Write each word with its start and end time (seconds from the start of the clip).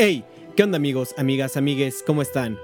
Hey, 0.00 0.22
¿qué 0.54 0.62
onda 0.62 0.76
amigos, 0.76 1.12
amigas, 1.18 1.56
amigues? 1.56 2.04
¿Cómo 2.06 2.22
están? 2.22 2.56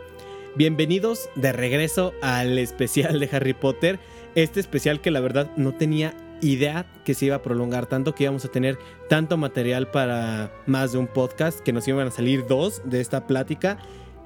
Bienvenidos 0.55 1.29
de 1.34 1.53
regreso 1.53 2.14
al 2.23 2.57
especial 2.61 3.19
de 3.19 3.29
Harry 3.33 3.55
Potter. 3.55 3.98
Este 4.37 4.61
especial 4.61 5.01
que 5.01 5.11
la 5.11 5.19
verdad 5.19 5.51
no 5.57 5.75
tenía 5.75 6.15
idea 6.43 6.87
que 7.05 7.12
se 7.12 7.27
iba 7.27 7.34
a 7.34 7.43
prolongar 7.43 7.87
tanto, 7.87 8.15
que 8.15 8.23
íbamos 8.23 8.45
a 8.45 8.52
tener 8.52 8.79
tanto 9.09 9.37
material 9.37 9.91
para 9.91 10.52
más 10.66 10.93
de 10.93 10.98
un 10.98 11.09
podcast, 11.09 11.59
que 11.59 11.73
nos 11.73 11.88
iban 11.88 12.07
a 12.07 12.12
salir 12.12 12.47
dos 12.47 12.83
de 12.84 13.01
esta 13.01 13.27
plática. 13.27 13.79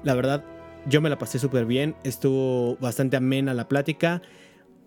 La 0.03 0.13
verdad, 0.13 0.45
yo 0.85 1.01
me 1.01 1.09
la 1.09 1.17
pasé 1.17 1.39
súper 1.39 1.65
bien, 1.65 1.95
estuvo 2.03 2.75
bastante 2.75 3.17
amena 3.17 3.55
la 3.55 3.67
plática. 3.67 4.21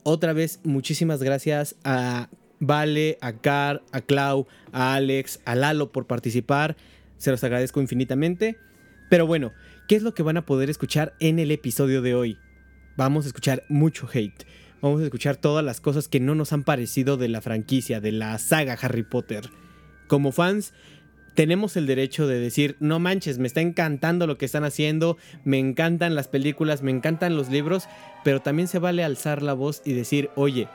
Otra 0.04 0.32
vez, 0.32 0.60
muchísimas 0.62 1.24
gracias 1.24 1.74
a 1.82 2.28
Vale, 2.60 3.18
a 3.20 3.32
Car, 3.32 3.82
a 3.90 4.00
Clau, 4.00 4.46
a 4.70 4.94
Alex, 4.94 5.40
a 5.44 5.56
Lalo 5.56 5.90
por 5.90 6.06
participar. 6.06 6.76
Se 7.22 7.30
los 7.30 7.44
agradezco 7.44 7.80
infinitamente. 7.80 8.58
Pero 9.08 9.28
bueno, 9.28 9.52
¿qué 9.86 9.94
es 9.94 10.02
lo 10.02 10.12
que 10.12 10.24
van 10.24 10.38
a 10.38 10.44
poder 10.44 10.70
escuchar 10.70 11.14
en 11.20 11.38
el 11.38 11.52
episodio 11.52 12.02
de 12.02 12.16
hoy? 12.16 12.38
Vamos 12.96 13.26
a 13.26 13.28
escuchar 13.28 13.62
mucho 13.68 14.08
hate. 14.12 14.44
Vamos 14.80 15.00
a 15.00 15.04
escuchar 15.04 15.36
todas 15.36 15.64
las 15.64 15.80
cosas 15.80 16.08
que 16.08 16.18
no 16.18 16.34
nos 16.34 16.52
han 16.52 16.64
parecido 16.64 17.16
de 17.16 17.28
la 17.28 17.40
franquicia, 17.40 18.00
de 18.00 18.10
la 18.10 18.36
saga 18.38 18.72
Harry 18.72 19.04
Potter. 19.04 19.50
Como 20.08 20.32
fans, 20.32 20.74
tenemos 21.34 21.76
el 21.76 21.86
derecho 21.86 22.26
de 22.26 22.40
decir, 22.40 22.74
no 22.80 22.98
manches, 22.98 23.38
me 23.38 23.46
está 23.46 23.60
encantando 23.60 24.26
lo 24.26 24.36
que 24.36 24.44
están 24.44 24.64
haciendo, 24.64 25.16
me 25.44 25.60
encantan 25.60 26.16
las 26.16 26.26
películas, 26.26 26.82
me 26.82 26.90
encantan 26.90 27.36
los 27.36 27.50
libros, 27.50 27.84
pero 28.24 28.40
también 28.40 28.66
se 28.66 28.80
vale 28.80 29.04
alzar 29.04 29.44
la 29.44 29.52
voz 29.52 29.80
y 29.84 29.92
decir, 29.92 30.28
oye, 30.34 30.66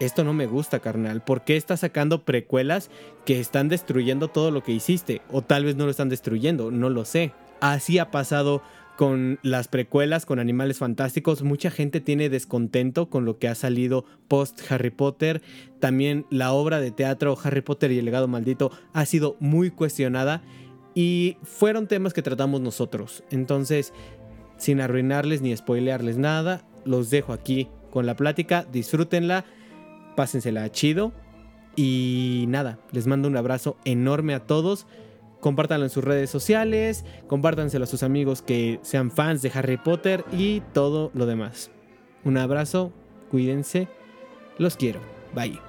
esto 0.00 0.24
no 0.24 0.32
me 0.32 0.46
gusta, 0.46 0.80
carnal. 0.80 1.22
¿Por 1.22 1.44
qué 1.44 1.56
estás 1.56 1.80
sacando 1.80 2.24
precuelas 2.24 2.90
que 3.24 3.40
están 3.40 3.68
destruyendo 3.68 4.28
todo 4.28 4.50
lo 4.50 4.62
que 4.62 4.72
hiciste? 4.72 5.22
O 5.30 5.42
tal 5.42 5.64
vez 5.64 5.76
no 5.76 5.84
lo 5.84 5.90
están 5.90 6.08
destruyendo, 6.08 6.70
no 6.70 6.90
lo 6.90 7.04
sé. 7.04 7.32
Así 7.60 7.98
ha 7.98 8.10
pasado 8.10 8.62
con 8.96 9.38
las 9.42 9.68
precuelas, 9.68 10.26
con 10.26 10.38
Animales 10.38 10.78
Fantásticos. 10.78 11.42
Mucha 11.42 11.70
gente 11.70 12.00
tiene 12.00 12.28
descontento 12.28 13.08
con 13.08 13.24
lo 13.24 13.38
que 13.38 13.48
ha 13.48 13.54
salido 13.54 14.04
post 14.28 14.60
Harry 14.70 14.90
Potter. 14.90 15.42
También 15.80 16.26
la 16.30 16.52
obra 16.52 16.80
de 16.80 16.90
teatro 16.90 17.36
Harry 17.42 17.60
Potter 17.60 17.92
y 17.92 17.98
el 17.98 18.04
legado 18.04 18.28
maldito 18.28 18.70
ha 18.92 19.06
sido 19.06 19.36
muy 19.38 19.70
cuestionada. 19.70 20.42
Y 20.94 21.36
fueron 21.42 21.88
temas 21.88 22.14
que 22.14 22.22
tratamos 22.22 22.62
nosotros. 22.62 23.22
Entonces, 23.30 23.92
sin 24.56 24.80
arruinarles 24.80 25.42
ni 25.42 25.54
spoilearles 25.54 26.16
nada, 26.16 26.64
los 26.84 27.10
dejo 27.10 27.34
aquí 27.34 27.68
con 27.90 28.06
la 28.06 28.16
plática. 28.16 28.66
Disfrútenla 28.72 29.44
pásensela 30.16 30.70
chido. 30.72 31.12
Y 31.76 32.46
nada, 32.48 32.78
les 32.90 33.06
mando 33.06 33.28
un 33.28 33.36
abrazo 33.36 33.76
enorme 33.84 34.34
a 34.34 34.46
todos. 34.46 34.86
Compártanlo 35.40 35.84
en 35.86 35.90
sus 35.90 36.02
redes 36.02 36.30
sociales, 36.30 37.04
compártanselo 37.28 37.84
a 37.84 37.86
sus 37.86 38.02
amigos 38.02 38.42
que 38.42 38.80
sean 38.82 39.10
fans 39.10 39.42
de 39.42 39.52
Harry 39.54 39.76
Potter 39.76 40.24
y 40.32 40.62
todo 40.72 41.10
lo 41.14 41.26
demás. 41.26 41.70
Un 42.24 42.38
abrazo, 42.38 42.92
cuídense, 43.30 43.86
los 44.58 44.76
quiero, 44.76 45.00
bye. 45.34 45.60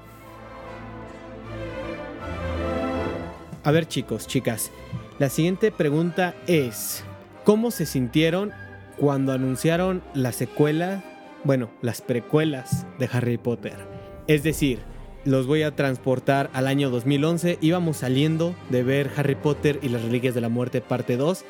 A 3.63 3.71
ver 3.71 3.87
chicos, 3.87 4.25
chicas, 4.25 4.71
la 5.19 5.29
siguiente 5.29 5.71
pregunta 5.71 6.33
es, 6.47 7.03
¿cómo 7.43 7.69
se 7.69 7.85
sintieron 7.85 8.53
cuando 8.97 9.33
anunciaron 9.33 10.01
la 10.13 10.31
secuela, 10.31 11.03
bueno, 11.43 11.69
las 11.81 12.01
precuelas 12.01 12.87
de 12.97 13.09
Harry 13.11 13.37
Potter? 13.37 13.86
Es 14.27 14.43
decir, 14.43 14.79
los 15.23 15.47
voy 15.47 15.63
a 15.63 15.75
transportar 15.75 16.49
al 16.53 16.67
año 16.67 16.89
2011. 16.89 17.59
Íbamos 17.61 17.97
saliendo 17.97 18.55
de 18.69 18.83
ver 18.83 19.11
Harry 19.15 19.35
Potter 19.35 19.79
y 19.81 19.89
las 19.89 20.01
Reliquias 20.01 20.35
de 20.35 20.41
la 20.41 20.49
Muerte 20.49 20.81
parte 20.81 21.15
2. 21.17 21.45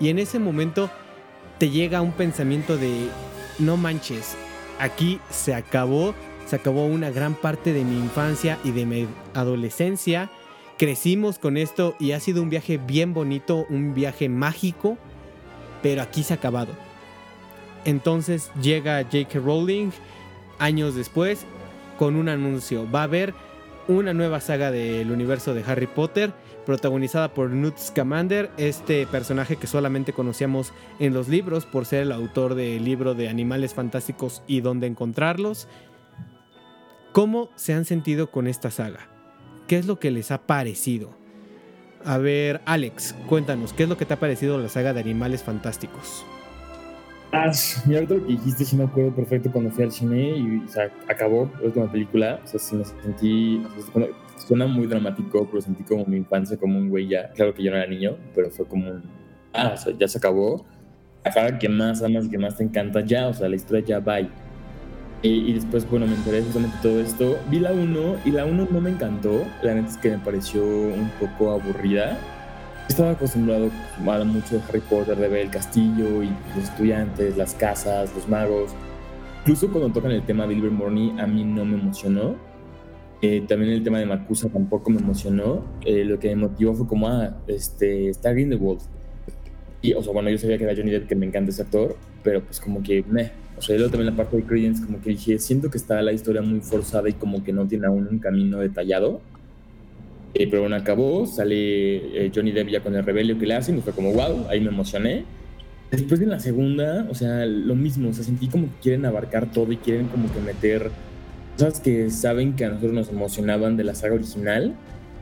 Y 0.00 0.08
en 0.08 0.18
ese 0.18 0.38
momento 0.38 0.90
te 1.58 1.70
llega 1.70 2.00
un 2.00 2.12
pensamiento 2.12 2.76
de, 2.76 3.08
no 3.58 3.76
manches, 3.76 4.34
aquí 4.78 5.20
se 5.30 5.54
acabó, 5.54 6.14
se 6.46 6.56
acabó 6.56 6.86
una 6.86 7.10
gran 7.10 7.34
parte 7.34 7.72
de 7.72 7.84
mi 7.84 7.98
infancia 7.98 8.58
y 8.64 8.70
de 8.70 8.86
mi 8.86 9.06
adolescencia. 9.34 10.30
Crecimos 10.78 11.38
con 11.38 11.56
esto 11.56 11.94
y 12.00 12.12
ha 12.12 12.20
sido 12.20 12.42
un 12.42 12.50
viaje 12.50 12.78
bien 12.78 13.12
bonito, 13.12 13.66
un 13.68 13.94
viaje 13.94 14.28
mágico, 14.28 14.96
pero 15.82 16.02
aquí 16.02 16.22
se 16.22 16.32
ha 16.32 16.36
acabado. 16.36 16.72
Entonces 17.84 18.50
llega 18.60 19.02
J.K. 19.02 19.38
Rowling 19.38 19.90
años 20.58 20.94
después 20.94 21.44
con 22.02 22.16
un 22.16 22.28
anuncio. 22.28 22.90
Va 22.90 23.02
a 23.02 23.04
haber 23.04 23.32
una 23.86 24.12
nueva 24.12 24.40
saga 24.40 24.72
del 24.72 25.12
universo 25.12 25.54
de 25.54 25.62
Harry 25.62 25.86
Potter, 25.86 26.32
protagonizada 26.66 27.32
por 27.32 27.50
Newt 27.50 27.78
Scamander, 27.78 28.50
este 28.56 29.06
personaje 29.06 29.54
que 29.54 29.68
solamente 29.68 30.12
conocíamos 30.12 30.72
en 30.98 31.14
los 31.14 31.28
libros 31.28 31.64
por 31.64 31.86
ser 31.86 32.02
el 32.02 32.10
autor 32.10 32.56
del 32.56 32.84
libro 32.84 33.14
de 33.14 33.28
Animales 33.28 33.74
Fantásticos 33.74 34.42
y 34.48 34.62
dónde 34.62 34.88
encontrarlos. 34.88 35.68
¿Cómo 37.12 37.50
se 37.54 37.72
han 37.72 37.84
sentido 37.84 38.32
con 38.32 38.48
esta 38.48 38.72
saga? 38.72 39.06
¿Qué 39.68 39.78
es 39.78 39.86
lo 39.86 40.00
que 40.00 40.10
les 40.10 40.32
ha 40.32 40.42
parecido? 40.44 41.16
A 42.04 42.18
ver, 42.18 42.62
Alex, 42.64 43.14
cuéntanos, 43.28 43.72
¿qué 43.74 43.84
es 43.84 43.88
lo 43.88 43.96
que 43.96 44.06
te 44.06 44.14
ha 44.14 44.18
parecido 44.18 44.58
la 44.58 44.68
saga 44.68 44.92
de 44.92 45.02
Animales 45.02 45.44
Fantásticos? 45.44 46.24
Y 47.86 47.94
ahorita 47.94 48.14
lo 48.14 48.26
que 48.26 48.32
dijiste, 48.32 48.64
sí 48.64 48.76
me 48.76 48.84
acuerdo 48.84 49.14
perfecto 49.14 49.50
cuando 49.50 49.70
fui 49.70 49.84
al 49.84 49.90
cine 49.90 50.36
y 50.36 50.62
acabó 51.08 51.50
la 51.60 51.66
última 51.66 51.90
película. 51.90 52.40
O 52.44 52.46
sea, 52.46 52.60
sí 52.60 52.76
me 52.76 52.84
sentí. 52.84 53.62
suena 54.36 54.66
muy 54.66 54.86
dramático, 54.86 55.46
pero 55.46 55.62
sentí 55.62 55.82
como 55.82 56.04
mi 56.04 56.18
infancia, 56.18 56.58
como 56.58 56.78
un 56.78 56.90
güey 56.90 57.08
ya. 57.08 57.30
Claro 57.30 57.54
que 57.54 57.62
yo 57.62 57.70
no 57.70 57.78
era 57.78 57.86
niño, 57.86 58.16
pero 58.34 58.50
fue 58.50 58.66
como 58.66 58.90
un. 58.90 59.02
Ah, 59.54 59.72
o 59.74 59.76
sea, 59.78 59.94
ya 59.98 60.06
se 60.08 60.18
acabó. 60.18 60.66
Acaba 61.24 61.58
que 61.58 61.68
más 61.68 62.02
amas, 62.02 62.28
que 62.28 62.36
más 62.36 62.56
te 62.56 62.64
encanta, 62.64 63.00
ya, 63.00 63.28
o 63.28 63.34
sea, 63.34 63.48
la 63.48 63.56
historia 63.56 63.84
ya 63.84 64.00
va. 64.00 64.20
Y, 64.20 64.30
y 65.22 65.52
después, 65.52 65.88
bueno, 65.88 66.06
me 66.06 66.16
enteré 66.16 66.42
justamente 66.42 66.76
todo 66.82 67.00
esto. 67.00 67.38
Vi 67.48 67.60
la 67.60 67.72
1 67.72 68.16
y 68.26 68.30
la 68.32 68.44
1 68.44 68.68
no 68.70 68.80
me 68.80 68.90
encantó. 68.90 69.42
La 69.62 69.74
neta 69.74 69.88
es 69.88 69.96
que 69.96 70.10
me 70.10 70.18
pareció 70.18 70.62
un 70.62 71.10
poco 71.18 71.52
aburrida 71.52 72.18
estaba 72.88 73.12
acostumbrado 73.12 73.70
a 74.06 74.24
mucho 74.24 74.56
de 74.56 74.62
Harry 74.68 74.80
Potter, 74.80 75.16
de 75.16 75.28
ver 75.28 75.40
el 75.42 75.50
castillo 75.50 76.22
y 76.22 76.28
los 76.54 76.64
estudiantes, 76.64 77.36
las 77.36 77.54
casas, 77.54 78.14
los 78.14 78.28
magos. 78.28 78.72
Incluso 79.40 79.70
cuando 79.70 79.92
tocan 79.92 80.12
el 80.12 80.22
tema 80.22 80.46
de 80.46 80.54
Ilvermorny, 80.54 81.18
a 81.18 81.26
mí 81.26 81.44
no 81.44 81.64
me 81.64 81.78
emocionó. 81.78 82.36
Eh, 83.22 83.44
también 83.46 83.72
el 83.72 83.84
tema 83.84 83.98
de 83.98 84.06
Makusa 84.06 84.48
tampoco 84.48 84.90
me 84.90 84.98
emocionó. 84.98 85.64
Eh, 85.84 86.04
lo 86.04 86.18
que 86.18 86.28
me 86.28 86.36
motivó 86.36 86.74
fue 86.74 86.86
como, 86.86 87.08
ah, 87.08 87.36
este, 87.46 88.08
está 88.08 88.32
Grindelwald. 88.32 88.80
Y, 89.80 89.94
o 89.94 90.02
sea, 90.02 90.12
bueno, 90.12 90.30
yo 90.30 90.38
sabía 90.38 90.58
que 90.58 90.64
era 90.64 90.74
Johnny 90.76 90.90
Depp, 90.90 91.08
que 91.08 91.16
me 91.16 91.26
encanta 91.26 91.50
ese 91.50 91.62
actor, 91.62 91.96
pero 92.22 92.42
pues 92.42 92.60
como 92.60 92.82
que, 92.82 93.04
meh. 93.08 93.32
O 93.56 93.62
sea, 93.62 93.76
yo 93.76 93.88
también 93.90 94.06
la 94.06 94.16
parte 94.16 94.36
de 94.36 94.44
Credence, 94.44 94.84
como 94.84 95.00
que 95.00 95.10
dije, 95.10 95.38
siento 95.38 95.70
que 95.70 95.78
está 95.78 96.00
la 96.02 96.12
historia 96.12 96.42
muy 96.42 96.60
forzada 96.60 97.08
y 97.08 97.12
como 97.12 97.44
que 97.44 97.52
no 97.52 97.66
tiene 97.66 97.86
aún 97.86 98.08
un 98.08 98.18
camino 98.18 98.58
detallado. 98.58 99.20
Eh, 100.34 100.46
pero 100.48 100.62
bueno, 100.62 100.76
acabó, 100.76 101.26
sale 101.26 102.26
eh, 102.26 102.32
Johnny 102.34 102.52
Depp 102.52 102.68
ya 102.68 102.80
con 102.80 102.94
el 102.94 103.04
rebelio 103.04 103.38
que 103.38 103.46
le 103.46 103.54
hacen 103.54 103.78
y 103.78 103.80
fue 103.82 103.92
como, 103.92 104.12
wow, 104.12 104.46
ahí 104.48 104.60
me 104.60 104.68
emocioné. 104.68 105.24
Después 105.90 106.20
de 106.20 106.26
la 106.26 106.40
segunda, 106.40 107.06
o 107.10 107.14
sea, 107.14 107.44
lo 107.44 107.74
mismo, 107.74 108.08
o 108.08 108.12
sea, 108.14 108.24
sentí 108.24 108.48
como 108.48 108.66
que 108.66 108.80
quieren 108.82 109.04
abarcar 109.04 109.52
todo 109.52 109.70
y 109.72 109.76
quieren 109.76 110.06
como 110.08 110.32
que 110.32 110.40
meter 110.40 110.90
cosas 111.58 111.80
que 111.80 112.08
saben 112.08 112.54
que 112.54 112.64
a 112.64 112.68
nosotros 112.68 112.92
nos 112.92 113.08
emocionaban 113.10 113.76
de 113.76 113.84
la 113.84 113.94
saga 113.94 114.14
original, 114.14 114.74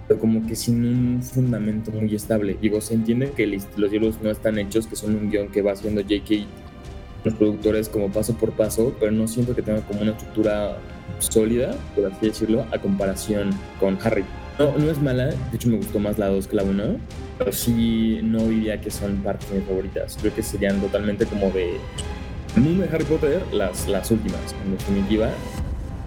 pero 0.06 0.20
como 0.20 0.46
que 0.46 0.54
sin 0.54 0.84
un 0.84 1.22
fundamento 1.24 1.90
muy 1.90 2.14
estable. 2.14 2.56
Digo, 2.60 2.80
se 2.80 2.94
entiende 2.94 3.32
que 3.32 3.48
los 3.48 3.90
libros 3.90 4.18
no 4.22 4.30
están 4.30 4.58
hechos, 4.58 4.86
que 4.86 4.94
son 4.94 5.16
un 5.16 5.28
guion 5.28 5.48
que 5.48 5.60
va 5.60 5.72
haciendo 5.72 6.02
J.K. 6.02 6.46
los 7.24 7.34
productores 7.34 7.88
como 7.88 8.08
paso 8.10 8.34
por 8.34 8.52
paso, 8.52 8.94
pero 9.00 9.10
no 9.10 9.26
siento 9.26 9.56
que 9.56 9.62
tenga 9.62 9.80
como 9.80 10.02
una 10.02 10.12
estructura 10.12 10.78
sólida, 11.18 11.76
por 11.96 12.06
así 12.06 12.26
decirlo, 12.26 12.64
a 12.70 12.78
comparación 12.78 13.50
con 13.80 13.98
Harry. 14.04 14.24
No, 14.60 14.76
no 14.76 14.90
es 14.90 15.00
mala, 15.00 15.28
de 15.28 15.56
hecho 15.56 15.70
me 15.70 15.78
gustó 15.78 15.98
más 15.98 16.18
la 16.18 16.28
2 16.28 16.46
que 16.46 16.54
la 16.54 16.64
1, 16.64 17.00
pero 17.38 17.50
sí 17.50 18.20
no 18.22 18.40
diría 18.40 18.78
que 18.78 18.90
son 18.90 19.16
partes 19.22 19.48
de 19.48 19.56
mis 19.56 19.66
favoritas. 19.66 20.18
Creo 20.20 20.34
que 20.34 20.42
serían 20.42 20.78
totalmente 20.82 21.24
como 21.24 21.50
de 21.50 21.78
mundo 22.56 22.82
de 22.82 22.90
Harry 22.94 23.04
Potter, 23.04 23.40
las, 23.54 23.88
las 23.88 24.10
últimas, 24.10 24.54
en 24.62 24.72
definitiva. 24.72 25.30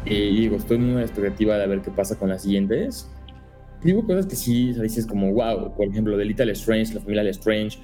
Y 0.06 0.42
digo, 0.42 0.58
estoy 0.58 0.78
muy 0.78 1.02
expectativa 1.02 1.58
de 1.58 1.66
ver 1.66 1.82
qué 1.82 1.90
pasa 1.90 2.16
con 2.16 2.30
las 2.30 2.44
siguientes. 2.44 3.10
Digo 3.84 4.06
cosas 4.06 4.28
que 4.28 4.36
sí 4.36 4.70
o 4.70 4.74
sea, 4.76 4.84
dices 4.84 5.08
como, 5.08 5.34
wow, 5.34 5.76
por 5.76 5.88
ejemplo, 5.88 6.16
de 6.16 6.24
Little 6.24 6.52
Strange, 6.52 6.94
la 6.94 7.02
familia 7.02 7.28
Strange, 7.32 7.80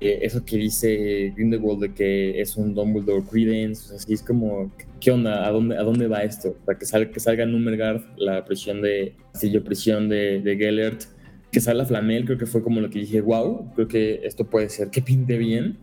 eh, 0.00 0.20
eso 0.22 0.44
que 0.44 0.56
dice 0.56 1.32
Grindelwald 1.36 1.80
de 1.80 1.94
que 1.94 2.40
es 2.40 2.56
un 2.56 2.74
Dumbledore 2.74 3.24
Credence, 3.24 3.86
o 3.86 3.88
sea, 3.88 3.98
sí 3.98 4.12
es 4.14 4.22
como, 4.22 4.70
¿qué 5.00 5.10
onda? 5.10 5.46
¿A 5.46 5.50
dónde, 5.50 5.76
a 5.76 5.82
dónde 5.82 6.06
va 6.06 6.22
esto? 6.22 6.56
Para 6.64 6.78
que 6.78 6.86
salga, 6.86 7.10
que 7.10 7.20
salga 7.20 7.46
Numergard, 7.46 8.02
la 8.16 8.44
prisión 8.44 8.80
de, 8.80 9.16
Castillo 9.32 9.64
prisión 9.64 10.08
de, 10.08 10.40
de 10.40 10.56
Gellert, 10.56 11.02
que 11.50 11.60
salga 11.60 11.84
Flamel, 11.84 12.24
creo 12.26 12.38
que 12.38 12.46
fue 12.46 12.62
como 12.62 12.80
lo 12.80 12.90
que 12.90 13.00
dije, 13.00 13.20
wow, 13.20 13.72
creo 13.74 13.88
que 13.88 14.20
esto 14.24 14.48
puede 14.48 14.68
ser, 14.68 14.90
que 14.90 15.02
pinte 15.02 15.36
bien, 15.36 15.78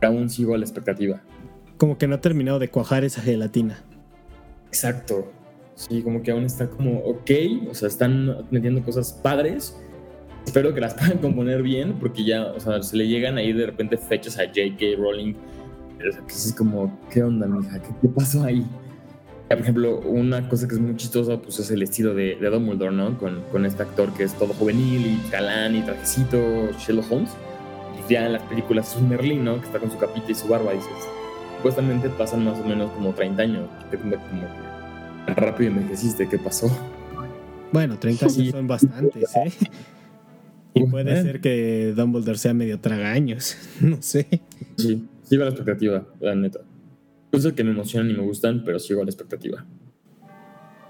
pero 0.00 0.12
aún 0.12 0.30
sigo 0.30 0.54
a 0.54 0.58
la 0.58 0.64
expectativa. 0.64 1.22
Como 1.76 1.98
que 1.98 2.06
no 2.06 2.14
ha 2.14 2.20
terminado 2.20 2.58
de 2.58 2.68
cuajar 2.68 3.04
esa 3.04 3.20
gelatina. 3.20 3.84
Exacto. 4.68 5.32
Sí, 5.74 6.02
como 6.02 6.22
que 6.22 6.30
aún 6.30 6.44
está 6.44 6.70
como 6.70 7.00
ok, 7.00 7.30
o 7.68 7.74
sea, 7.74 7.88
están 7.88 8.46
metiendo 8.50 8.82
cosas 8.82 9.12
padres, 9.12 9.76
espero 10.46 10.72
que 10.72 10.80
las 10.80 10.94
puedan 10.94 11.18
componer 11.18 11.62
bien, 11.62 11.94
porque 12.00 12.24
ya, 12.24 12.46
o 12.46 12.60
sea, 12.60 12.82
se 12.82 12.96
le 12.96 13.06
llegan 13.06 13.36
ahí 13.36 13.52
de 13.52 13.66
repente 13.66 13.98
fechas 13.98 14.38
a 14.38 14.44
J.K. 14.44 14.96
Rowling. 14.98 15.34
O 15.96 16.12
sea, 16.12 16.22
que 16.26 16.32
es 16.32 16.54
como, 16.56 16.98
¿qué 17.10 17.22
onda, 17.22 17.46
mija? 17.46 17.80
¿Qué, 17.82 17.88
qué 18.00 18.08
pasó 18.08 18.44
ahí? 18.44 18.64
Por 19.48 19.58
ejemplo, 19.58 20.00
una 20.00 20.48
cosa 20.48 20.66
que 20.66 20.74
es 20.74 20.80
muy 20.80 20.96
chistosa 20.96 21.40
pues 21.40 21.58
es 21.60 21.70
el 21.70 21.82
estilo 21.82 22.14
de, 22.14 22.36
de 22.36 22.50
Dumbledore, 22.50 22.94
¿no? 22.94 23.16
Con, 23.18 23.42
con, 23.52 23.64
este 23.64 23.82
actor 23.82 24.12
que 24.12 24.24
es 24.24 24.34
todo 24.34 24.52
juvenil 24.54 25.06
y 25.06 25.30
galán 25.30 25.76
y 25.76 25.82
trajecito, 25.82 26.38
Sherlock 26.78 27.10
Holmes. 27.12 27.30
Y 28.08 28.12
ya 28.12 28.26
en 28.26 28.32
las 28.32 28.42
películas 28.42 28.90
es 28.90 29.00
un 29.00 29.08
Merlin, 29.08 29.44
¿no? 29.44 29.60
Que 29.60 29.66
está 29.66 29.78
con 29.78 29.90
su 29.90 29.98
capita 29.98 30.32
y 30.32 30.34
su 30.34 30.48
barba. 30.48 30.74
Y 30.74 30.78
dices, 30.78 30.92
supuestamente 31.56 32.08
pasan 32.08 32.44
más 32.44 32.58
o 32.58 32.64
menos 32.64 32.90
como 32.92 33.12
30 33.12 33.42
años. 33.42 33.68
Te 33.90 33.98
como 33.98 34.16
rápido 35.26 35.70
envejeciste, 35.70 36.28
¿qué 36.28 36.38
pasó? 36.38 36.68
Bueno, 37.72 37.98
30 37.98 38.26
años 38.26 38.50
son 38.50 38.66
bastantes, 38.66 39.36
¿eh? 39.36 39.52
Y 40.76 40.86
puede 40.86 41.22
ser 41.22 41.40
que 41.40 41.94
Dumbledore 41.96 42.36
sea 42.36 42.52
medio 42.52 42.78
tragaños, 42.80 43.56
no 43.80 43.96
sé. 44.02 44.26
Sí, 44.76 45.08
sigo 45.22 45.42
la 45.44 45.50
expectativa, 45.50 46.06
la 46.20 46.34
neta. 46.34 46.60
Cosas 47.32 47.54
que 47.54 47.64
me 47.64 47.70
emocionan 47.70 48.10
y 48.10 48.14
me 48.14 48.22
gustan, 48.22 48.62
pero 48.64 48.78
sigo 48.78 49.00
a 49.00 49.04
la 49.04 49.10
expectativa. 49.10 49.64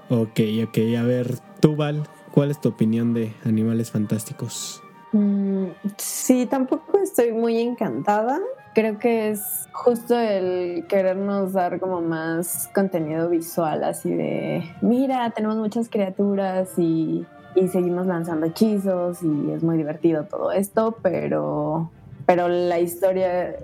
Ok, 0.08 0.40
ok. 0.64 0.78
A 0.98 1.02
ver, 1.04 1.28
tú, 1.60 1.76
Val, 1.76 2.02
¿cuál 2.32 2.50
es 2.50 2.60
tu 2.60 2.68
opinión 2.68 3.14
de 3.14 3.32
Animales 3.44 3.92
Fantásticos? 3.92 4.82
Mm, 5.12 5.66
sí, 5.96 6.46
tampoco 6.46 6.98
estoy 6.98 7.32
muy 7.32 7.58
encantada. 7.60 8.40
Creo 8.74 8.98
que 8.98 9.30
es 9.30 9.68
justo 9.72 10.18
el 10.18 10.86
querernos 10.88 11.52
dar 11.52 11.78
como 11.78 12.02
más 12.02 12.68
contenido 12.74 13.30
visual, 13.30 13.84
así 13.84 14.12
de, 14.12 14.64
mira, 14.82 15.30
tenemos 15.30 15.56
muchas 15.56 15.88
criaturas 15.88 16.76
y, 16.76 17.24
y 17.56 17.68
seguimos 17.68 18.06
lanzando 18.06 18.46
hechizos 18.46 19.22
y 19.22 19.50
es 19.50 19.64
muy 19.64 19.76
divertido 19.76 20.24
todo 20.24 20.52
esto, 20.52 20.96
pero, 21.02 21.90
pero 22.26 22.48
la 22.48 22.78
historia 22.78 23.56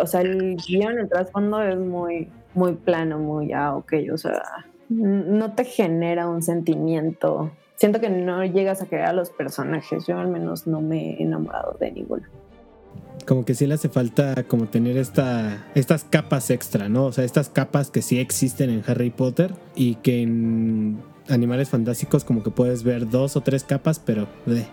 o 0.00 0.06
sea, 0.06 0.22
el 0.22 0.56
guion, 0.56 0.98
el 0.98 1.08
trasfondo 1.08 1.62
es 1.62 1.78
muy, 1.78 2.28
muy 2.54 2.74
plano, 2.74 3.18
muy, 3.18 3.52
ah, 3.52 3.76
ok, 3.76 3.94
o 4.12 4.18
sea, 4.18 4.42
no 4.88 5.52
te 5.52 5.64
genera 5.64 6.28
un 6.28 6.42
sentimiento. 6.42 7.50
Siento 7.76 8.00
que 8.00 8.10
no 8.10 8.44
llegas 8.44 8.82
a 8.82 8.86
querer 8.86 9.04
a 9.04 9.12
los 9.12 9.30
personajes. 9.30 10.06
Yo 10.06 10.18
al 10.18 10.28
menos 10.28 10.66
no 10.66 10.80
me 10.80 11.12
he 11.12 11.22
enamorado 11.22 11.76
de 11.78 11.92
ninguno. 11.92 12.24
Como 13.24 13.44
que 13.44 13.54
sí 13.54 13.66
le 13.66 13.74
hace 13.74 13.88
falta 13.88 14.42
como 14.44 14.66
tener 14.66 14.96
esta, 14.96 15.66
estas 15.74 16.02
capas 16.02 16.50
extra, 16.50 16.88
¿no? 16.88 17.04
O 17.04 17.12
sea, 17.12 17.24
estas 17.24 17.50
capas 17.50 17.90
que 17.90 18.02
sí 18.02 18.18
existen 18.18 18.70
en 18.70 18.82
Harry 18.86 19.10
Potter 19.10 19.52
y 19.76 19.96
que 19.96 20.22
en 20.22 20.98
Animales 21.28 21.68
Fantásticos 21.68 22.24
como 22.24 22.42
que 22.42 22.50
puedes 22.50 22.82
ver 22.82 23.08
dos 23.08 23.36
o 23.36 23.40
tres 23.40 23.64
capas, 23.64 23.98
pero 23.98 24.26
de... 24.46 24.66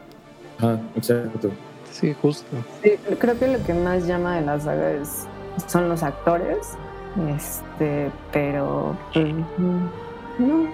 Ah, 0.60 0.78
exacto. 0.96 1.52
Sí, 1.92 2.14
justo. 2.22 2.46
Sí, 2.84 2.92
creo 3.20 3.38
que 3.38 3.48
lo 3.48 3.64
que 3.64 3.74
más 3.74 4.06
llama 4.06 4.36
de 4.36 4.46
la 4.46 4.60
saga 4.60 4.92
es, 4.92 5.26
son 5.68 5.90
los 5.90 6.04
actores. 6.04 6.78
Este, 7.36 8.12
pero 8.34 8.98
pues, 9.14 9.34
no. 10.38 10.70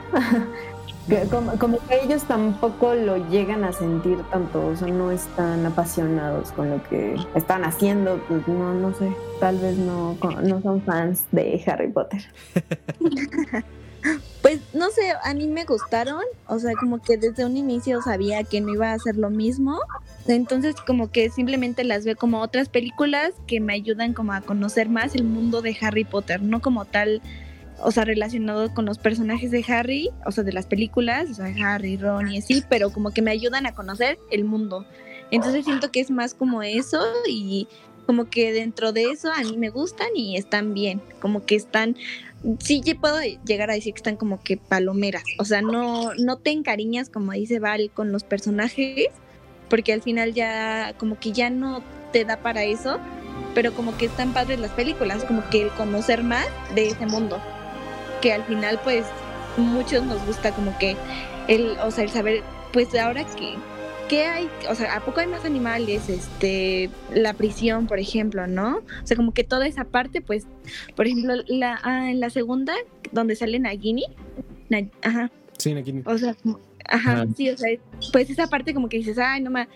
como, 1.59 1.77
que 1.87 2.03
ellos 2.03 2.23
tampoco 2.23 2.95
lo 2.95 3.29
llegan 3.29 3.63
a 3.63 3.73
sentir 3.73 4.17
tanto, 4.31 4.67
o 4.67 4.75
sea, 4.75 4.87
no 4.87 5.11
están 5.11 5.65
apasionados 5.65 6.51
con 6.51 6.69
lo 6.69 6.83
que 6.83 7.15
están 7.35 7.63
haciendo, 7.63 8.19
pues 8.27 8.47
no, 8.47 8.73
no 8.73 8.93
sé, 8.93 9.11
tal 9.39 9.57
vez 9.57 9.77
no, 9.77 10.17
no 10.43 10.61
son 10.61 10.81
fans 10.81 11.25
de 11.31 11.61
Harry 11.67 11.89
Potter. 11.89 12.21
No 14.81 14.89
sé, 14.89 15.13
a 15.23 15.35
mí 15.35 15.45
me 15.47 15.63
gustaron, 15.63 16.23
o 16.47 16.57
sea, 16.57 16.73
como 16.73 16.99
que 16.99 17.15
desde 17.15 17.45
un 17.45 17.55
inicio 17.55 18.01
sabía 18.01 18.43
que 18.43 18.61
no 18.61 18.73
iba 18.73 18.91
a 18.91 18.97
ser 18.97 19.15
lo 19.15 19.29
mismo, 19.29 19.79
entonces 20.27 20.73
como 20.87 21.11
que 21.11 21.29
simplemente 21.29 21.83
las 21.83 22.03
veo 22.03 22.15
como 22.15 22.41
otras 22.41 22.67
películas 22.67 23.33
que 23.45 23.59
me 23.59 23.73
ayudan 23.73 24.15
como 24.15 24.33
a 24.33 24.41
conocer 24.41 24.89
más 24.89 25.13
el 25.13 25.23
mundo 25.23 25.61
de 25.61 25.77
Harry 25.81 26.03
Potter, 26.03 26.41
no 26.41 26.61
como 26.61 26.85
tal, 26.85 27.21
o 27.79 27.91
sea, 27.91 28.05
relacionado 28.05 28.73
con 28.73 28.85
los 28.85 28.97
personajes 28.97 29.51
de 29.51 29.63
Harry, 29.67 30.09
o 30.25 30.31
sea, 30.31 30.43
de 30.43 30.51
las 30.51 30.65
películas, 30.65 31.29
o 31.29 31.33
sea, 31.35 31.53
Harry, 31.63 31.97
Ron 31.97 32.31
y 32.31 32.39
así, 32.39 32.63
pero 32.67 32.91
como 32.91 33.11
que 33.11 33.21
me 33.21 33.29
ayudan 33.29 33.67
a 33.67 33.75
conocer 33.75 34.17
el 34.31 34.45
mundo. 34.45 34.87
Entonces 35.29 35.63
siento 35.63 35.91
que 35.91 35.99
es 35.99 36.09
más 36.09 36.33
como 36.33 36.63
eso 36.63 37.03
y 37.29 37.67
como 38.07 38.31
que 38.31 38.51
dentro 38.51 38.93
de 38.93 39.11
eso 39.11 39.31
a 39.31 39.41
mí 39.41 39.57
me 39.57 39.69
gustan 39.69 40.07
y 40.15 40.37
están 40.37 40.73
bien, 40.73 41.03
como 41.19 41.45
que 41.45 41.55
están 41.55 41.95
sí 42.59 42.81
puedo 42.99 43.19
llegar 43.45 43.69
a 43.69 43.73
decir 43.73 43.93
que 43.93 43.99
están 43.99 44.15
como 44.15 44.41
que 44.41 44.57
palomeras, 44.57 45.23
o 45.37 45.45
sea, 45.45 45.61
no, 45.61 46.13
no 46.15 46.37
te 46.37 46.51
encariñas 46.51 47.09
como 47.09 47.31
dice 47.33 47.59
Val 47.59 47.91
con 47.93 48.11
los 48.11 48.23
personajes, 48.23 49.07
porque 49.69 49.93
al 49.93 50.01
final 50.01 50.33
ya 50.33 50.93
como 50.97 51.19
que 51.19 51.31
ya 51.31 51.49
no 51.49 51.83
te 52.11 52.25
da 52.25 52.37
para 52.37 52.63
eso, 52.63 52.99
pero 53.53 53.73
como 53.73 53.97
que 53.97 54.05
están 54.05 54.33
padres 54.33 54.59
las 54.59 54.71
películas, 54.71 55.23
como 55.23 55.47
que 55.49 55.63
el 55.63 55.69
conocer 55.69 56.23
más 56.23 56.45
de 56.75 56.87
ese 56.87 57.05
mundo, 57.05 57.39
que 58.21 58.33
al 58.33 58.43
final 58.43 58.79
pues 58.83 59.05
muchos 59.57 60.03
nos 60.03 60.25
gusta 60.25 60.51
como 60.51 60.77
que 60.77 60.95
el, 61.47 61.77
o 61.79 61.91
sea, 61.91 62.03
el 62.03 62.09
saber, 62.09 62.43
pues 62.73 62.93
ahora 62.95 63.25
que, 63.35 63.55
¿qué 64.11 64.25
hay? 64.25 64.49
O 64.69 64.75
sea, 64.75 64.97
¿a 64.97 64.99
poco 64.99 65.21
hay 65.21 65.27
más 65.27 65.45
animales? 65.45 66.09
Este, 66.09 66.89
la 67.15 67.33
prisión, 67.33 67.87
por 67.87 67.97
ejemplo, 67.97 68.45
¿no? 68.45 68.79
O 68.79 69.07
sea, 69.07 69.15
como 69.15 69.33
que 69.33 69.45
toda 69.45 69.65
esa 69.65 69.85
parte, 69.85 70.21
pues, 70.21 70.47
por 70.97 71.07
ejemplo, 71.07 71.35
la, 71.47 71.79
ah, 71.81 72.11
en 72.11 72.19
la 72.19 72.29
segunda, 72.29 72.73
donde 73.13 73.37
sale 73.37 73.57
Nagini, 73.57 74.03
ajá. 75.01 75.31
Sí, 75.57 75.73
Nagini. 75.73 76.03
O 76.05 76.17
sea, 76.17 76.35
ajá, 76.89 77.25
sí, 77.37 77.49
o 77.51 77.57
sea, 77.57 77.69
pues 78.11 78.29
esa 78.29 78.47
parte 78.47 78.73
como 78.73 78.89
que 78.89 78.97
dices, 78.97 79.17
ay, 79.17 79.41
no 79.41 79.49
más, 79.49 79.69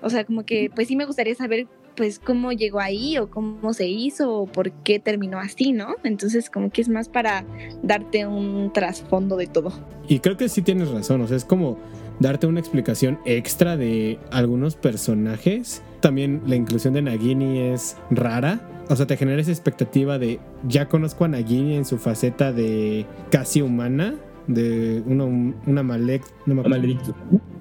o 0.00 0.08
sea, 0.08 0.24
como 0.24 0.44
que, 0.44 0.70
pues 0.72 0.86
sí 0.86 0.94
me 0.94 1.04
gustaría 1.04 1.34
saber 1.34 1.66
pues 1.96 2.20
cómo 2.20 2.52
llegó 2.52 2.78
ahí 2.78 3.18
o 3.18 3.28
cómo 3.28 3.74
se 3.74 3.88
hizo 3.88 4.32
o 4.32 4.46
por 4.46 4.70
qué 4.70 5.00
terminó 5.00 5.40
así, 5.40 5.72
¿no? 5.72 5.96
Entonces 6.04 6.48
como 6.48 6.70
que 6.70 6.80
es 6.80 6.88
más 6.88 7.08
para 7.08 7.44
darte 7.82 8.24
un 8.24 8.72
trasfondo 8.72 9.36
de 9.36 9.48
todo. 9.48 9.72
Y 10.08 10.20
creo 10.20 10.36
que 10.36 10.48
sí 10.48 10.62
tienes 10.62 10.90
razón, 10.90 11.20
o 11.22 11.26
sea, 11.26 11.36
es 11.36 11.44
como 11.44 11.76
darte 12.20 12.46
una 12.46 12.60
explicación 12.60 13.18
extra 13.24 13.76
de 13.76 14.18
algunos 14.30 14.76
personajes. 14.76 15.82
También 16.00 16.42
la 16.46 16.54
inclusión 16.54 16.94
de 16.94 17.02
Nagini 17.02 17.58
es 17.58 17.96
rara. 18.10 18.60
O 18.88 18.96
sea, 18.96 19.06
te 19.06 19.16
genera 19.16 19.40
esa 19.40 19.50
expectativa 19.50 20.18
de 20.18 20.38
ya 20.66 20.88
conozco 20.88 21.24
a 21.24 21.28
Nagini 21.28 21.76
en 21.76 21.84
su 21.84 21.98
faceta 21.98 22.52
de 22.52 23.06
casi 23.30 23.62
humana, 23.62 24.14
de 24.46 25.02
una, 25.06 25.24
una 25.24 25.82
malec, 25.82 26.22
no 26.46 26.56
Maledictus. 26.56 27.14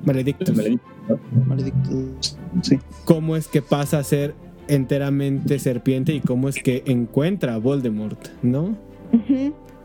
Maledictus. 0.03 0.57
Maledictus. 1.47 2.37
Sí. 2.61 2.79
¿Cómo 3.05 3.35
es 3.35 3.47
que 3.47 3.61
pasa 3.61 3.99
a 3.99 4.03
ser 4.03 4.33
enteramente 4.67 5.59
serpiente 5.59 6.13
y 6.13 6.21
cómo 6.21 6.49
es 6.49 6.55
que 6.61 6.83
encuentra 6.85 7.55
a 7.55 7.57
Voldemort, 7.57 8.27
¿no? 8.41 8.77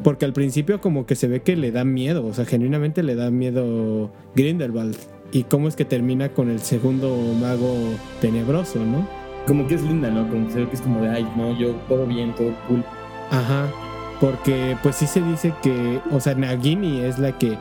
Porque 0.03 0.25
al 0.25 0.33
principio 0.33 0.81
como 0.81 1.07
que 1.07 1.15
se 1.15 1.29
ve 1.29 1.43
que 1.43 1.57
le 1.57 1.71
da 1.71 1.85
miedo, 1.85 2.27
o 2.27 2.35
sea, 2.35 2.45
genuinamente 2.45 3.03
le 3.03 3.15
da 3.15 3.31
miedo 3.31 4.11
Grindelwald. 4.35 4.97
Y 5.33 5.45
cómo 5.45 5.69
es 5.69 5.77
que 5.77 5.85
termina 5.85 6.29
con 6.31 6.51
el 6.51 6.61
segundo 6.61 7.17
mago 7.41 7.75
tenebroso, 8.21 8.85
¿no? 8.85 9.07
Como 9.47 9.67
que 9.67 9.75
es 9.75 9.83
linda, 9.83 10.11
¿no? 10.11 10.29
Como 10.29 10.47
que 10.47 10.53
se 10.53 10.61
ve 10.61 10.69
que 10.69 10.77
es 10.77 10.83
como 10.83 11.01
de, 11.01 11.09
ay, 11.09 11.27
no, 11.37 11.59
yo 11.59 11.73
todo 11.89 12.07
bien, 12.07 12.35
todo 12.35 12.53
cool. 12.69 12.85
Ajá, 13.31 13.69
porque 14.21 14.77
pues 14.83 14.97
sí 14.97 15.07
se 15.07 15.21
dice 15.23 15.53
que, 15.63 16.01
o 16.11 16.21
sea, 16.21 16.35
Nagini 16.35 17.01
es 17.01 17.19
la 17.19 17.37
que 17.37 17.57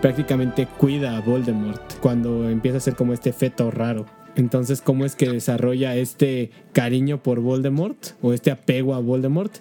prácticamente 0.00 0.66
cuida 0.66 1.16
a 1.16 1.20
Voldemort 1.20 1.98
cuando 2.00 2.48
empieza 2.48 2.78
a 2.78 2.80
ser 2.80 2.94
como 2.94 3.12
este 3.12 3.32
feto 3.32 3.70
raro. 3.70 4.06
Entonces, 4.36 4.80
¿cómo 4.80 5.04
es 5.04 5.16
que 5.16 5.28
desarrolla 5.28 5.96
este 5.96 6.50
cariño 6.72 7.22
por 7.22 7.40
Voldemort 7.40 7.98
o 8.22 8.32
este 8.32 8.50
apego 8.50 8.94
a 8.94 9.00
Voldemort? 9.00 9.52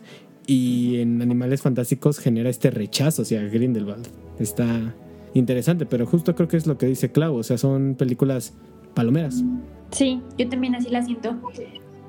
Y 0.47 1.01
en 1.01 1.21
Animales 1.21 1.61
Fantásticos 1.61 2.19
genera 2.19 2.49
este 2.49 2.71
rechazo 2.71 3.21
hacia 3.21 3.43
Grindelwald. 3.43 4.07
Está 4.39 4.95
interesante, 5.33 5.85
pero 5.85 6.07
justo 6.07 6.33
creo 6.33 6.47
que 6.47 6.57
es 6.57 6.65
lo 6.65 6.77
que 6.77 6.87
dice 6.87 7.11
Clau, 7.11 7.35
o 7.35 7.43
sea, 7.43 7.57
son 7.57 7.95
películas 7.95 8.53
palomeras. 8.95 9.43
Sí, 9.91 10.21
yo 10.37 10.47
también 10.49 10.73
así 10.73 10.89
la 10.89 11.03
siento. 11.03 11.35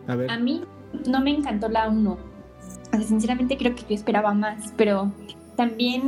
A 0.06 0.16
ver. 0.16 0.30
A 0.30 0.38
mí 0.38 0.62
no 1.06 1.20
me 1.20 1.30
encantó 1.30 1.68
la 1.68 1.88
1. 1.88 2.10
O 2.12 2.16
sea, 2.90 3.02
sinceramente 3.02 3.56
creo 3.56 3.74
que 3.74 3.82
yo 3.88 3.94
esperaba 3.94 4.32
más, 4.32 4.72
pero 4.76 5.12
también 5.56 6.02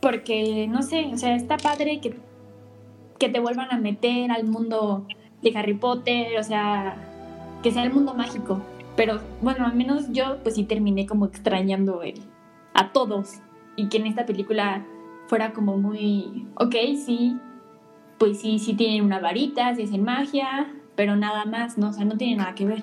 porque, 0.00 0.68
no 0.68 0.82
sé, 0.82 1.10
o 1.12 1.18
sea, 1.18 1.34
está 1.34 1.56
padre 1.56 2.00
que, 2.00 2.16
que 3.18 3.28
te 3.28 3.40
vuelvan 3.40 3.72
a 3.72 3.78
meter 3.78 4.30
al 4.30 4.44
mundo 4.44 5.04
de 5.42 5.58
Harry 5.58 5.74
Potter, 5.74 6.38
o 6.38 6.44
sea, 6.44 6.96
que 7.62 7.72
sea 7.72 7.82
el 7.82 7.92
mundo 7.92 8.14
mágico. 8.14 8.60
Pero 8.96 9.20
bueno, 9.42 9.66
al 9.66 9.74
menos 9.74 10.10
yo 10.12 10.38
pues 10.42 10.54
sí 10.54 10.64
terminé 10.64 11.06
como 11.06 11.26
extrañando 11.26 12.02
el, 12.02 12.20
a 12.74 12.92
todos 12.92 13.40
y 13.76 13.88
que 13.88 13.98
en 13.98 14.06
esta 14.06 14.26
película 14.26 14.84
fuera 15.26 15.52
como 15.52 15.76
muy, 15.76 16.46
ok, 16.56 16.74
sí, 17.04 17.36
pues 18.18 18.40
sí, 18.40 18.58
sí 18.58 18.74
tienen 18.74 19.04
una 19.04 19.20
varita, 19.20 19.74
sí 19.74 19.82
hacen 19.82 20.02
magia, 20.02 20.72
pero 20.94 21.16
nada 21.16 21.44
más, 21.44 21.76
¿no? 21.76 21.90
O 21.90 21.92
sea, 21.92 22.04
no 22.04 22.16
tiene 22.16 22.36
nada 22.36 22.54
que 22.54 22.64
ver. 22.64 22.82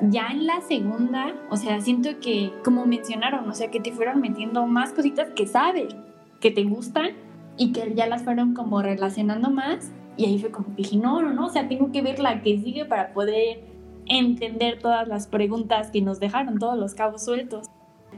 Ya 0.00 0.28
en 0.28 0.46
la 0.46 0.60
segunda, 0.60 1.34
o 1.50 1.56
sea, 1.56 1.80
siento 1.80 2.18
que, 2.20 2.52
como 2.64 2.84
mencionaron, 2.86 3.48
o 3.48 3.54
sea, 3.54 3.70
que 3.70 3.80
te 3.80 3.92
fueron 3.92 4.20
metiendo 4.20 4.66
más 4.66 4.92
cositas 4.92 5.30
que 5.30 5.46
sabes, 5.46 5.94
que 6.40 6.50
te 6.50 6.64
gustan, 6.64 7.12
y 7.56 7.72
que 7.72 7.94
ya 7.94 8.06
las 8.06 8.22
fueron 8.22 8.54
como 8.54 8.82
relacionando 8.82 9.50
más 9.50 9.90
y 10.16 10.24
ahí 10.26 10.38
fue 10.38 10.50
como 10.50 10.68
que 10.68 10.82
dije, 10.82 10.96
no, 10.96 11.22
no, 11.22 11.32
no, 11.32 11.46
o 11.46 11.50
sea, 11.50 11.68
tengo 11.68 11.92
que 11.92 12.02
ver 12.02 12.18
la 12.18 12.42
que 12.42 12.58
sigue 12.58 12.84
para 12.84 13.12
poder 13.12 13.60
entender 14.06 14.78
todas 14.78 15.06
las 15.08 15.26
preguntas 15.26 15.90
que 15.90 16.02
nos 16.02 16.20
dejaron, 16.20 16.58
todos 16.58 16.78
los 16.78 16.94
cabos 16.94 17.24
sueltos. 17.24 17.68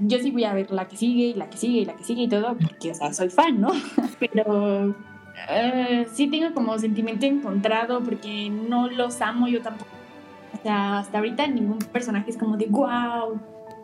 Yo 0.01 0.19
sí 0.19 0.31
voy 0.31 0.45
a 0.45 0.55
ver 0.55 0.71
la 0.71 0.87
que 0.87 0.97
sigue 0.97 1.27
y 1.29 1.35
la 1.35 1.51
que 1.51 1.57
sigue 1.57 1.81
y 1.81 1.85
la 1.85 1.97
que 1.97 2.05
sigue 2.05 2.23
y 2.23 2.29
todo, 2.29 2.57
porque, 2.57 2.93
o 2.93 2.95
sea, 2.95 3.13
soy 3.13 3.31
fan, 3.31 3.61
¿no? 3.61 3.71
Pero 4.21 4.95
eh, 5.51 6.07
sí 6.13 6.29
tengo 6.29 6.55
como 6.55 6.79
sentimiento 6.79 7.27
encontrado 7.27 8.03
porque 8.03 8.51
no 8.51 8.89
los 8.89 9.21
amo 9.21 9.49
yo 9.49 9.61
tampoco. 9.61 9.91
O 10.55 10.63
sea, 10.63 10.99
hasta 10.99 11.19
ahorita 11.19 11.47
ningún 11.47 11.79
personaje 11.79 12.31
es 12.31 12.37
como 12.37 12.57
de, 12.57 12.67
wow, 12.67 13.41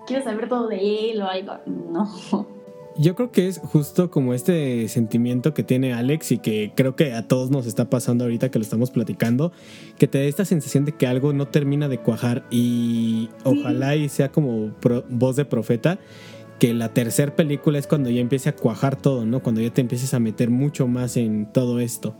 quiero 0.07 0.23
saber 0.23 0.49
todo 0.49 0.69
de 0.69 1.11
él 1.11 1.23
o 1.23 1.29
algo. 1.29 1.55
No. 1.67 2.09
Yo 2.97 3.17
creo 3.17 3.33
que 3.33 3.49
es 3.49 3.59
justo 3.59 4.09
como 4.11 4.35
este 4.35 4.87
sentimiento 4.89 5.53
que 5.53 5.65
tiene 5.65 5.93
Alex 5.93 6.31
y 6.31 6.39
que 6.39 6.73
creo 6.77 6.95
que 6.95 7.13
a 7.13 7.27
todos 7.27 7.51
nos 7.51 7.67
está 7.67 7.91
pasando 7.91 8.23
ahorita 8.25 8.51
que 8.53 8.61
lo 8.61 8.63
estamos 8.63 8.93
platicando, 8.93 9.51
que 9.99 10.07
te 10.07 10.19
da 10.19 10.25
esta 10.25 10.45
sensación 10.45 10.85
de 10.85 10.93
que 10.93 11.09
algo 11.09 11.33
no 11.33 11.49
termina 11.49 11.89
de 11.89 11.99
cuajar 11.99 12.45
y 12.51 13.31
ojalá 13.43 13.97
y 13.97 14.09
sea 14.09 14.31
como 14.31 14.71
voz 15.11 15.35
de 15.35 15.45
profeta, 15.45 15.99
que 16.61 16.73
la 16.73 16.95
tercera 16.95 17.35
película 17.35 17.81
es 17.81 17.89
cuando 17.89 18.11
ya 18.11 18.21
empiece 18.21 18.49
a 18.49 18.55
cuajar 18.55 18.95
todo, 18.95 19.27
¿no? 19.27 19.43
Cuando 19.43 19.61
ya 19.61 19.71
te 19.71 19.81
empieces 19.81 20.15
a 20.15 20.21
meter 20.21 20.51
mucho 20.51 20.87
más 20.87 21.17
en 21.17 21.53
todo 21.53 21.81
esto. 21.81 22.15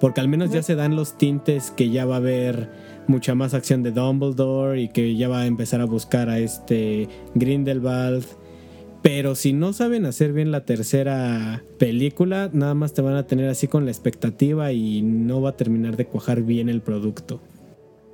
Porque 0.00 0.20
al 0.20 0.26
menos 0.28 0.50
ya 0.50 0.64
se 0.64 0.74
dan 0.74 0.96
los 0.96 1.16
tintes 1.16 1.70
que 1.70 1.90
ya 1.90 2.04
va 2.04 2.16
a 2.16 2.18
haber 2.18 2.68
mucha 3.06 3.36
más 3.36 3.54
acción 3.54 3.84
de 3.84 3.92
Dumbledore 3.92 4.80
y 4.82 4.88
que 4.88 5.14
ya 5.14 5.28
va 5.28 5.42
a 5.42 5.46
empezar 5.46 5.80
a 5.80 5.84
buscar 5.84 6.28
a 6.28 6.40
este 6.40 7.08
Grindelwald 7.36 8.26
pero 9.04 9.34
si 9.34 9.52
no 9.52 9.74
saben 9.74 10.06
hacer 10.06 10.32
bien 10.32 10.50
la 10.50 10.64
tercera 10.64 11.62
película, 11.78 12.48
nada 12.54 12.72
más 12.72 12.94
te 12.94 13.02
van 13.02 13.16
a 13.16 13.26
tener 13.26 13.50
así 13.50 13.68
con 13.68 13.84
la 13.84 13.90
expectativa 13.90 14.72
y 14.72 15.02
no 15.02 15.42
va 15.42 15.50
a 15.50 15.56
terminar 15.58 15.98
de 15.98 16.06
cuajar 16.06 16.40
bien 16.40 16.70
el 16.70 16.80
producto. 16.80 17.38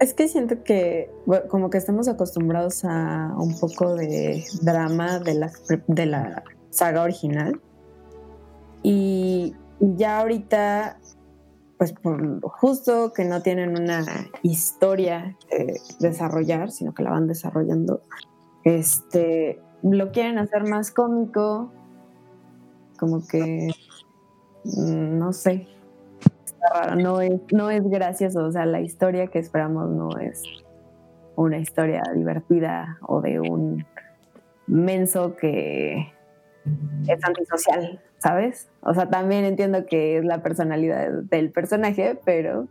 Es 0.01 0.15
que 0.15 0.27
siento 0.27 0.65
que 0.65 1.09
como 1.49 1.71
que 1.71 1.79
estamos 1.79 2.09
acostumbrados 2.09 2.85
a 2.85 3.33
un 3.39 3.57
poco 3.61 3.95
de 3.95 4.43
drama 4.63 5.21
de 5.21 5.35
la, 5.35 5.53
de 5.87 6.07
la 6.07 6.43
saga 6.71 7.03
original. 7.03 7.61
Y 8.83 9.55
ya 9.79 10.19
ahorita, 10.19 10.99
pues 11.79 11.93
por 11.93 12.41
justo 12.41 13.13
que 13.13 13.25
no 13.25 13.43
tienen 13.43 13.81
una 13.81 14.05
historia 14.43 15.37
desarrollar, 16.01 16.73
sino 16.73 16.95
que 16.95 17.05
la 17.05 17.11
van 17.11 17.29
desarrollando, 17.29 18.03
este, 18.65 19.61
lo 19.83 20.13
quieren 20.13 20.39
hacer 20.39 20.65
más 20.69 20.91
cómico, 20.91 21.71
como 22.99 23.27
que, 23.27 23.71
mm, 24.65 25.19
no 25.19 25.33
sé, 25.33 25.67
está 26.45 26.69
raro, 26.73 26.97
no 26.97 27.21
es, 27.21 27.41
no 27.53 27.71
es 27.71 27.83
gracioso, 27.89 28.45
o 28.45 28.53
sea, 28.53 28.67
la 28.67 28.81
historia 28.81 29.29
que 29.29 29.39
esperamos 29.39 29.89
no 29.91 30.19
es 30.19 30.43
una 31.37 31.59
historia 31.59 32.03
divertida 32.15 32.99
o 33.07 33.21
de 33.21 33.41
un 33.41 33.87
menso 34.67 35.37
que 35.37 36.13
es 37.09 37.25
antisocial, 37.25 38.01
¿sabes? 38.19 38.69
O 38.83 38.95
sea, 38.95 39.09
también 39.09 39.45
entiendo 39.45 39.87
que 39.87 40.19
es 40.19 40.25
la 40.25 40.43
personalidad 40.43 41.11
del 41.11 41.51
personaje, 41.51 42.19
pero 42.25 42.69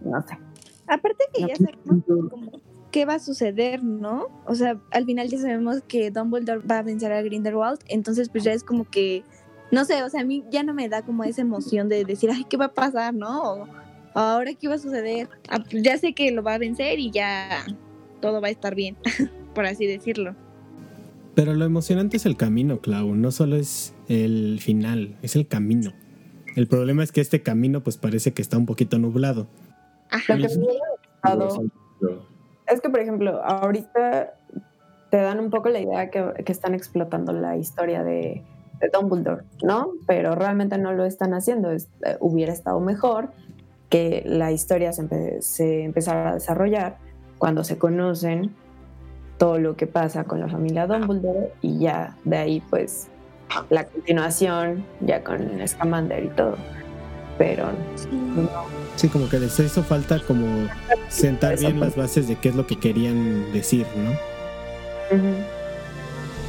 no 0.00 0.20
sé. 0.22 0.38
Aparte 0.86 1.24
que 1.32 1.46
ya 1.46 1.56
sabemos 1.56 2.04
como 2.28 2.50
qué 2.90 3.04
va 3.04 3.14
a 3.14 3.18
suceder, 3.18 3.82
¿no? 3.82 4.26
O 4.46 4.54
sea, 4.54 4.78
al 4.90 5.04
final 5.04 5.28
ya 5.28 5.38
sabemos 5.38 5.82
que 5.86 6.10
Dumbledore 6.10 6.66
va 6.66 6.78
a 6.78 6.82
vencer 6.82 7.12
a 7.12 7.22
Grindelwald, 7.22 7.80
entonces 7.88 8.28
pues 8.28 8.44
ya 8.44 8.52
es 8.52 8.64
como 8.64 8.84
que, 8.84 9.24
no 9.70 9.84
sé, 9.84 10.02
o 10.02 10.08
sea, 10.08 10.22
a 10.22 10.24
mí 10.24 10.44
ya 10.50 10.62
no 10.62 10.74
me 10.74 10.88
da 10.88 11.02
como 11.02 11.24
esa 11.24 11.42
emoción 11.42 11.88
de 11.88 12.04
decir, 12.04 12.30
ay, 12.32 12.44
¿qué 12.48 12.56
va 12.56 12.66
a 12.66 12.74
pasar, 12.74 13.14
no? 13.14 13.42
O, 13.42 13.68
ahora 14.14 14.52
qué 14.54 14.68
va 14.68 14.74
a 14.74 14.78
suceder. 14.78 15.28
Ah, 15.48 15.64
pues, 15.68 15.82
ya 15.82 15.96
sé 15.98 16.12
que 16.12 16.30
lo 16.32 16.42
va 16.42 16.54
a 16.54 16.58
vencer 16.58 16.98
y 16.98 17.10
ya 17.10 17.64
todo 18.20 18.40
va 18.40 18.48
a 18.48 18.50
estar 18.50 18.74
bien, 18.74 18.96
por 19.54 19.66
así 19.66 19.86
decirlo. 19.86 20.34
Pero 21.34 21.54
lo 21.54 21.64
emocionante 21.64 22.16
es 22.16 22.26
el 22.26 22.36
camino, 22.36 22.80
Clau, 22.80 23.14
no 23.14 23.30
solo 23.30 23.56
es 23.56 23.94
el 24.08 24.58
final, 24.60 25.16
es 25.22 25.36
el 25.36 25.46
camino. 25.46 25.92
El 26.56 26.66
problema 26.66 27.04
es 27.04 27.12
que 27.12 27.20
este 27.20 27.42
camino 27.42 27.82
pues 27.82 27.96
parece 27.96 28.32
que 28.32 28.42
está 28.42 28.58
un 28.58 28.66
poquito 28.66 28.98
nublado. 28.98 29.48
Ajá. 30.10 30.36
Es 32.70 32.80
que, 32.80 32.88
por 32.88 33.00
ejemplo, 33.00 33.42
ahorita 33.44 34.34
te 35.10 35.16
dan 35.16 35.40
un 35.40 35.50
poco 35.50 35.68
la 35.68 35.80
idea 35.80 36.10
que, 36.10 36.32
están 36.46 36.74
explotando 36.74 37.32
la 37.32 37.56
historia 37.56 38.04
de, 38.04 38.44
Dumbledore, 38.94 39.44
¿no? 39.62 39.90
Pero 40.06 40.34
realmente 40.34 40.78
no 40.78 40.92
lo 40.94 41.04
están 41.04 41.34
haciendo. 41.34 41.70
Eh, 41.70 41.82
hubiera 42.20 42.52
estado 42.52 42.80
mejor 42.80 43.28
que 43.90 44.22
la 44.24 44.52
historia 44.52 44.92
se, 44.92 45.84
empezara 45.84 46.30
a 46.30 46.34
desarrollar 46.34 46.96
cuando 47.36 47.62
se 47.62 47.76
conocen 47.76 48.54
todo 49.36 49.58
lo 49.58 49.76
que 49.76 49.86
pasa 49.86 50.24
con 50.24 50.40
la 50.40 50.48
familia 50.48 50.86
Dumbledore 50.86 51.52
y 51.60 51.78
ya 51.78 52.16
de 52.24 52.36
ahí 52.36 52.62
pues 52.70 53.08
la 53.68 53.84
continuación 53.84 54.84
ya 55.00 55.22
con 55.24 55.40
Scamander 55.66 56.24
y 56.24 56.28
todo. 56.28 56.56
Pero 57.40 57.72
no 58.36 58.50
Sí, 58.96 59.08
como 59.08 59.30
que 59.30 59.40
les 59.40 59.58
hizo 59.58 59.82
falta 59.82 60.18
como 60.18 60.68
sentar 61.08 61.58
bien 61.58 61.80
las 61.80 61.96
bases 61.96 62.28
de 62.28 62.36
qué 62.36 62.50
es 62.50 62.54
lo 62.54 62.66
que 62.66 62.76
querían 62.76 63.50
decir, 63.50 63.86
¿no? 63.96 64.12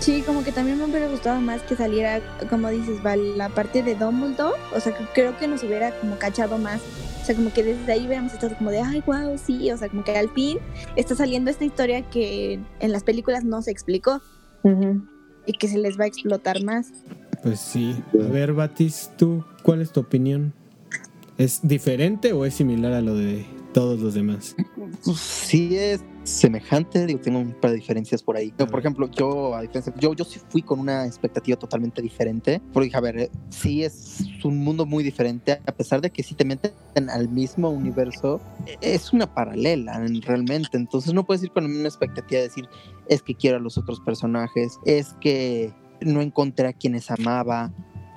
Sí, 0.01 0.21
como 0.25 0.43
que 0.43 0.51
también 0.51 0.77
me 0.77 0.83
hubiera 0.83 1.07
gustado 1.07 1.39
más 1.39 1.62
que 1.62 1.77
saliera, 1.77 2.19
como 2.50 2.69
dices, 2.69 3.00
la 3.38 3.48
parte 3.48 3.83
de 3.83 3.95
Dumbledore. 3.95 4.60
O 4.75 4.81
sea, 4.81 4.93
creo 5.13 5.38
que 5.38 5.48
nos 5.48 5.63
hubiera 5.63 5.91
como 5.91 6.17
cachado 6.17 6.57
más. 6.57 6.81
O 7.21 7.25
sea, 7.25 7.36
como 7.36 7.53
que 7.53 7.63
desde 7.63 7.89
ahí 7.89 8.05
hubiéramos 8.05 8.33
estado 8.33 8.53
como 8.57 8.69
de, 8.69 8.81
ay, 8.81 9.01
wow, 9.05 9.38
sí. 9.38 9.71
O 9.71 9.77
sea, 9.77 9.88
como 9.88 10.03
que 10.03 10.17
al 10.17 10.29
fin 10.31 10.57
está 10.98 11.15
saliendo 11.15 11.51
esta 11.51 11.63
historia 11.63 12.01
que 12.10 12.60
en 12.81 12.91
las 12.91 13.05
películas 13.05 13.45
no 13.45 13.62
se 13.62 13.71
explicó. 13.71 14.21
Y 15.45 15.53
que 15.53 15.69
se 15.69 15.77
les 15.77 15.98
va 15.98 16.03
a 16.03 16.07
explotar 16.07 16.62
más. 16.63 16.91
Pues 17.43 17.62
sí. 17.62 17.95
A 18.13 18.27
ver, 18.27 18.51
Batis, 18.51 19.12
¿tú 19.17 19.45
cuál 19.63 19.81
es 19.81 19.93
tu 19.93 20.01
opinión? 20.01 20.53
¿Es 21.41 21.60
diferente 21.63 22.33
o 22.33 22.45
es 22.45 22.53
similar 22.53 22.93
a 22.93 23.01
lo 23.01 23.15
de 23.15 23.43
todos 23.74 24.00
los 24.00 24.13
demás? 24.13 24.55
Pues 25.03 25.17
sí 25.17 25.75
es 25.75 26.03
semejante, 26.24 27.03
digo, 27.07 27.19
tengo 27.19 27.39
un 27.39 27.53
par 27.53 27.71
de 27.71 27.77
diferencias 27.77 28.21
por 28.21 28.38
ahí. 28.38 28.51
por 28.51 28.79
ejemplo, 28.79 29.10
yo 29.10 29.55
a 29.55 29.62
diferencia, 29.63 29.91
yo, 29.98 30.13
yo 30.13 30.24
sí 30.24 30.39
fui 30.50 30.62
con 30.62 30.79
una 30.79 31.07
expectativa 31.07 31.57
totalmente 31.57 32.00
diferente, 32.00 32.62
porque 32.71 32.86
dije, 32.86 32.98
a 32.98 33.01
ver, 33.01 33.31
sí 33.50 33.83
es 33.83 34.19
un 34.43 34.60
mundo 34.60 34.86
muy 34.86 35.03
diferente, 35.03 35.60
a 35.65 35.71
pesar 35.71 36.00
de 36.01 36.12
que 36.12 36.21
sí 36.21 36.36
te 36.36 36.45
meten 36.45 36.74
al 37.10 37.27
mismo 37.27 37.71
universo, 37.71 38.39
es 38.79 39.12
una 39.12 39.33
paralela 39.33 40.00
realmente, 40.21 40.77
entonces 40.77 41.12
no 41.12 41.25
puedes 41.25 41.41
ir 41.41 41.50
con 41.50 41.63
la 41.63 41.69
misma 41.69 41.88
expectativa 41.88 42.41
de 42.41 42.50
decir, 42.50 42.69
es 43.07 43.24
que 43.24 43.33
quiero 43.33 43.57
a 43.57 43.60
los 43.60 43.79
otros 43.79 44.00
personajes, 44.01 44.77
es 44.86 45.15
que 45.19 45.74
no 46.01 46.21
encontré 46.21 46.67
a 46.67 46.74
quienes 46.74 47.10
amaba, 47.10 47.74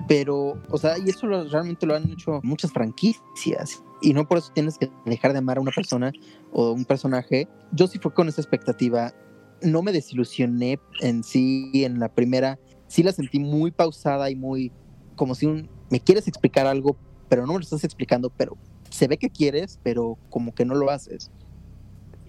pero, 0.07 0.61
o 0.69 0.77
sea, 0.77 0.97
y 0.97 1.09
eso 1.09 1.27
realmente 1.27 1.85
lo 1.85 1.95
han 1.95 2.11
hecho 2.11 2.39
muchas 2.43 2.71
franquicias. 2.71 3.83
Y 4.01 4.13
no 4.13 4.27
por 4.27 4.37
eso 4.37 4.51
tienes 4.53 4.77
que 4.77 4.91
dejar 5.05 5.31
de 5.31 5.39
amar 5.39 5.57
a 5.57 5.61
una 5.61 5.71
persona 5.71 6.11
o 6.51 6.71
un 6.71 6.85
personaje. 6.85 7.47
Yo 7.71 7.87
sí 7.87 7.97
fue 7.97 8.13
con 8.13 8.27
esa 8.27 8.41
expectativa. 8.41 9.13
No 9.61 9.81
me 9.81 9.91
desilusioné 9.91 10.79
en 11.01 11.23
sí 11.23 11.71
en 11.73 11.99
la 11.99 12.09
primera. 12.09 12.59
Sí 12.87 13.03
la 13.03 13.11
sentí 13.13 13.39
muy 13.39 13.71
pausada 13.71 14.29
y 14.29 14.35
muy 14.35 14.71
como 15.15 15.33
si 15.33 15.47
me 15.89 15.99
quieres 15.99 16.27
explicar 16.27 16.67
algo, 16.67 16.97
pero 17.29 17.45
no 17.45 17.53
me 17.53 17.59
lo 17.59 17.63
estás 17.63 17.83
explicando, 17.83 18.29
pero 18.29 18.57
se 18.89 19.07
ve 19.07 19.17
que 19.17 19.29
quieres, 19.29 19.79
pero 19.81 20.17
como 20.29 20.53
que 20.53 20.65
no 20.65 20.75
lo 20.75 20.91
haces. 20.91 21.31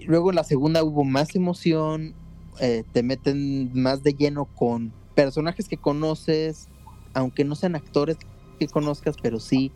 Luego 0.07 0.31
en 0.31 0.37
la 0.37 0.45
segunda 0.45 0.85
hubo 0.85 1.05
más 1.05 1.35
emoción, 1.35 2.15
eh, 2.61 2.85
te 2.93 3.03
meten 3.03 3.73
más 3.75 4.03
de 4.03 4.15
lleno 4.15 4.47
con 4.47 4.93
personajes 5.15 5.69
que 5.69 5.77
conoces, 5.77 6.69
aunque 7.17 7.45
no 7.45 7.55
sean 7.55 7.75
actores 7.75 8.19
que 8.61 8.69
conozcas, 8.69 9.17
pero 9.21 9.41
sí 9.41 9.73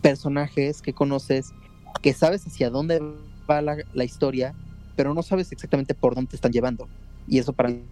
personajes 0.00 0.80
que 0.80 0.94
conoces, 0.94 1.52
que 2.00 2.14
sabes 2.14 2.46
hacia 2.46 2.70
dónde 2.70 3.02
va 3.48 3.60
la, 3.60 4.04
historia, 4.04 4.54
pero 4.96 5.12
no 5.12 5.22
sabes 5.22 5.52
exactamente 5.52 5.94
por 5.94 6.14
dónde 6.14 6.30
te 6.30 6.36
están 6.36 6.50
llevando. 6.50 6.88
Y 7.26 7.38
eso 7.38 7.52
para 7.52 7.68
mí 7.68 7.82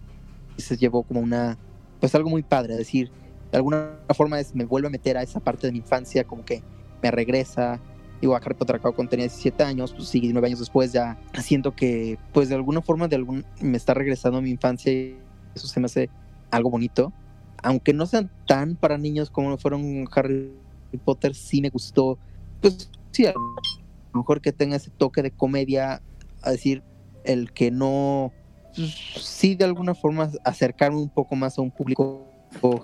se 0.57 0.77
llevó 0.77 1.03
como 1.03 1.19
una, 1.19 1.59
pues 1.99 2.15
algo 2.15 2.29
muy 2.29 2.41
padre, 2.41 2.73
es 2.73 2.79
decir, 2.79 3.11
de 3.51 3.57
alguna 3.57 3.91
forma 4.15 4.39
es, 4.39 4.55
me 4.55 4.65
vuelve 4.65 4.87
a 4.87 4.91
meter 4.91 5.15
a 5.15 5.21
esa 5.21 5.39
parte 5.39 5.67
de 5.67 5.73
mi 5.73 5.79
infancia, 5.79 6.23
como 6.23 6.43
que 6.43 6.63
me 7.03 7.11
regresa. 7.11 7.79
Digo, 8.19 8.33
a 8.33 8.39
Harry 8.39 8.55
Potter 8.55 8.81
cuando 8.81 9.09
tenía 9.09 9.25
17 9.25 9.63
años, 9.63 9.93
pues 9.93 10.09
sí, 10.09 10.31
nueve 10.33 10.47
años 10.47 10.57
después 10.57 10.91
ya 10.91 11.19
siento 11.39 11.75
que, 11.75 12.17
pues 12.33 12.49
de 12.49 12.55
alguna 12.55 12.81
forma, 12.81 13.07
de 13.07 13.15
algún, 13.15 13.45
me 13.61 13.77
está 13.77 13.93
regresando 13.93 14.39
a 14.39 14.41
mi 14.41 14.49
infancia 14.49 14.91
y 14.91 15.19
eso 15.53 15.67
se 15.67 15.79
me 15.79 15.85
hace 15.85 16.09
algo 16.49 16.71
bonito 16.71 17.13
aunque 17.63 17.93
no 17.93 18.05
sean 18.05 18.31
tan 18.47 18.75
para 18.75 18.97
niños 18.97 19.29
como 19.29 19.57
fueron 19.57 20.07
Harry 20.13 20.51
Potter, 21.03 21.35
sí 21.35 21.61
me 21.61 21.69
gustó. 21.69 22.17
Pues 22.61 22.89
sí, 23.11 23.25
a 23.25 23.33
lo 23.33 24.19
mejor 24.19 24.41
que 24.41 24.51
tenga 24.51 24.75
ese 24.75 24.91
toque 24.91 25.21
de 25.21 25.31
comedia, 25.31 26.01
a 26.41 26.51
decir, 26.51 26.83
el 27.23 27.51
que 27.51 27.71
no, 27.71 28.31
pues, 28.75 28.95
sí 29.19 29.55
de 29.55 29.65
alguna 29.65 29.95
forma 29.95 30.31
acercarme 30.43 30.97
un 30.97 31.09
poco 31.09 31.35
más 31.35 31.57
a 31.57 31.61
un 31.61 31.71
público 31.71 32.25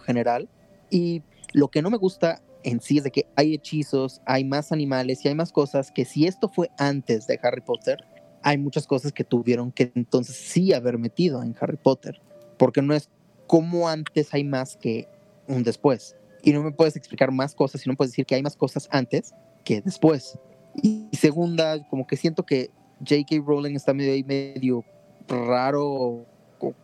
general. 0.05 0.49
Y 0.89 1.23
lo 1.53 1.69
que 1.69 1.81
no 1.81 1.89
me 1.89 1.97
gusta 1.97 2.41
en 2.63 2.81
sí 2.81 2.97
es 2.97 3.03
de 3.03 3.11
que 3.11 3.27
hay 3.35 3.53
hechizos, 3.53 4.21
hay 4.25 4.43
más 4.43 4.71
animales 4.71 5.23
y 5.23 5.27
hay 5.27 5.35
más 5.35 5.51
cosas 5.51 5.91
que 5.91 6.05
si 6.05 6.25
esto 6.25 6.49
fue 6.49 6.69
antes 6.77 7.27
de 7.27 7.39
Harry 7.43 7.61
Potter, 7.61 8.03
hay 8.41 8.57
muchas 8.57 8.87
cosas 8.87 9.11
que 9.11 9.23
tuvieron 9.23 9.71
que 9.71 9.91
entonces 9.95 10.35
sí 10.35 10.73
haber 10.73 10.97
metido 10.97 11.41
en 11.43 11.55
Harry 11.59 11.77
Potter, 11.77 12.21
porque 12.57 12.81
no 12.81 12.93
es 12.93 13.09
como 13.47 13.87
antes 13.87 14.33
hay 14.33 14.43
más 14.43 14.77
que 14.77 15.07
un 15.47 15.63
después. 15.63 16.15
Y 16.41 16.51
no 16.51 16.63
me 16.63 16.71
puedes 16.71 16.95
explicar 16.95 17.31
más 17.31 17.55
cosas, 17.55 17.81
sino 17.81 17.95
puedes 17.95 18.11
decir 18.11 18.25
que 18.25 18.35
hay 18.35 18.43
más 18.43 18.55
cosas 18.55 18.87
antes 18.91 19.33
que 19.63 19.81
después. 19.81 20.37
Y 20.81 21.09
segunda, 21.13 21.87
como 21.89 22.05
que 22.07 22.17
siento 22.17 22.43
que 22.43 22.71
J.K. 22.99 23.43
Rowling 23.45 23.75
está 23.75 23.93
medio 23.93 24.25
medio 24.25 24.83
raro, 25.27 26.25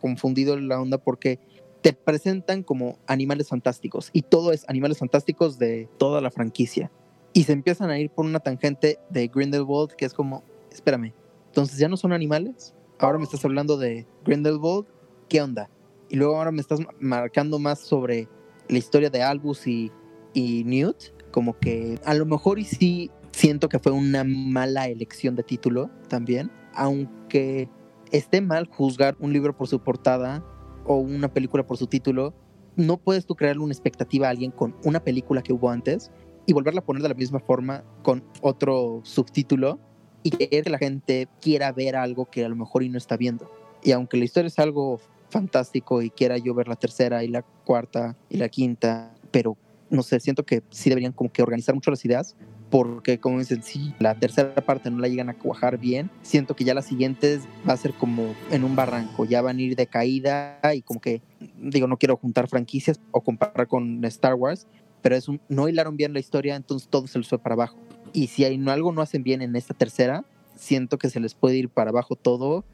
confundido 0.00 0.54
en 0.54 0.68
la 0.68 0.80
onda 0.80 0.98
porque 0.98 1.38
te 1.82 1.92
presentan 1.92 2.62
como 2.62 2.98
animales 3.06 3.48
fantásticos 3.48 4.10
y 4.12 4.22
todo 4.22 4.52
es 4.52 4.68
animales 4.68 4.98
fantásticos 4.98 5.58
de 5.58 5.88
toda 5.98 6.20
la 6.20 6.30
franquicia. 6.30 6.90
Y 7.32 7.44
se 7.44 7.52
empiezan 7.52 7.90
a 7.90 7.98
ir 7.98 8.10
por 8.10 8.24
una 8.26 8.40
tangente 8.40 8.98
de 9.08 9.28
Grindelwald 9.28 9.92
que 9.92 10.04
es 10.04 10.12
como, 10.12 10.42
espérame, 10.70 11.12
entonces 11.46 11.78
ya 11.78 11.88
no 11.88 11.96
son 11.96 12.12
animales. 12.12 12.74
Ahora 12.98 13.18
me 13.18 13.24
estás 13.24 13.44
hablando 13.44 13.76
de 13.78 14.06
Grindelwald, 14.24 14.86
¿qué 15.28 15.40
onda? 15.40 15.70
Y 16.10 16.16
luego 16.16 16.36
ahora 16.36 16.50
me 16.50 16.60
estás 16.60 16.80
marcando 16.98 17.58
más 17.58 17.78
sobre 17.78 18.28
la 18.68 18.78
historia 18.78 19.10
de 19.10 19.22
Albus 19.22 19.66
y, 19.66 19.90
y 20.34 20.64
Newt, 20.64 21.14
como 21.30 21.58
que 21.58 21.98
a 22.04 22.14
lo 22.14 22.26
mejor 22.26 22.58
y 22.58 22.64
sí 22.64 23.10
siento 23.30 23.68
que 23.68 23.78
fue 23.78 23.92
una 23.92 24.24
mala 24.24 24.88
elección 24.88 25.36
de 25.36 25.44
título 25.44 25.88
también, 26.08 26.50
aunque 26.74 27.68
esté 28.10 28.40
mal 28.40 28.66
juzgar 28.66 29.16
un 29.20 29.32
libro 29.32 29.56
por 29.56 29.68
su 29.68 29.80
portada 29.80 30.44
o 30.84 30.96
una 30.96 31.32
película 31.32 31.64
por 31.64 31.76
su 31.76 31.86
título, 31.86 32.34
no 32.74 32.96
puedes 32.96 33.24
tú 33.26 33.36
crearle 33.36 33.62
una 33.62 33.72
expectativa 33.72 34.26
a 34.26 34.30
alguien 34.30 34.50
con 34.50 34.76
una 34.84 35.04
película 35.04 35.42
que 35.42 35.52
hubo 35.52 35.70
antes 35.70 36.10
y 36.46 36.52
volverla 36.52 36.80
a 36.80 36.84
poner 36.84 37.02
de 37.02 37.08
la 37.08 37.14
misma 37.14 37.38
forma 37.38 37.84
con 38.02 38.24
otro 38.40 39.00
subtítulo 39.04 39.78
y 40.22 40.30
que 40.30 40.62
la 40.66 40.78
gente 40.78 41.28
quiera 41.40 41.70
ver 41.72 41.94
algo 41.94 42.26
que 42.26 42.44
a 42.44 42.48
lo 42.48 42.56
mejor 42.56 42.82
y 42.82 42.88
no 42.88 42.98
está 42.98 43.16
viendo. 43.16 43.50
Y 43.82 43.92
aunque 43.92 44.16
la 44.16 44.24
historia 44.24 44.48
es 44.48 44.58
algo 44.58 45.00
fantástico 45.30 46.02
y 46.02 46.10
quiera 46.10 46.36
yo 46.38 46.54
ver 46.54 46.68
la 46.68 46.76
tercera 46.76 47.24
y 47.24 47.28
la 47.28 47.42
cuarta 47.42 48.16
y 48.28 48.36
la 48.36 48.48
quinta, 48.48 49.14
pero 49.30 49.56
no 49.88 50.02
sé, 50.02 50.20
siento 50.20 50.44
que 50.44 50.62
sí 50.70 50.88
deberían 50.88 51.12
como 51.12 51.32
que 51.32 51.42
organizar 51.42 51.74
mucho 51.74 51.90
las 51.90 52.04
ideas 52.04 52.36
porque 52.70 53.18
como 53.18 53.40
dicen, 53.40 53.62
si 53.62 53.92
la 53.98 54.14
tercera 54.14 54.54
parte 54.54 54.90
no 54.90 55.00
la 55.00 55.08
llegan 55.08 55.28
a 55.28 55.34
cuajar 55.34 55.78
bien, 55.78 56.08
siento 56.22 56.54
que 56.54 56.64
ya 56.64 56.72
las 56.72 56.86
siguientes 56.86 57.42
va 57.68 57.72
a 57.72 57.76
ser 57.76 57.92
como 57.94 58.34
en 58.50 58.64
un 58.64 58.76
barranco, 58.76 59.24
ya 59.24 59.42
van 59.42 59.58
a 59.58 59.62
ir 59.62 59.76
de 59.76 59.86
caída 59.86 60.60
y 60.72 60.82
como 60.82 61.00
que, 61.00 61.20
digo, 61.58 61.88
no 61.88 61.96
quiero 61.96 62.16
juntar 62.16 62.48
franquicias 62.48 63.00
o 63.10 63.20
comparar 63.20 63.66
con 63.66 64.04
Star 64.04 64.34
Wars, 64.34 64.68
pero 65.02 65.16
es 65.16 65.28
un, 65.28 65.40
no 65.48 65.68
hilaron 65.68 65.96
bien 65.96 66.12
la 66.12 66.20
historia, 66.20 66.54
entonces 66.54 66.88
todo 66.88 67.06
se 67.08 67.18
les 67.18 67.28
fue 67.28 67.38
para 67.38 67.54
abajo. 67.54 67.76
Y 68.12 68.28
si 68.28 68.44
hay, 68.44 68.62
algo 68.68 68.92
no 68.92 69.02
hacen 69.02 69.24
bien 69.24 69.42
en 69.42 69.56
esta 69.56 69.74
tercera, 69.74 70.24
siento 70.54 70.98
que 70.98 71.10
se 71.10 71.20
les 71.20 71.34
puede 71.34 71.56
ir 71.56 71.68
para 71.68 71.90
abajo 71.90 72.14
todo 72.14 72.64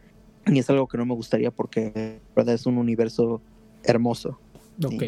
y 0.46 0.58
es 0.58 0.70
algo 0.70 0.86
que 0.86 0.98
no 0.98 1.06
me 1.06 1.14
gustaría 1.14 1.50
porque 1.50 2.20
¿verdad? 2.34 2.54
es 2.54 2.66
un 2.66 2.78
universo 2.78 3.40
hermoso 3.82 4.38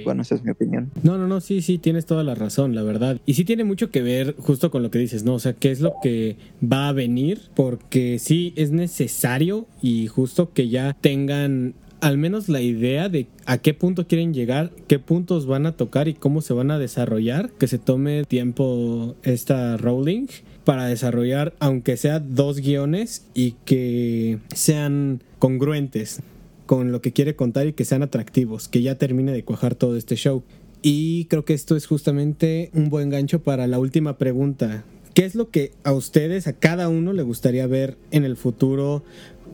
bueno, 0.05 0.23
esa 0.23 0.35
es 0.35 0.43
mi 0.43 0.51
opinión. 0.51 0.91
No, 1.03 1.19
no, 1.19 1.27
no, 1.27 1.41
sí, 1.41 1.63
sí, 1.63 1.79
tienes 1.79 2.07
toda 2.07 2.25
la 2.25 2.35
razón, 2.35 2.75
la 2.75 2.83
verdad. 2.83 3.21
Y 3.27 3.35
sí 3.35 3.45
tiene 3.45 3.65
mucho 3.65 3.91
que 3.91 4.03
ver 4.03 4.35
justo 4.39 4.71
con 4.71 4.83
lo 4.83 4.91
que 4.91 4.99
dices, 4.99 5.25
¿no? 5.25 5.35
O 5.35 5.39
sea, 5.39 5.53
qué 5.53 5.71
es 5.71 5.81
lo 5.81 5.95
que 6.03 6.37
va 6.61 6.89
a 6.89 6.93
venir, 6.93 7.43
porque 7.55 8.19
sí 8.19 8.53
es 8.57 8.71
necesario 8.71 9.67
y 9.83 10.07
justo 10.07 10.53
que 10.53 10.69
ya 10.69 10.97
tengan 11.01 11.75
al 12.01 12.17
menos 12.17 12.49
la 12.49 12.61
idea 12.61 13.09
de 13.09 13.27
a 13.45 13.59
qué 13.59 13.75
punto 13.75 14.07
quieren 14.07 14.33
llegar, 14.33 14.71
qué 14.87 15.01
puntos 15.01 15.47
van 15.47 15.67
a 15.67 15.73
tocar 15.73 16.07
y 16.07 16.15
cómo 16.15 16.43
se 16.43 16.55
van 16.55 16.71
a 16.71 16.79
desarrollar, 16.79 17.51
que 17.51 17.67
se 17.67 17.79
tome 17.79 18.25
tiempo 18.25 19.17
esta 19.25 19.77
rolling 19.77 20.29
para 20.69 20.85
desarrollar 20.85 21.55
aunque 21.61 21.97
sea 21.97 22.21
dos 22.21 22.61
guiones 22.61 23.25
y 23.33 23.53
que 23.65 24.39
sean 24.55 25.23
congruentes 25.39 26.21
con 26.67 26.93
lo 26.93 27.01
que 27.01 27.15
quiere 27.15 27.35
contar 27.35 27.67
y 27.67 27.73
que 27.73 27.87
sean 27.87 28.03
atractivos, 28.03 28.69
que 28.69 28.83
ya 28.83 28.97
termine 28.97 29.33
de 29.33 29.45
cuajar 29.45 29.77
todo 29.77 29.97
este 29.97 30.15
show. 30.17 30.43
Y 30.83 31.25
creo 31.31 31.47
que 31.47 31.55
esto 31.55 31.75
es 31.75 31.87
justamente 31.87 32.69
un 32.75 32.91
buen 32.91 33.09
gancho 33.09 33.43
para 33.43 33.67
la 33.67 33.79
última 33.79 34.19
pregunta. 34.19 34.85
¿Qué 35.15 35.25
es 35.25 35.35
lo 35.35 35.49
que 35.49 35.73
a 35.85 35.95
ustedes, 35.95 36.47
a 36.47 36.53
cada 36.53 36.91
uno, 36.91 37.15
le 37.15 37.23
gustaría 37.23 37.67
ver 37.67 37.97
en 38.11 38.27
el 38.27 38.37
futuro 38.37 39.03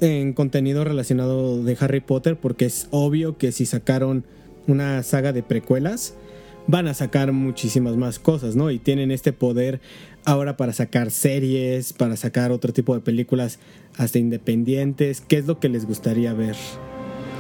en 0.01 0.33
contenido 0.33 0.83
relacionado 0.83 1.63
de 1.63 1.77
Harry 1.79 2.01
Potter? 2.01 2.37
Porque 2.37 2.65
es 2.65 2.89
obvio 2.91 3.39
que 3.39 3.53
si 3.53 3.67
sacaron 3.67 4.25
una 4.67 5.01
saga 5.05 5.33
de 5.33 5.45
precuelas, 5.45 6.15
van 6.67 6.89
a 6.89 6.95
sacar 6.95 7.33
muchísimas 7.33 7.97
más 7.97 8.19
cosas, 8.19 8.57
¿no? 8.57 8.71
Y 8.71 8.79
tienen 8.79 9.11
este 9.11 9.33
poder 9.33 9.81
ahora 10.25 10.57
para 10.57 10.73
sacar 10.73 11.11
series, 11.11 11.93
para 11.93 12.17
sacar 12.17 12.53
otro 12.53 12.73
tipo 12.73 12.95
de 12.95 13.01
películas 13.01 13.59
hasta 13.97 14.19
independientes. 14.19 15.21
¿Qué 15.21 15.39
es 15.39 15.47
lo 15.47 15.61
que 15.61 15.69
les 15.69 15.87
gustaría 15.87 16.33
ver? 16.33 16.57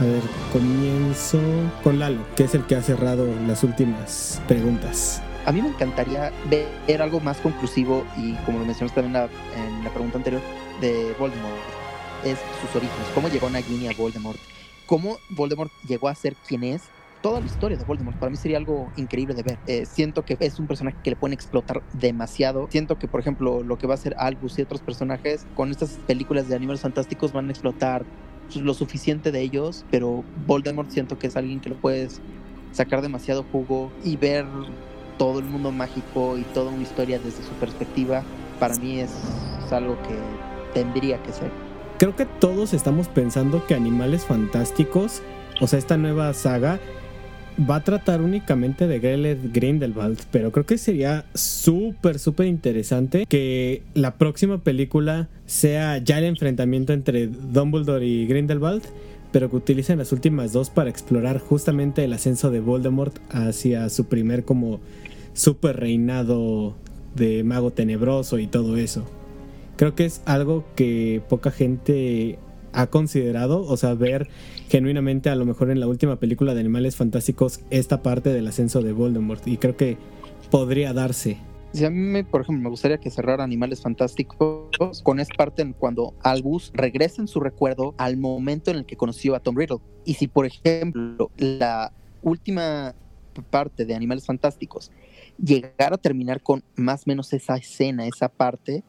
A 0.00 0.04
ver, 0.04 0.22
comienzo 0.52 1.40
con 1.82 1.98
Lalo, 1.98 2.20
que 2.34 2.44
es 2.44 2.54
el 2.54 2.66
que 2.66 2.74
ha 2.74 2.82
cerrado 2.82 3.28
las 3.46 3.62
últimas 3.62 4.42
preguntas. 4.48 5.22
A 5.46 5.52
mí 5.52 5.62
me 5.62 5.68
encantaría 5.68 6.32
ver 6.50 7.02
algo 7.02 7.20
más 7.20 7.36
conclusivo 7.38 8.04
y 8.16 8.32
como 8.44 8.58
lo 8.58 8.64
mencionaste 8.64 9.02
también 9.02 9.28
en 9.56 9.84
la, 9.84 9.90
pregunta 9.90 10.18
anterior 10.18 10.42
de 10.80 11.14
Voldemort, 11.18 11.54
es 12.24 12.38
sus 12.60 12.74
orígenes, 12.74 13.06
cómo 13.14 13.28
llegó 13.28 13.50
Nagini 13.50 13.86
a 13.88 13.92
Voldemort, 13.92 14.38
cómo 14.86 15.18
Voldemort 15.28 15.70
llegó 15.86 16.08
a 16.08 16.14
ser 16.14 16.34
quien 16.48 16.64
es, 16.64 16.82
toda 17.24 17.40
la 17.40 17.46
historia 17.46 17.78
de 17.78 17.84
Voldemort. 17.84 18.18
Para 18.18 18.28
mí 18.28 18.36
sería 18.36 18.58
algo 18.58 18.92
increíble 18.96 19.34
de 19.34 19.42
ver. 19.42 19.58
Eh, 19.66 19.86
siento 19.86 20.26
que 20.26 20.36
es 20.40 20.58
un 20.58 20.66
personaje 20.66 20.98
que 21.02 21.08
le 21.08 21.16
pueden 21.16 21.32
explotar 21.32 21.82
demasiado. 21.94 22.68
Siento 22.70 22.98
que, 22.98 23.08
por 23.08 23.18
ejemplo, 23.18 23.62
lo 23.62 23.78
que 23.78 23.86
va 23.86 23.94
a 23.94 23.96
ser 23.96 24.14
Albus 24.18 24.58
y 24.58 24.62
otros 24.62 24.82
personajes 24.82 25.46
con 25.54 25.70
estas 25.70 25.92
películas 26.06 26.50
de 26.50 26.56
animales 26.56 26.82
fantásticos 26.82 27.32
van 27.32 27.48
a 27.48 27.52
explotar 27.52 28.04
lo 28.54 28.74
suficiente 28.74 29.32
de 29.32 29.40
ellos, 29.40 29.86
pero 29.90 30.22
Voldemort 30.46 30.90
siento 30.90 31.18
que 31.18 31.28
es 31.28 31.36
alguien 31.36 31.60
que 31.60 31.70
lo 31.70 31.76
puedes 31.76 32.20
sacar 32.72 33.00
demasiado 33.00 33.42
jugo 33.50 33.90
y 34.04 34.18
ver 34.18 34.44
todo 35.16 35.38
el 35.38 35.46
mundo 35.46 35.72
mágico 35.72 36.36
y 36.36 36.42
toda 36.52 36.70
una 36.70 36.82
historia 36.82 37.18
desde 37.18 37.42
su 37.42 37.52
perspectiva, 37.52 38.22
para 38.60 38.76
mí 38.76 39.00
es, 39.00 39.10
algo 39.70 39.96
que 40.02 40.14
tendría 40.78 41.20
que 41.22 41.32
ser. 41.32 41.50
Creo 41.98 42.14
que 42.14 42.26
todos 42.26 42.74
estamos 42.74 43.08
pensando 43.08 43.66
que 43.66 43.74
Animales 43.74 44.26
Fantásticos, 44.26 45.22
o 45.60 45.66
sea, 45.66 45.80
esta 45.80 45.96
nueva 45.96 46.32
saga, 46.34 46.78
va 47.58 47.76
a 47.76 47.84
tratar 47.84 48.20
únicamente 48.20 48.86
de 48.86 49.00
Gellert 49.00 49.40
Grindelwald, 49.52 50.18
pero 50.30 50.50
creo 50.50 50.66
que 50.66 50.78
sería 50.78 51.24
súper, 51.34 52.18
súper 52.18 52.46
interesante 52.46 53.26
que 53.26 53.82
la 53.94 54.14
próxima 54.14 54.58
película 54.58 55.28
sea 55.46 55.98
ya 55.98 56.18
el 56.18 56.24
enfrentamiento 56.24 56.92
entre 56.92 57.28
Dumbledore 57.28 58.06
y 58.06 58.26
Grindelwald, 58.26 58.82
pero 59.30 59.50
que 59.50 59.56
utilicen 59.56 59.98
las 59.98 60.12
últimas 60.12 60.52
dos 60.52 60.70
para 60.70 60.90
explorar 60.90 61.38
justamente 61.38 62.04
el 62.04 62.12
ascenso 62.12 62.50
de 62.50 62.60
Voldemort 62.60 63.16
hacia 63.30 63.88
su 63.88 64.06
primer 64.06 64.44
como 64.44 64.80
super 65.32 65.76
reinado 65.76 66.74
de 67.14 67.44
mago 67.44 67.70
tenebroso 67.70 68.38
y 68.38 68.46
todo 68.46 68.76
eso. 68.76 69.04
Creo 69.76 69.94
que 69.94 70.04
es 70.04 70.22
algo 70.24 70.64
que 70.76 71.20
poca 71.28 71.50
gente 71.50 72.38
ha 72.74 72.88
considerado, 72.88 73.62
o 73.62 73.76
sea, 73.76 73.94
ver 73.94 74.28
genuinamente 74.68 75.30
a 75.30 75.36
lo 75.36 75.44
mejor 75.44 75.70
en 75.70 75.80
la 75.80 75.86
última 75.86 76.16
película 76.16 76.54
de 76.54 76.60
Animales 76.60 76.96
Fantásticos 76.96 77.60
esta 77.70 78.02
parte 78.02 78.32
del 78.32 78.46
ascenso 78.46 78.82
de 78.82 78.92
Voldemort 78.92 79.46
y 79.46 79.56
creo 79.56 79.76
que 79.76 79.96
podría 80.50 80.92
darse. 80.92 81.38
Si 81.72 81.84
a 81.84 81.90
mí, 81.90 82.22
por 82.22 82.42
ejemplo, 82.42 82.62
me 82.62 82.70
gustaría 82.70 82.98
que 82.98 83.10
cerrara 83.10 83.42
Animales 83.42 83.80
Fantásticos 83.82 85.02
con 85.02 85.18
esta 85.18 85.34
parte 85.34 85.62
en 85.62 85.72
cuando 85.72 86.14
Albus 86.22 86.70
regresa 86.72 87.20
en 87.20 87.26
su 87.26 87.40
recuerdo 87.40 87.94
al 87.98 88.16
momento 88.16 88.70
en 88.70 88.76
el 88.76 88.86
que 88.86 88.96
conoció 88.96 89.34
a 89.34 89.40
Tom 89.40 89.56
Riddle. 89.56 89.78
Y 90.04 90.14
si, 90.14 90.28
por 90.28 90.46
ejemplo, 90.46 91.30
la 91.36 91.92
última 92.22 92.94
parte 93.50 93.84
de 93.84 93.94
Animales 93.94 94.26
Fantásticos 94.26 94.92
llegara 95.36 95.96
a 95.96 95.98
terminar 95.98 96.40
con 96.42 96.62
más 96.76 97.02
o 97.02 97.04
menos 97.06 97.32
esa 97.32 97.56
escena, 97.56 98.06
esa 98.06 98.28
parte, 98.28 98.84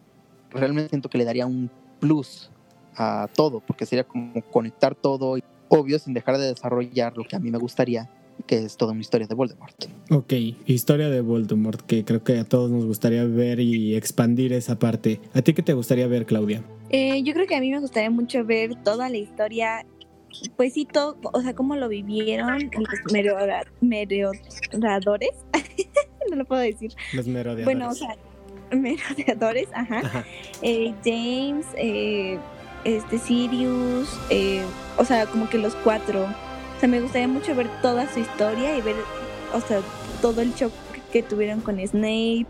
realmente 0.51 0.89
siento 0.89 1.09
que 1.09 1.17
le 1.17 1.25
daría 1.25 1.47
un 1.47 1.71
plus 1.99 2.51
a 2.95 3.27
todo, 3.33 3.59
porque 3.59 3.85
sería 3.85 4.03
como 4.03 4.41
conectar 4.51 4.95
todo, 4.95 5.37
obvio, 5.67 5.99
sin 5.99 6.13
dejar 6.13 6.37
de 6.37 6.47
desarrollar 6.47 7.17
lo 7.17 7.23
que 7.23 7.35
a 7.35 7.39
mí 7.39 7.51
me 7.51 7.57
gustaría, 7.57 8.09
que 8.47 8.57
es 8.57 8.77
toda 8.77 8.91
una 8.91 9.01
historia 9.01 9.27
de 9.27 9.35
Voldemort. 9.35 9.85
Ok, 10.11 10.33
historia 10.65 11.09
de 11.09 11.21
Voldemort, 11.21 11.81
que 11.81 12.05
creo 12.05 12.23
que 12.23 12.39
a 12.39 12.45
todos 12.45 12.71
nos 12.71 12.85
gustaría 12.85 13.23
ver 13.25 13.59
y 13.59 13.95
expandir 13.95 14.53
esa 14.53 14.77
parte. 14.77 15.19
¿A 15.33 15.41
ti 15.41 15.53
qué 15.53 15.63
te 15.63 15.73
gustaría 15.73 16.07
ver, 16.07 16.25
Claudia? 16.25 16.63
Eh, 16.89 17.23
yo 17.23 17.33
creo 17.33 17.47
que 17.47 17.55
a 17.55 17.59
mí 17.59 17.71
me 17.71 17.79
gustaría 17.79 18.09
mucho 18.09 18.45
ver 18.45 18.75
toda 18.83 19.09
la 19.09 19.17
historia, 19.17 19.85
pues 20.55 20.73
sí, 20.73 20.85
todo, 20.85 21.17
o 21.21 21.41
sea, 21.41 21.55
cómo 21.55 21.75
lo 21.75 21.89
vivieron 21.89 22.69
los 22.71 23.11
merodeadores, 23.11 25.31
no 26.29 26.35
lo 26.35 26.45
puedo 26.45 26.61
decir. 26.61 26.93
Los 27.13 27.27
merodeadores. 27.27 27.65
Bueno, 27.65 27.89
o 27.89 27.93
sea, 27.93 28.15
merodeadores, 28.71 29.67
ajá. 29.73 30.25
Eh, 30.61 30.93
James, 31.03 31.65
eh, 31.75 32.37
este 32.85 33.17
Sirius, 33.17 34.07
eh, 34.29 34.63
o 34.97 35.03
sea, 35.03 35.25
como 35.25 35.49
que 35.49 35.57
los 35.57 35.75
cuatro. 35.75 36.23
O 36.23 36.79
sea, 36.79 36.87
me 36.87 37.01
gustaría 37.01 37.27
mucho 37.27 37.55
ver 37.55 37.67
toda 37.81 38.07
su 38.13 38.19
historia 38.19 38.77
y 38.77 38.81
ver, 38.81 38.95
o 39.53 39.59
sea, 39.59 39.81
todo 40.21 40.41
el 40.41 40.53
shock 40.53 40.71
que 41.11 41.23
tuvieron 41.23 41.61
con 41.61 41.79
Snape 41.79 42.45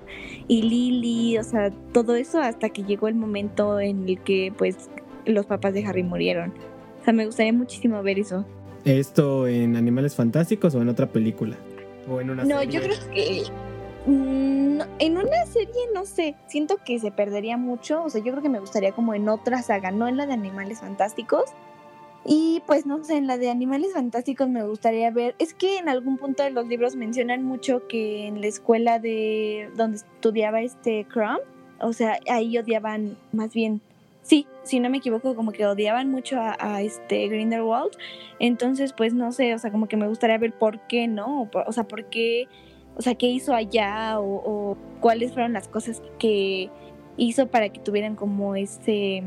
y 0.48 0.62
Lily, 0.62 1.38
o 1.38 1.44
sea, 1.44 1.72
todo 1.94 2.16
eso 2.16 2.40
hasta 2.40 2.70
que 2.70 2.84
llegó 2.84 3.08
el 3.08 3.16
momento 3.16 3.80
en 3.80 4.08
el 4.08 4.20
que 4.20 4.54
pues 4.56 4.90
los 5.26 5.46
papás 5.46 5.74
de 5.74 5.86
Harry 5.86 6.04
murieron. 6.04 6.52
O 7.02 7.04
sea, 7.06 7.14
me 7.14 7.26
gustaría 7.26 7.54
muchísimo 7.54 8.02
ver 8.04 8.20
eso. 8.20 8.46
¿Esto 8.84 9.48
en 9.48 9.76
Animales 9.76 10.16
Fantásticos 10.16 10.76
o 10.76 10.82
en 10.82 10.90
otra 10.90 11.08
película? 11.08 11.56
¿O 12.10 12.22
en 12.22 12.30
una 12.30 12.44
no, 12.44 12.62
yo 12.64 12.82
creo 12.82 12.96
que 13.12 13.44
mm, 14.06 14.82
en 15.00 15.18
una 15.18 15.46
serie 15.46 15.74
no 15.94 16.06
sé, 16.06 16.36
siento 16.48 16.78
que 16.84 17.00
se 17.00 17.12
perdería 17.12 17.58
mucho, 17.58 18.04
o 18.04 18.10
sea, 18.10 18.22
yo 18.22 18.32
creo 18.32 18.44
que 18.44 18.50
me 18.50 18.60
gustaría 18.60 18.92
como 18.92 19.14
en 19.14 19.30
otra 19.30 19.62
saga, 19.62 19.92
no 19.92 20.08
en 20.08 20.18
la 20.18 20.26
de 20.26 20.34
Animales 20.34 20.80
Fantásticos, 20.80 21.46
y 22.28 22.64
pues 22.66 22.86
no 22.88 23.04
sé, 23.04 23.18
en 23.18 23.28
la 23.28 23.38
de 23.38 23.50
Animales 23.50 23.94
Fantásticos 23.94 24.50
me 24.50 24.64
gustaría 24.64 25.12
ver, 25.12 25.36
es 25.38 25.54
que 25.54 25.78
en 25.78 25.90
algún 25.90 26.18
punto 26.18 26.44
de 26.44 26.50
los 26.50 26.68
libros 26.68 26.96
mencionan 26.96 27.44
mucho 27.44 27.88
que 27.88 28.26
en 28.26 28.42
la 28.42 28.48
escuela 28.48 28.98
de 29.00 29.70
donde 29.76 29.98
estudiaba 29.98 30.62
este 30.62 31.06
Crumb, 31.06 31.42
o 31.80 31.94
sea, 31.94 32.18
ahí 32.28 32.58
odiaban 32.58 33.18
más 33.32 33.54
bien, 33.54 33.82
sí, 34.26 34.48
si 34.64 34.80
no 34.80 34.90
me 34.90 34.98
equivoco, 34.98 35.36
como 35.36 35.52
que 35.52 35.68
odiaban 35.68 36.10
mucho 36.10 36.38
a, 36.42 36.82
este 36.82 37.28
Grindelwald, 37.28 37.92
entonces 38.40 38.92
pues 38.92 39.14
no 39.14 39.32
sé, 39.32 39.54
o 39.54 39.60
sea, 39.60 39.72
como 39.72 39.88
que 39.88 39.96
me 39.96 40.08
gustaría 40.08 40.38
ver 40.40 40.52
por 40.52 40.80
qué, 40.88 41.08
¿no? 41.08 41.48
O, 41.54 41.72
sea, 41.72 41.84
por 41.84 42.06
qué, 42.06 42.48
o 42.96 43.02
sea, 43.02 43.16
qué 43.16 43.28
hizo 43.28 43.54
allá 43.54 44.20
o, 44.20 44.26
o 44.26 44.78
cuáles 45.00 45.34
fueron 45.34 45.54
las 45.54 45.68
cosas 45.68 46.02
que 46.20 46.70
hizo 47.18 47.48
para 47.48 47.70
que 47.70 47.80
tuvieran 47.80 48.16
como 48.16 48.56
ese, 48.56 49.24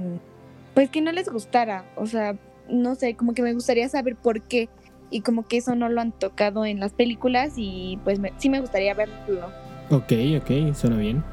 pues 0.75 0.91
que 0.91 1.01
no 1.01 1.13
les 1.13 1.29
gustara, 1.29 1.85
o 1.97 2.07
sea, 2.07 2.37
no 2.69 2.95
sé, 2.95 3.15
como 3.15 3.35
que 3.35 3.43
me 3.43 3.53
gustaría 3.55 3.89
saber 3.89 4.17
por 4.17 4.43
qué 4.43 4.69
y 5.11 5.23
como 5.23 5.43
que 5.43 5.59
eso 5.59 5.75
no 5.75 5.89
lo 5.89 6.01
han 6.01 6.13
tocado 6.13 6.65
en 6.65 6.81
las 6.81 6.93
películas 6.93 7.55
y 7.57 7.99
pues 8.05 8.21
sí 8.37 8.51
me 8.51 8.61
gustaría 8.61 8.95
verlo. 8.95 9.47
Ok, 9.91 10.13
ok, 10.39 10.75
suena 10.75 10.97
bien. 10.97 11.25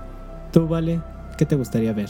¿Tú, 0.52 0.68
Vale, 0.68 1.02
qué 1.38 1.46
te 1.46 1.56
gustaría 1.56 1.92
ver 1.92 2.10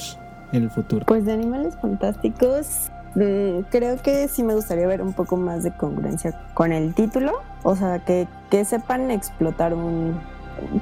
en 0.51 0.63
el 0.63 0.69
futuro? 0.69 1.05
Pues 1.07 1.25
de 1.25 1.33
Animales 1.33 1.75
Fantásticos, 1.81 2.91
mm, 3.15 3.61
creo 3.69 3.97
que 4.01 4.27
sí 4.27 4.43
me 4.43 4.55
gustaría 4.55 4.87
ver 4.87 5.01
un 5.01 5.13
poco 5.13 5.37
más 5.37 5.63
de 5.63 5.75
congruencia 5.75 6.33
con 6.53 6.71
el 6.71 6.93
título, 6.93 7.33
o 7.63 7.75
sea, 7.75 7.99
que, 7.99 8.27
que 8.49 8.65
sepan 8.65 9.11
explotar 9.11 9.73
un, 9.73 10.19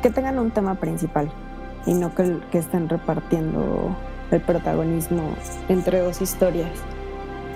que 0.01 0.09
tengan 0.09 0.39
un 0.39 0.51
tema 0.51 0.75
principal 0.75 1.31
y 1.85 1.93
no 1.93 2.13
que, 2.13 2.39
que 2.51 2.59
estén 2.59 2.89
repartiendo 2.89 3.95
el 4.31 4.41
protagonismo 4.41 5.23
entre 5.69 5.99
dos 5.99 6.21
historias. 6.21 6.71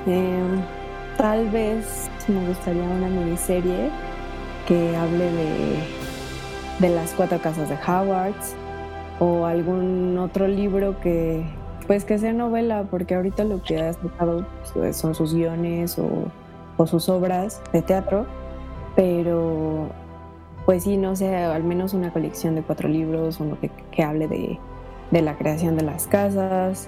Eh, 0.06 0.42
Tal 1.18 1.50
vez 1.50 2.12
me 2.28 2.48
gustaría 2.48 2.84
una 2.84 3.08
miniserie 3.08 3.90
que 4.68 4.96
hable 4.96 5.32
de, 5.32 5.80
de 6.78 6.90
las 6.90 7.12
cuatro 7.14 7.40
casas 7.42 7.70
de 7.70 7.76
Howard 7.88 8.36
o 9.18 9.48
algún 9.48 10.16
otro 10.20 10.48
libro 10.48 11.00
que 11.00 11.44
pues 11.88 12.06
que 12.06 12.20
sea 12.20 12.34
novela, 12.34 12.86
porque 12.92 13.16
ahorita 13.16 13.46
lo 13.46 13.64
que 13.64 13.80
ha 13.82 13.94
sacado 13.94 14.46
pues, 14.74 14.98
son 14.98 15.16
sus 15.16 15.34
guiones 15.34 15.98
o, 15.98 16.86
sus 16.86 17.10
obras 17.10 17.62
de 17.74 17.82
teatro, 17.82 18.28
pero 18.96 19.88
pues 20.66 20.84
sí, 20.84 20.98
no 20.98 21.16
sé, 21.16 21.36
al 21.36 21.64
menos 21.64 21.96
una 21.96 22.14
colección 22.14 22.54
de 22.54 22.62
cuatro 22.62 22.88
libros, 22.88 23.40
uno 23.40 23.58
que, 23.60 23.72
que 23.92 24.04
hable 24.04 24.28
de, 24.28 24.60
de 25.10 25.22
la 25.24 25.38
creación 25.38 25.76
de 25.76 25.84
las 25.84 26.06
casas, 26.06 26.88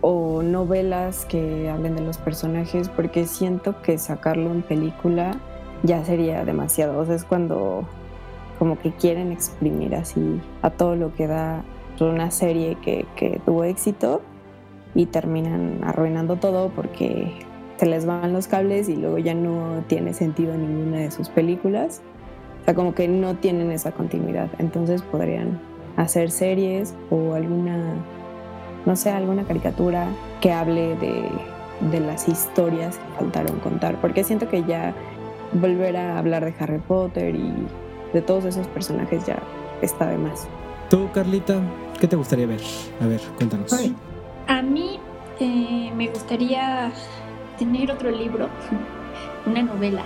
o 0.00 0.42
novelas 0.42 1.26
que 1.26 1.68
hablen 1.68 1.94
de 1.94 2.02
los 2.02 2.18
personajes, 2.18 2.88
porque 2.88 3.26
siento 3.26 3.82
que 3.82 3.98
sacarlo 3.98 4.50
en 4.50 4.62
película 4.62 5.36
ya 5.82 6.04
sería 6.04 6.44
demasiado. 6.44 6.98
O 6.98 7.06
sea, 7.06 7.14
es 7.14 7.24
cuando 7.24 7.84
como 8.58 8.78
que 8.78 8.92
quieren 8.92 9.30
exprimir 9.30 9.94
así 9.94 10.40
a 10.62 10.70
todo 10.70 10.96
lo 10.96 11.14
que 11.14 11.26
da 11.26 11.62
una 11.98 12.30
serie 12.30 12.76
que, 12.76 13.06
que 13.16 13.40
tuvo 13.44 13.64
éxito 13.64 14.22
y 14.94 15.06
terminan 15.06 15.80
arruinando 15.82 16.36
todo 16.36 16.70
porque 16.70 17.32
se 17.76 17.86
les 17.86 18.06
van 18.06 18.32
los 18.32 18.46
cables 18.46 18.88
y 18.88 18.96
luego 18.96 19.18
ya 19.18 19.34
no 19.34 19.82
tiene 19.86 20.12
sentido 20.12 20.54
ninguna 20.56 20.98
de 20.98 21.10
sus 21.10 21.28
películas. 21.28 22.02
O 22.62 22.64
sea, 22.64 22.74
como 22.74 22.94
que 22.94 23.08
no 23.08 23.36
tienen 23.36 23.70
esa 23.70 23.92
continuidad. 23.92 24.48
Entonces 24.58 25.02
podrían 25.02 25.60
hacer 25.96 26.30
series 26.30 26.94
o 27.10 27.34
alguna 27.34 27.94
no 28.86 28.96
sé, 28.96 29.10
alguna 29.10 29.44
caricatura 29.44 30.08
que 30.40 30.52
hable 30.52 30.96
de, 30.96 32.00
las 32.00 32.28
historias 32.28 32.96
que 32.98 33.18
faltaron 33.18 33.58
contar, 33.60 34.00
porque 34.00 34.24
siento 34.24 34.48
que 34.48 34.64
ya 34.64 34.94
volver 35.52 35.96
a 35.96 36.18
hablar 36.18 36.44
de 36.44 36.54
Harry 36.58 36.78
Potter 36.78 37.34
y 37.34 37.52
de 38.12 38.22
todos 38.22 38.44
esos 38.44 38.66
personajes 38.68 39.24
ya 39.26 39.38
está 39.80 40.06
de 40.06 40.18
más. 40.18 40.46
Tú, 40.90 41.08
Carlita, 41.12 41.60
¿qué 41.98 42.06
te 42.06 42.16
gustaría 42.16 42.46
ver? 42.46 42.60
A 43.00 43.06
ver, 43.06 43.20
cuéntanos. 43.36 43.70
A 44.50 44.62
mí 44.62 44.98
eh, 45.38 45.92
me 45.94 46.08
gustaría 46.08 46.90
tener 47.56 47.92
otro 47.92 48.10
libro, 48.10 48.48
una 49.46 49.62
novela. 49.62 50.02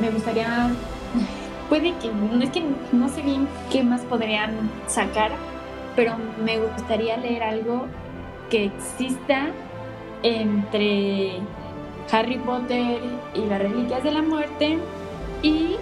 Me 0.00 0.08
gustaría, 0.08 0.70
puede 1.68 1.92
que, 1.98 2.10
es 2.42 2.48
que 2.48 2.62
no 2.92 3.10
sé 3.10 3.20
bien 3.20 3.46
qué 3.70 3.82
más 3.82 4.00
podrían 4.06 4.70
sacar, 4.86 5.32
pero 5.94 6.14
me 6.42 6.60
gustaría 6.60 7.18
leer 7.18 7.42
algo 7.42 7.84
que 8.48 8.64
exista 8.64 9.48
entre 10.22 11.40
Harry 12.10 12.38
Potter 12.38 13.02
y 13.34 13.44
las 13.44 13.60
reliquias 13.60 14.02
de 14.02 14.12
la 14.12 14.22
muerte 14.22 14.78
y 15.42 15.76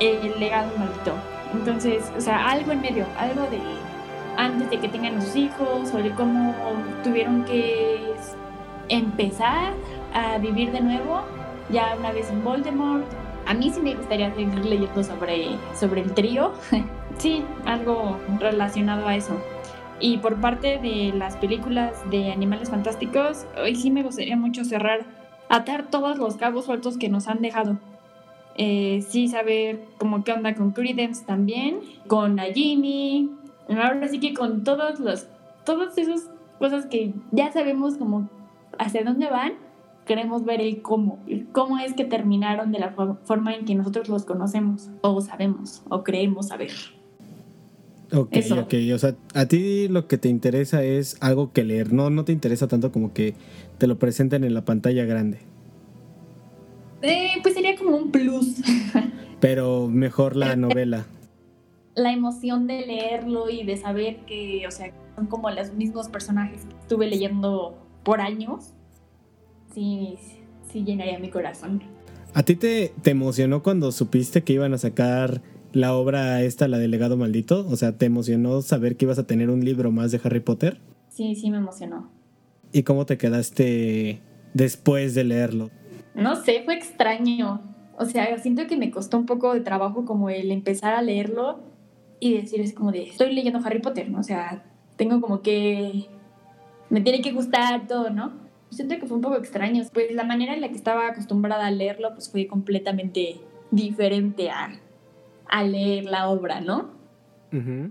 el 0.00 0.40
legado 0.40 0.70
maldito. 0.78 1.12
Entonces, 1.52 2.10
o 2.16 2.22
sea, 2.22 2.48
algo 2.48 2.72
en 2.72 2.80
medio, 2.80 3.04
algo 3.18 3.42
de 3.50 3.60
antes 4.38 4.70
de 4.70 4.78
que 4.78 4.88
tengan 4.88 5.16
a 5.16 5.20
sus 5.20 5.36
hijos 5.36 5.92
de 5.92 6.10
cómo 6.12 6.54
tuvieron 7.02 7.44
que 7.44 8.14
empezar 8.88 9.74
a 10.14 10.38
vivir 10.38 10.70
de 10.70 10.80
nuevo, 10.80 11.22
ya 11.70 11.96
una 11.98 12.12
vez 12.12 12.30
en 12.30 12.42
Voldemort. 12.42 13.04
A 13.46 13.54
mí 13.54 13.70
sí 13.70 13.80
me 13.80 13.94
gustaría 13.94 14.32
seguir 14.34 14.64
leyendo 14.64 15.02
sobre, 15.02 15.56
sobre 15.74 16.02
el 16.02 16.14
trío. 16.14 16.52
sí, 17.18 17.42
algo 17.66 18.16
relacionado 18.38 19.08
a 19.08 19.16
eso. 19.16 19.36
Y 20.00 20.18
por 20.18 20.40
parte 20.40 20.78
de 20.78 21.12
las 21.14 21.36
películas 21.36 22.08
de 22.08 22.30
Animales 22.30 22.70
Fantásticos, 22.70 23.44
hoy 23.60 23.74
sí 23.74 23.90
me 23.90 24.04
gustaría 24.04 24.36
mucho 24.36 24.64
cerrar, 24.64 25.00
atar 25.48 25.90
todos 25.90 26.16
los 26.16 26.36
cabos 26.36 26.66
sueltos 26.66 26.96
que 26.96 27.08
nos 27.08 27.26
han 27.26 27.42
dejado. 27.42 27.78
Eh, 28.54 29.04
sí 29.08 29.26
saber 29.26 29.80
cómo 29.98 30.22
qué 30.22 30.32
onda 30.32 30.54
con 30.54 30.70
Credence 30.70 31.24
también, 31.24 31.80
con 32.06 32.36
Nagini, 32.36 33.30
ahora 33.68 34.08
sí 34.08 34.20
que 34.20 34.34
con 34.34 34.64
todos 34.64 35.00
los, 35.00 35.26
todas 35.64 35.96
esas 35.98 36.30
cosas 36.58 36.86
que 36.86 37.14
ya 37.32 37.52
sabemos 37.52 37.96
como 37.96 38.28
hacia 38.78 39.04
dónde 39.04 39.28
van, 39.28 39.52
queremos 40.06 40.44
ver 40.44 40.60
el 40.60 40.82
cómo, 40.82 41.18
el 41.28 41.46
cómo 41.46 41.78
es 41.78 41.92
que 41.92 42.04
terminaron 42.04 42.72
de 42.72 42.78
la 42.78 42.92
forma 43.24 43.54
en 43.54 43.64
que 43.64 43.74
nosotros 43.74 44.08
los 44.08 44.24
conocemos, 44.24 44.90
o 45.02 45.20
sabemos, 45.20 45.82
o 45.88 46.02
creemos 46.02 46.48
saber. 46.48 46.72
Ok, 48.12 48.36
ok. 48.52 48.74
O 48.94 48.98
sea, 48.98 49.14
a 49.34 49.46
ti 49.46 49.86
lo 49.88 50.08
que 50.08 50.16
te 50.16 50.30
interesa 50.30 50.82
es 50.82 51.18
algo 51.20 51.52
que 51.52 51.62
leer, 51.62 51.92
no, 51.92 52.08
no 52.08 52.24
te 52.24 52.32
interesa 52.32 52.66
tanto 52.66 52.90
como 52.90 53.12
que 53.12 53.34
te 53.76 53.86
lo 53.86 53.98
presenten 53.98 54.44
en 54.44 54.54
la 54.54 54.64
pantalla 54.64 55.04
grande. 55.04 55.38
Eh, 57.02 57.34
pues 57.42 57.54
sería 57.54 57.76
como 57.76 57.96
un 57.96 58.10
plus. 58.10 58.56
Pero 59.40 59.88
mejor 59.88 60.36
la 60.36 60.56
novela. 60.56 61.06
La 61.98 62.12
emoción 62.12 62.66
de 62.68 62.86
leerlo 62.86 63.50
y 63.50 63.64
de 63.64 63.76
saber 63.76 64.24
que, 64.24 64.64
o 64.68 64.70
sea, 64.70 64.92
son 65.16 65.26
como 65.26 65.50
los 65.50 65.72
mismos 65.74 66.08
personajes 66.08 66.64
que 66.64 66.76
estuve 66.76 67.08
leyendo 67.08 67.76
por 68.04 68.20
años. 68.20 68.72
Sí, 69.74 70.16
sí 70.70 70.84
llenaría 70.84 71.18
mi 71.18 71.28
corazón. 71.28 71.82
¿A 72.34 72.44
ti 72.44 72.54
te, 72.54 72.92
te 73.02 73.10
emocionó 73.10 73.64
cuando 73.64 73.90
supiste 73.90 74.44
que 74.44 74.52
iban 74.52 74.74
a 74.74 74.78
sacar 74.78 75.42
la 75.72 75.94
obra 75.94 76.42
esta, 76.42 76.68
la 76.68 76.78
del 76.78 76.92
legado 76.92 77.16
maldito? 77.16 77.66
O 77.68 77.74
sea, 77.74 77.98
¿te 77.98 78.06
emocionó 78.06 78.62
saber 78.62 78.96
que 78.96 79.06
ibas 79.06 79.18
a 79.18 79.26
tener 79.26 79.50
un 79.50 79.64
libro 79.64 79.90
más 79.90 80.12
de 80.12 80.20
Harry 80.22 80.40
Potter? 80.40 80.80
Sí, 81.08 81.34
sí 81.34 81.50
me 81.50 81.56
emocionó. 81.56 82.12
¿Y 82.72 82.84
cómo 82.84 83.06
te 83.06 83.18
quedaste 83.18 84.20
después 84.54 85.16
de 85.16 85.24
leerlo? 85.24 85.70
No 86.14 86.36
sé, 86.36 86.62
fue 86.64 86.74
extraño. 86.74 87.62
O 87.98 88.04
sea, 88.04 88.38
siento 88.38 88.68
que 88.68 88.76
me 88.76 88.92
costó 88.92 89.18
un 89.18 89.26
poco 89.26 89.52
de 89.52 89.60
trabajo 89.60 90.04
como 90.04 90.30
el 90.30 90.52
empezar 90.52 90.94
a 90.94 91.02
leerlo 91.02 91.60
y 92.20 92.34
decir 92.34 92.60
es 92.60 92.72
como 92.72 92.92
de, 92.92 93.04
estoy 93.04 93.32
leyendo 93.32 93.60
Harry 93.64 93.80
Potter, 93.80 94.10
¿no? 94.10 94.20
O 94.20 94.24
sea, 94.24 94.64
tengo 94.96 95.20
como 95.20 95.42
que, 95.42 96.06
me 96.90 97.00
tiene 97.00 97.20
que 97.20 97.32
gustar 97.32 97.86
todo, 97.86 98.10
¿no? 98.10 98.32
Siento 98.70 98.98
que 98.98 99.06
fue 99.06 99.16
un 99.16 99.22
poco 99.22 99.36
extraño. 99.36 99.82
Pues 99.92 100.12
la 100.12 100.24
manera 100.24 100.54
en 100.54 100.60
la 100.60 100.68
que 100.68 100.74
estaba 100.74 101.08
acostumbrada 101.08 101.66
a 101.66 101.70
leerlo, 101.70 102.12
pues 102.12 102.30
fue 102.30 102.46
completamente 102.46 103.40
diferente 103.70 104.50
a 104.50 104.78
a 105.48 105.64
leer 105.64 106.04
la 106.04 106.28
obra, 106.28 106.60
¿no? 106.60 106.96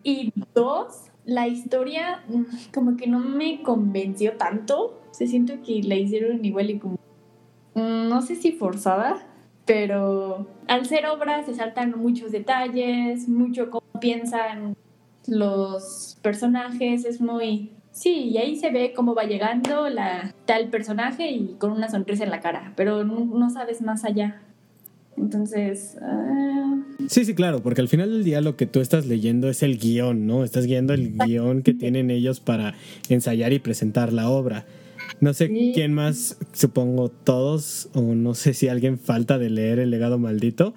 Y 0.03 0.31
dos, 0.53 1.05
la 1.25 1.47
historia 1.47 2.23
mm, 2.27 2.71
como 2.71 2.95
que 2.95 3.07
no 3.07 3.19
me 3.19 3.63
convenció 3.63 4.37
tanto. 4.37 5.01
Se 5.09 5.25
siento 5.25 5.63
que 5.65 5.81
la 5.81 5.95
hicieron 5.95 6.45
igual 6.45 6.69
y 6.69 6.77
como, 6.77 6.99
mm, 7.73 8.07
no 8.07 8.21
sé 8.21 8.35
si 8.35 8.51
forzada, 8.51 9.25
pero 9.65 10.47
al 10.67 10.85
ser 10.85 11.07
obra 11.07 11.43
se 11.43 11.55
saltan 11.55 11.97
muchos 11.97 12.31
detalles, 12.31 13.27
mucho 13.27 13.71
cómo 13.97 13.99
piensan 13.99 14.75
los 15.27 16.17
personajes, 16.21 17.05
es 17.05 17.19
muy... 17.19 17.71
Sí, 17.91 18.29
y 18.31 18.37
ahí 18.37 18.55
se 18.55 18.69
ve 18.69 18.93
cómo 18.95 19.15
va 19.15 19.23
llegando 19.23 19.89
la 19.89 20.33
tal 20.45 20.69
personaje 20.69 21.31
y 21.31 21.55
con 21.57 21.71
una 21.71 21.89
sonrisa 21.89 22.23
en 22.23 22.29
la 22.29 22.41
cara, 22.41 22.73
pero 22.75 23.03
no, 23.03 23.49
sabes 23.49 23.81
más 23.81 24.05
allá. 24.05 24.41
Entonces... 25.17 25.97
Ah. 25.99 26.75
Sí, 27.07 27.25
sí, 27.25 27.33
claro, 27.33 27.63
porque 27.63 27.81
al 27.81 27.87
final 27.87 28.11
del 28.11 28.23
día 28.23 28.39
lo 28.41 28.55
que 28.55 28.67
tú 28.67 28.81
estás 28.81 29.07
leyendo 29.07 29.49
es 29.49 29.63
el 29.63 29.79
guion, 29.79 30.27
¿no? 30.27 30.43
Estás 30.43 30.67
guiando 30.67 30.93
el 30.93 31.17
guion 31.17 31.63
que 31.63 31.73
tienen 31.73 32.11
ellos 32.11 32.39
para 32.39 32.75
ensayar 33.09 33.51
y 33.51 33.59
presentar 33.59 34.13
la 34.13 34.29
obra. 34.29 34.65
No 35.21 35.33
sé 35.33 35.49
quién 35.73 35.93
más, 35.93 36.37
supongo 36.53 37.09
todos, 37.09 37.89
o 37.93 38.01
no 38.01 38.35
sé 38.35 38.53
si 38.53 38.67
alguien 38.67 38.99
falta 38.99 39.39
de 39.39 39.49
leer 39.49 39.79
El 39.79 39.89
legado 39.89 40.19
maldito. 40.19 40.75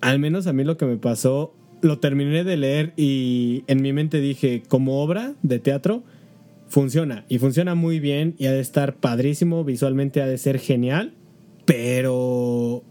Al 0.00 0.18
menos 0.18 0.48
a 0.48 0.52
mí 0.52 0.64
lo 0.64 0.76
que 0.76 0.86
me 0.86 0.96
pasó, 0.96 1.54
lo 1.82 1.98
terminé 1.98 2.44
de 2.44 2.56
leer 2.56 2.92
y 2.96 3.64
en 3.66 3.82
mi 3.82 3.92
mente 3.92 4.20
dije, 4.20 4.62
como 4.68 5.02
obra 5.02 5.34
de 5.42 5.58
teatro, 5.58 6.02
funciona. 6.68 7.24
Y 7.28 7.38
funciona 7.38 7.74
muy 7.74 8.00
bien 8.00 8.34
y 8.38 8.46
ha 8.46 8.52
de 8.52 8.60
estar 8.60 8.94
padrísimo, 8.94 9.64
visualmente 9.64 10.22
ha 10.22 10.26
de 10.26 10.38
ser 10.38 10.58
genial, 10.58 11.12
pero 11.66 12.82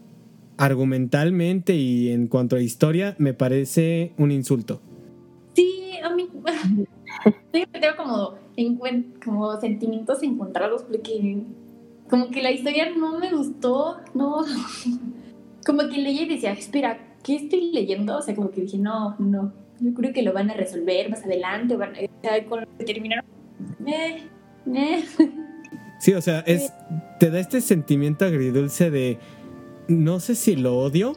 argumentalmente 0.58 1.75
y 1.75 2.10
en 2.10 2.27
cuanto 2.27 2.56
a 2.56 2.62
historia 2.62 3.15
me 3.17 3.34
parece 3.34 4.13
un 4.17 4.32
insulto. 4.32 4.82
Sí, 5.56 5.93
a 6.04 6.13
mí... 6.13 6.30
tengo 7.51 7.95
como 7.97 8.41
como 9.23 9.60
sentimientos 9.60 10.21
encontrados 10.23 10.84
porque 10.84 11.38
como 12.10 12.30
que 12.30 12.41
la 12.41 12.51
historia 12.51 12.91
no 12.95 13.17
me 13.17 13.32
gustó, 13.32 13.97
no, 14.13 14.43
como 15.65 15.88
que 15.88 15.97
leí 15.97 16.23
y 16.23 16.27
decía, 16.27 16.51
espera, 16.51 17.11
¿qué 17.23 17.36
estoy 17.36 17.71
leyendo? 17.71 18.17
O 18.17 18.21
sea, 18.21 18.36
como 18.36 18.51
que 18.51 18.62
dije, 18.62 18.77
no, 18.77 19.15
no, 19.19 19.53
yo 19.79 19.93
creo 19.93 20.13
que 20.13 20.21
lo 20.21 20.34
van 20.34 20.49
a 20.49 20.53
resolver 20.53 21.10
más 21.10 21.23
adelante, 21.23 21.75
van 21.75 21.91
o 21.91 22.21
sea, 22.21 22.45
con 22.45 22.62
lo 22.62 22.67
que 22.77 22.86
terminaron, 22.86 23.25
eh, 23.86 24.23
eh. 24.73 25.03
Sí, 25.99 26.13
o 26.13 26.21
sea, 26.21 26.39
es, 26.47 26.73
te 27.19 27.29
da 27.29 27.39
este 27.39 27.62
sentimiento 27.62 28.25
agridulce 28.25 28.89
de, 28.89 29.19
no 29.88 30.19
sé 30.19 30.36
si 30.36 30.55
lo 30.55 30.77
odio, 30.77 31.13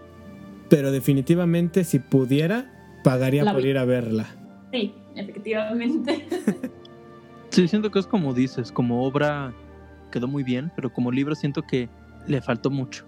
pero 0.69 0.93
definitivamente 0.93 1.85
si 1.85 1.99
pudiera, 1.99 3.01
pagaría 3.03 3.51
por 3.51 3.65
ir 3.65 3.79
a 3.79 3.85
verla. 3.85 4.27
Sí, 4.73 4.93
efectivamente. 5.15 6.27
Sí, 7.51 7.69
siento 7.69 7.93
que 7.93 8.01
es 8.01 8.07
como 8.09 8.35
dices, 8.35 8.73
como 8.73 9.05
obra 9.05 9.55
quedó 10.11 10.27
muy 10.27 10.43
bien, 10.43 10.73
pero 10.75 10.93
como 10.93 11.13
libro 11.13 11.37
siento 11.37 11.63
que 11.63 11.89
le 12.27 12.43
faltó 12.43 12.69
mucho. 12.69 13.07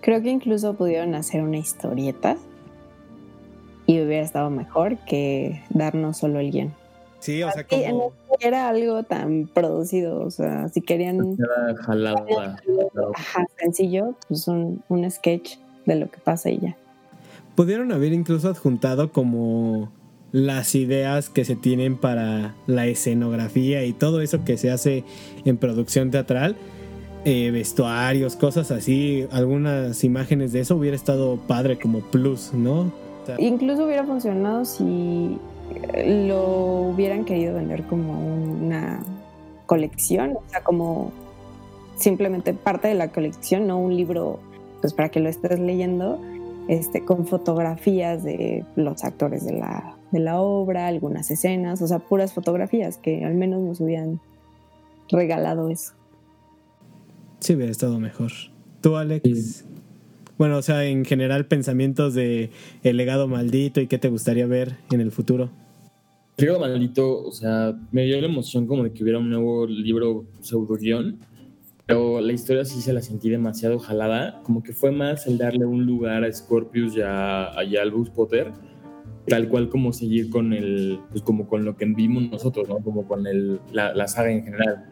Creo 0.00 0.22
que 0.22 0.30
incluso 0.30 0.74
pudieron 0.74 1.14
hacer 1.14 1.42
una 1.42 1.58
historieta 1.58 2.36
y 3.86 4.00
hubiera 4.00 4.24
estado 4.24 4.50
mejor 4.50 4.98
que 4.98 5.62
darnos 5.70 6.18
solo 6.18 6.40
el 6.40 6.50
guion. 6.50 6.74
Sí, 7.20 7.42
o 7.42 7.50
sea, 7.50 7.64
como... 7.64 8.12
Era 8.40 8.68
algo 8.68 9.02
tan 9.02 9.48
producido, 9.52 10.20
o 10.20 10.30
sea, 10.30 10.68
si 10.68 10.82
querían... 10.82 11.36
Era 11.38 11.82
jalado. 11.82 12.26
Ajá, 13.14 13.46
sencillo, 13.58 14.14
pues 14.28 14.46
un, 14.46 14.82
un 14.88 15.10
sketch 15.10 15.56
de 15.86 15.96
lo 15.96 16.10
que 16.10 16.18
pasa 16.18 16.50
y 16.50 16.58
ya. 16.58 16.76
Pudieron 17.54 17.90
haber 17.92 18.12
incluso 18.12 18.50
adjuntado 18.50 19.12
como 19.12 19.90
las 20.32 20.74
ideas 20.74 21.30
que 21.30 21.44
se 21.44 21.56
tienen 21.56 21.96
para 21.96 22.54
la 22.66 22.86
escenografía 22.86 23.84
y 23.84 23.92
todo 23.92 24.20
eso 24.20 24.44
que 24.44 24.58
se 24.58 24.70
hace 24.70 25.04
en 25.44 25.56
producción 25.56 26.10
teatral, 26.10 26.56
eh, 27.28 27.50
vestuarios, 27.50 28.36
cosas 28.36 28.70
así, 28.70 29.26
algunas 29.32 30.04
imágenes 30.04 30.52
de 30.52 30.60
eso 30.60 30.76
hubiera 30.76 30.94
estado 30.94 31.38
padre 31.48 31.76
como 31.76 31.98
plus, 31.98 32.54
¿no? 32.54 32.92
Incluso 33.38 33.84
hubiera 33.84 34.04
funcionado 34.04 34.64
si 34.64 35.36
lo 36.04 36.82
hubieran 36.92 37.24
querido 37.24 37.56
vender 37.56 37.82
como 37.88 38.24
una 38.24 39.00
colección, 39.66 40.36
o 40.36 40.42
sea, 40.50 40.62
como 40.62 41.10
simplemente 41.96 42.54
parte 42.54 42.86
de 42.86 42.94
la 42.94 43.08
colección, 43.08 43.66
no 43.66 43.76
un 43.80 43.96
libro 43.96 44.38
pues 44.80 44.92
para 44.92 45.08
que 45.08 45.18
lo 45.18 45.28
estés 45.28 45.58
leyendo, 45.58 46.20
este, 46.68 47.04
con 47.04 47.26
fotografías 47.26 48.22
de 48.22 48.64
los 48.76 49.02
actores 49.02 49.44
de 49.44 49.54
la 49.54 49.96
de 50.12 50.20
la 50.20 50.40
obra, 50.40 50.86
algunas 50.86 51.28
escenas, 51.32 51.82
o 51.82 51.88
sea, 51.88 51.98
puras 51.98 52.32
fotografías 52.32 52.98
que 52.98 53.24
al 53.24 53.34
menos 53.34 53.62
nos 53.62 53.80
hubieran 53.80 54.20
regalado 55.10 55.70
eso. 55.70 55.95
Sí, 57.46 57.54
hubiera 57.54 57.70
estado 57.70 58.00
mejor. 58.00 58.32
¿Tú, 58.80 58.96
Alex? 58.96 59.64
Bueno, 60.36 60.58
o 60.58 60.62
sea, 60.62 60.84
en 60.84 61.04
general, 61.04 61.46
pensamientos 61.46 62.12
de 62.12 62.50
el 62.82 62.96
legado 62.96 63.28
maldito 63.28 63.80
y 63.80 63.86
qué 63.86 63.98
te 63.98 64.08
gustaría 64.08 64.46
ver 64.46 64.78
en 64.90 65.00
el 65.00 65.12
futuro. 65.12 65.48
El 66.38 66.46
legado 66.46 66.58
maldito, 66.58 67.22
o 67.22 67.30
sea, 67.30 67.78
me 67.92 68.04
dio 68.04 68.20
la 68.20 68.26
emoción 68.26 68.66
como 68.66 68.82
de 68.82 68.92
que 68.92 69.04
hubiera 69.04 69.20
un 69.20 69.30
nuevo 69.30 69.64
libro 69.64 70.24
pseudo 70.40 70.74
guion, 70.74 71.20
pero 71.86 72.20
la 72.20 72.32
historia 72.32 72.64
sí 72.64 72.80
se 72.80 72.92
la 72.92 73.00
sentí 73.00 73.30
demasiado 73.30 73.78
jalada, 73.78 74.42
como 74.42 74.64
que 74.64 74.72
fue 74.72 74.90
más 74.90 75.28
el 75.28 75.38
darle 75.38 75.66
un 75.66 75.86
lugar 75.86 76.24
a 76.24 76.32
Scorpius 76.32 76.96
y 76.96 77.02
a, 77.02 77.44
a 77.44 77.60
Albus 77.60 78.10
Potter 78.10 78.50
tal 79.28 79.48
cual 79.48 79.68
como 79.68 79.92
seguir 79.92 80.30
con 80.30 80.52
el, 80.52 80.98
pues 81.10 81.22
como 81.22 81.48
con 81.48 81.64
lo 81.64 81.76
que 81.76 81.84
vimos 81.84 82.28
nosotros, 82.28 82.68
¿no? 82.68 82.78
Como 82.78 83.06
con 83.06 83.26
el, 83.26 83.60
la, 83.72 83.94
la 83.94 84.08
saga 84.08 84.30
en 84.32 84.44
general. 84.44 84.84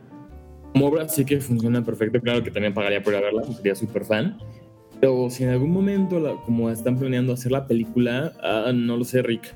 Como 0.75 0.89
obra 0.89 1.09
sí 1.09 1.25
que 1.25 1.41
funciona 1.41 1.83
perfecto, 1.83 2.21
claro 2.21 2.45
que 2.45 2.51
también 2.51 2.75
pagaría 2.75 3.03
por 3.03 3.15
ir 3.15 3.21
a 3.21 3.23
verla, 3.23 3.45
sería 3.45 3.75
súper 3.75 4.05
fan. 4.05 4.37
Pero 5.01 5.31
si 5.31 5.45
en 5.45 5.51
algún 5.51 5.71
momento, 5.71 6.43
como 6.45 6.69
están 6.69 6.99
planeando 6.99 7.33
hacer 7.33 7.53
la 7.53 7.67
película, 7.67 8.35
ah, 8.43 8.71
no 8.75 8.99
lo 8.99 9.05
sé, 9.05 9.23
Rick. 9.23 9.55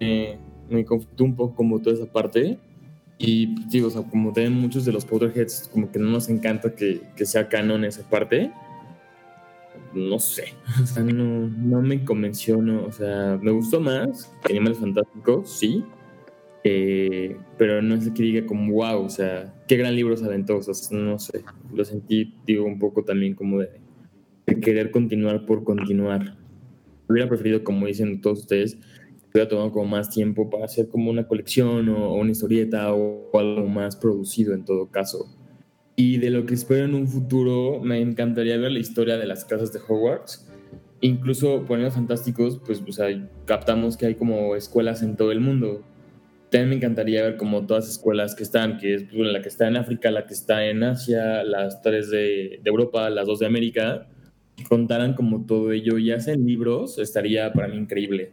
me 0.00 0.84
conflictó 0.86 1.24
un 1.24 1.36
poco 1.36 1.54
como 1.54 1.78
toda 1.82 1.96
esa 1.96 2.06
parte. 2.06 2.58
Y 3.18 3.54
digo, 3.68 3.88
o 3.88 3.90
sea, 3.90 4.02
como 4.02 4.32
tienen 4.32 4.54
muchos 4.54 4.86
de 4.86 4.92
los 4.92 5.04
Potterheads, 5.04 5.68
como 5.70 5.92
que 5.92 5.98
no 5.98 6.08
nos 6.08 6.30
encanta 6.30 6.74
que, 6.74 7.02
que 7.14 7.26
sea 7.26 7.48
canon 7.48 7.84
esa 7.84 8.08
parte 8.08 8.50
no 9.94 10.18
sé, 10.18 10.54
o 10.82 10.86
sea, 10.86 11.02
no, 11.02 11.48
no 11.48 11.82
me 11.82 12.04
convenció, 12.04 12.60
no, 12.62 12.84
o 12.84 12.92
sea, 12.92 13.38
me 13.40 13.50
gustó 13.50 13.80
más 13.80 14.32
Animales 14.44 14.78
Fantásticos, 14.78 15.50
sí, 15.50 15.84
eh, 16.64 17.36
pero 17.58 17.82
no 17.82 17.94
es 17.94 18.08
que 18.10 18.22
diga 18.22 18.46
como 18.46 18.72
wow, 18.72 19.04
o 19.04 19.10
sea, 19.10 19.52
qué 19.66 19.76
gran 19.76 19.96
libro 19.96 20.16
se 20.16 20.24
aventó, 20.24 20.58
o 20.58 20.62
sea, 20.62 20.74
no 20.96 21.18
sé, 21.18 21.44
lo 21.72 21.84
sentí, 21.84 22.34
digo, 22.46 22.64
un 22.64 22.78
poco 22.78 23.04
también 23.04 23.34
como 23.34 23.60
de, 23.60 23.80
querer 24.60 24.90
continuar 24.90 25.44
por 25.46 25.64
continuar. 25.64 26.36
Hubiera 27.08 27.28
preferido, 27.28 27.64
como 27.64 27.86
dicen 27.86 28.20
todos 28.20 28.40
ustedes, 28.40 28.78
hubiera 29.32 29.48
tomado 29.48 29.72
como 29.72 29.86
más 29.86 30.10
tiempo 30.10 30.50
para 30.50 30.66
hacer 30.66 30.88
como 30.88 31.10
una 31.10 31.26
colección 31.26 31.88
o, 31.88 32.14
una 32.14 32.30
historieta 32.30 32.94
o 32.94 33.30
algo 33.38 33.68
más 33.68 33.96
producido 33.96 34.54
en 34.54 34.64
todo 34.64 34.88
caso. 34.88 35.26
Y 35.96 36.18
de 36.18 36.30
lo 36.30 36.46
que 36.46 36.54
espero 36.54 36.84
en 36.84 36.94
un 36.94 37.08
futuro, 37.08 37.80
me 37.82 38.00
encantaría 38.00 38.56
ver 38.56 38.72
la 38.72 38.78
historia 38.78 39.16
de 39.16 39.26
las 39.26 39.44
casas 39.44 39.72
de 39.72 39.80
Hogwarts. 39.80 40.48
Incluso 41.00 41.64
poniendo 41.66 41.92
fantásticos, 41.92 42.60
pues 42.64 42.82
captamos 43.44 43.96
que 43.96 44.06
hay 44.06 44.14
como 44.14 44.54
escuelas 44.54 45.02
en 45.02 45.16
todo 45.16 45.32
el 45.32 45.40
mundo. 45.40 45.82
También 46.52 46.68
me 46.68 46.76
encantaría 46.76 47.22
ver 47.22 47.38
como 47.38 47.64
todas 47.64 47.84
las 47.84 47.94
escuelas 47.94 48.34
que 48.34 48.42
están, 48.42 48.76
que 48.76 48.94
es 48.94 49.10
la 49.10 49.40
que 49.40 49.48
está 49.48 49.68
en 49.68 49.78
África, 49.78 50.10
la 50.10 50.26
que 50.26 50.34
está 50.34 50.66
en 50.66 50.82
Asia, 50.82 51.42
las 51.44 51.80
tres 51.80 52.10
de, 52.10 52.60
Europa, 52.66 53.08
las 53.08 53.26
dos 53.26 53.38
de 53.38 53.46
América, 53.46 54.06
contaran 54.68 55.14
como 55.14 55.46
todo 55.46 55.72
ello 55.72 55.96
y 55.96 56.10
hacen 56.10 56.44
libros, 56.44 56.98
estaría 56.98 57.54
para 57.54 57.68
mí 57.68 57.78
increíble. 57.78 58.32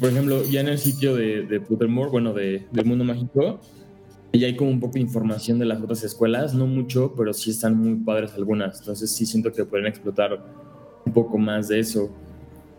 por 0.00 0.08
ejemplo, 0.08 0.42
ya 0.50 0.62
en 0.62 0.68
el 0.68 0.78
sitio 0.78 1.14
de, 1.14 1.42
de 1.42 1.58
bueno, 1.58 2.32
de, 2.32 2.64
mundo 2.82 3.04
mágico, 3.04 3.60
y 4.32 4.42
hay 4.42 4.56
como 4.56 4.70
un 4.70 4.80
poco 4.80 4.94
de 4.94 5.00
información 5.00 5.58
de 5.58 5.66
las 5.66 5.82
otras 5.82 6.02
escuelas, 6.02 6.54
no 6.54 6.66
mucho, 6.66 7.12
pero 7.14 7.34
sí 7.34 7.50
están 7.50 7.76
muy 7.76 7.96
padres 7.96 8.32
algunas. 8.36 8.80
Entonces 8.80 9.10
sí 9.10 9.26
siento 9.26 9.52
que 9.52 9.66
pueden 9.66 9.86
explotar 9.86 10.42
un 11.04 11.12
poco 11.12 11.36
más 11.36 11.68
de 11.68 11.80
eso. 11.80 12.10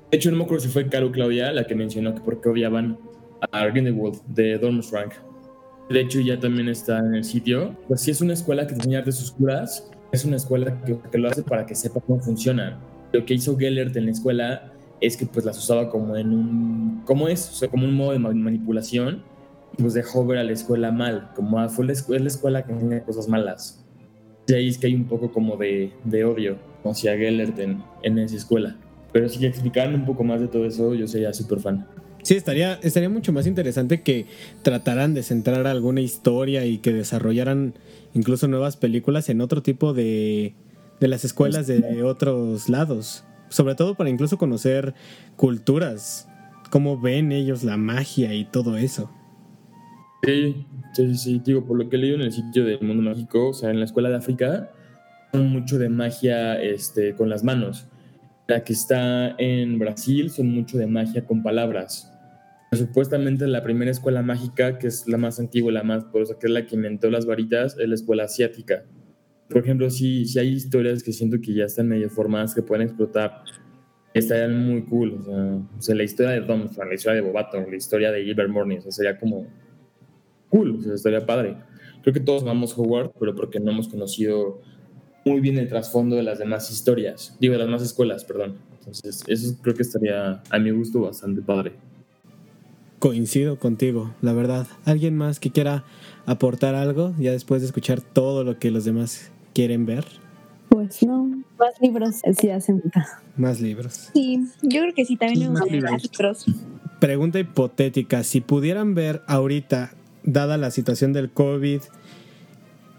De 0.10 0.18
hecho, 0.18 0.32
no 0.32 0.38
me 0.38 0.46
acuerdo 0.46 0.64
si 0.64 0.70
fue 0.70 0.90
Caro 0.90 1.12
Claudia 1.12 1.52
la 1.52 1.68
que 1.68 1.76
mencionó 1.76 2.16
que 2.16 2.22
por 2.22 2.42
qué 2.42 2.50
odiaban 2.50 2.98
a 3.52 3.66
Grindelwald 3.68 4.22
de 4.28 4.58
Durmstrang. 4.58 5.10
De 5.90 6.02
hecho, 6.02 6.20
ya 6.20 6.40
también 6.40 6.68
está 6.68 7.00
en 7.00 7.16
el 7.16 7.24
sitio. 7.24 7.76
Pues 7.88 8.02
sí 8.02 8.12
es 8.12 8.22
una 8.22 8.34
escuela 8.34 8.66
que 8.66 8.74
enseña 8.74 9.00
artes 9.00 9.22
oscuras, 9.22 9.92
es 10.12 10.26
una 10.26 10.38
escuela 10.38 10.82
que, 10.84 10.98
que, 11.12 11.18
lo 11.18 11.30
hace 11.30 11.44
para 11.44 11.66
que 11.66 11.76
sepa 11.76 12.00
cómo 12.00 12.20
funciona. 12.20 12.80
Lo 13.12 13.26
que 13.26 13.36
hizo 13.36 13.58
Gellert 13.58 13.96
en 13.96 14.06
la 14.06 14.12
escuela 14.12 14.72
es 15.02 15.18
que 15.18 15.26
pues 15.26 15.46
las 15.46 15.58
usaba 15.58 15.90
como 15.90 16.16
en 16.16 16.34
un... 16.34 17.04
¿Cómo 17.06 17.28
es? 17.28 17.50
O 17.50 17.54
sea, 17.54 17.68
como 17.70 17.86
un 17.86 17.94
modo 17.94 18.12
de 18.12 18.20
manipulación 18.20 19.24
pues 19.78 19.94
dejó 19.94 20.26
ver 20.26 20.40
a 20.40 20.44
la 20.44 20.52
escuela 20.52 20.92
mal, 20.92 21.32
como 21.36 21.60
ah, 21.60 21.70
fue 21.70 21.86
la 21.86 21.94
la 21.94 22.28
escuela 22.28 22.64
que 22.64 22.74
tiene 22.74 23.02
cosas 23.04 23.28
malas. 23.28 23.84
Y 24.48 24.54
ahí 24.54 24.68
es 24.68 24.78
que 24.78 24.88
hay 24.88 24.96
un 24.96 25.06
poco 25.06 25.32
como 25.32 25.58
de, 25.58 25.92
de 26.04 26.24
odio 26.24 26.58
hacia 26.84 27.18
Gellert 27.18 27.58
en, 27.60 27.84
en, 28.04 28.20
esa 28.20 28.36
escuela. 28.36 28.78
Pero 29.12 29.28
si 29.28 29.44
explicaran 29.46 29.96
un 29.96 30.06
poco 30.06 30.24
más 30.24 30.40
de 30.40 30.48
todo 30.48 30.66
eso, 30.66 30.94
yo 30.94 31.08
sería 31.08 31.34
súper 31.34 31.60
fan. 31.60 31.88
Sí, 32.26 32.34
estaría, 32.34 32.80
estaría 32.82 33.08
mucho 33.08 33.32
más 33.32 33.46
interesante 33.46 34.02
que 34.02 34.26
trataran 34.64 35.14
de 35.14 35.22
centrar 35.22 35.68
alguna 35.68 36.02
historia 36.02 36.66
y 36.66 36.80
que 36.80 36.92
desarrollaran 36.92 37.76
incluso 38.16 38.48
nuevas 38.48 38.78
películas 38.78 39.30
en 39.30 39.42
otro 39.42 39.62
tipo 39.62 39.94
de, 39.94 40.56
de 41.00 41.08
las 41.08 41.24
escuelas 41.24 41.68
de 41.68 42.02
otros 42.02 42.68
lados. 42.68 43.24
Sobre 43.50 43.76
todo 43.76 43.94
para 43.94 44.10
incluso 44.10 44.40
conocer 44.40 44.96
culturas 45.36 46.28
cómo 46.72 47.00
ven 47.00 47.32
ellos 47.32 47.64
la 47.64 47.78
magia 47.78 48.34
y 48.34 48.46
todo 48.46 48.76
eso. 48.76 49.12
Sí, 50.24 50.66
sí, 50.96 51.16
sí, 51.16 51.42
digo, 51.46 51.64
por 51.64 51.78
lo 51.78 51.88
que 51.90 51.98
he 51.98 52.00
leído 52.00 52.16
en 52.16 52.24
el 52.24 52.32
sitio 52.32 52.66
del 52.66 52.82
mundo 52.82 53.04
mágico, 53.04 53.50
o 53.50 53.54
sea, 53.54 53.70
en 53.70 53.78
la 53.78 53.86
escuela 53.86 54.10
de 54.10 54.16
África, 54.16 54.72
son 55.32 55.50
mucho 55.52 55.78
de 55.78 55.90
magia 55.90 56.60
este, 56.60 57.14
con 57.14 57.30
las 57.30 57.44
manos. 57.44 57.86
La 58.48 58.64
que 58.64 58.74
está 58.74 59.36
en 59.38 59.78
Brasil 59.78 60.32
son 60.32 60.48
mucho 60.48 60.80
de 60.80 60.88
magia 60.88 61.24
con 61.24 61.44
palabras. 61.44 62.12
Supuestamente 62.76 63.48
la 63.48 63.64
primera 63.64 63.92
escuela 63.92 64.22
mágica, 64.22 64.78
que 64.78 64.88
es 64.88 65.08
la 65.08 65.18
más 65.18 65.40
antigua, 65.40 65.72
la 65.72 65.84
más 65.84 66.06
poderosa, 66.06 66.38
que 66.40 66.48
es 66.48 66.54
la 66.54 66.66
que 66.66 66.76
inventó 66.76 67.10
las 67.10 67.26
varitas, 67.26 67.78
es 67.80 67.88
la 67.88 67.96
escuela 67.96 68.24
asiática. 68.24 68.86
Por 69.50 69.60
ejemplo, 69.64 69.90
si, 69.90 70.26
si 70.26 70.40
hay 70.40 70.50
historias 70.50 71.04
que 71.04 71.14
siento 71.14 71.40
que 71.42 71.54
ya 71.54 71.66
están 71.66 71.88
medio 71.88 72.10
formadas, 72.10 72.56
que 72.56 72.62
pueden 72.62 72.88
explotar, 72.88 73.44
estarían 74.14 74.66
muy 74.66 74.84
cool. 74.84 75.20
O 75.78 75.82
sea, 75.82 75.94
la 75.94 76.04
historia 76.04 76.32
de 76.32 76.42
Dom, 76.42 76.70
la 76.78 76.94
historia 76.94 77.22
de 77.22 77.28
Bobato, 77.28 77.58
la 77.60 77.76
historia 77.76 78.12
de 78.12 78.24
Gilbert 78.24 78.50
Morning, 78.50 78.78
o 78.78 78.82
sea, 78.82 78.92
sería 78.92 79.20
como 79.20 79.46
cool, 80.50 80.78
o 80.80 80.82
sea, 80.82 80.94
estaría 80.94 81.26
padre. 81.26 81.58
Creo 82.02 82.14
que 82.14 82.20
todos 82.20 82.44
amamos 82.44 82.78
Howard, 82.78 83.12
pero 83.20 83.36
porque 83.36 83.60
no 83.60 83.72
hemos 83.72 83.88
conocido 83.88 84.62
muy 85.26 85.42
bien 85.42 85.58
el 85.58 85.68
trasfondo 85.68 86.16
de 86.16 86.24
las 86.24 86.40
demás 86.40 86.72
historias, 86.72 87.36
digo, 87.40 87.54
de 87.54 87.58
las 87.60 87.68
demás 87.68 87.82
escuelas, 87.82 88.24
perdón. 88.24 88.56
Entonces, 88.80 89.24
eso 89.28 89.58
creo 89.62 89.76
que 89.76 89.82
estaría 89.82 90.42
a 90.50 90.60
mi 90.60 90.72
gusto 90.72 91.02
bastante 91.02 91.42
padre. 91.42 91.74
Coincido 93.06 93.60
contigo, 93.60 94.16
la 94.24 94.34
verdad. 94.34 94.66
¿Alguien 94.84 95.16
más 95.16 95.40
que 95.40 95.52
quiera 95.52 95.84
aportar 96.26 96.74
algo 96.74 97.14
ya 97.20 97.34
después 97.34 97.62
de 97.62 97.68
escuchar 97.68 98.02
todo 98.02 98.44
lo 98.44 98.58
que 98.58 98.72
los 98.72 98.84
demás 98.84 99.30
quieren 99.54 99.86
ver? 99.86 100.06
Pues 100.70 101.04
no, 101.04 101.44
más 101.60 101.80
libros, 101.80 102.22
sí 102.36 102.50
hacen 102.50 102.82
Más 103.38 103.62
libros. 103.62 104.10
Sí, 104.12 104.40
yo 104.64 104.82
creo 104.82 104.94
que 104.96 105.06
sí, 105.06 105.18
también 105.18 105.54
me 105.54 105.60
gustan 105.60 105.82
más 105.82 106.02
libros. 106.02 106.46
Pregunta 107.00 107.38
hipotética, 107.38 108.24
si 108.24 108.42
pudieran 108.42 108.96
ver 108.96 109.22
ahorita, 109.28 109.92
dada 110.24 110.58
la 110.58 110.72
situación 110.72 111.14
del 111.14 111.30
COVID, 111.30 111.82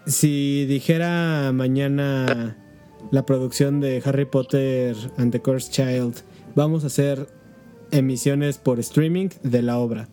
si 0.06 0.66
dijera 0.66 1.50
mañana 1.52 2.56
la 3.10 3.26
producción 3.26 3.80
de 3.80 4.00
Harry 4.04 4.26
Potter 4.26 4.94
and 5.16 5.32
the 5.32 5.42
Cursed 5.42 5.72
Child, 5.72 6.14
vamos 6.54 6.84
a 6.84 6.86
hacer 6.86 7.26
emisiones 7.90 8.58
por 8.58 8.78
streaming 8.80 9.28
de 9.42 9.62
la 9.62 9.78
obra. 9.78 10.08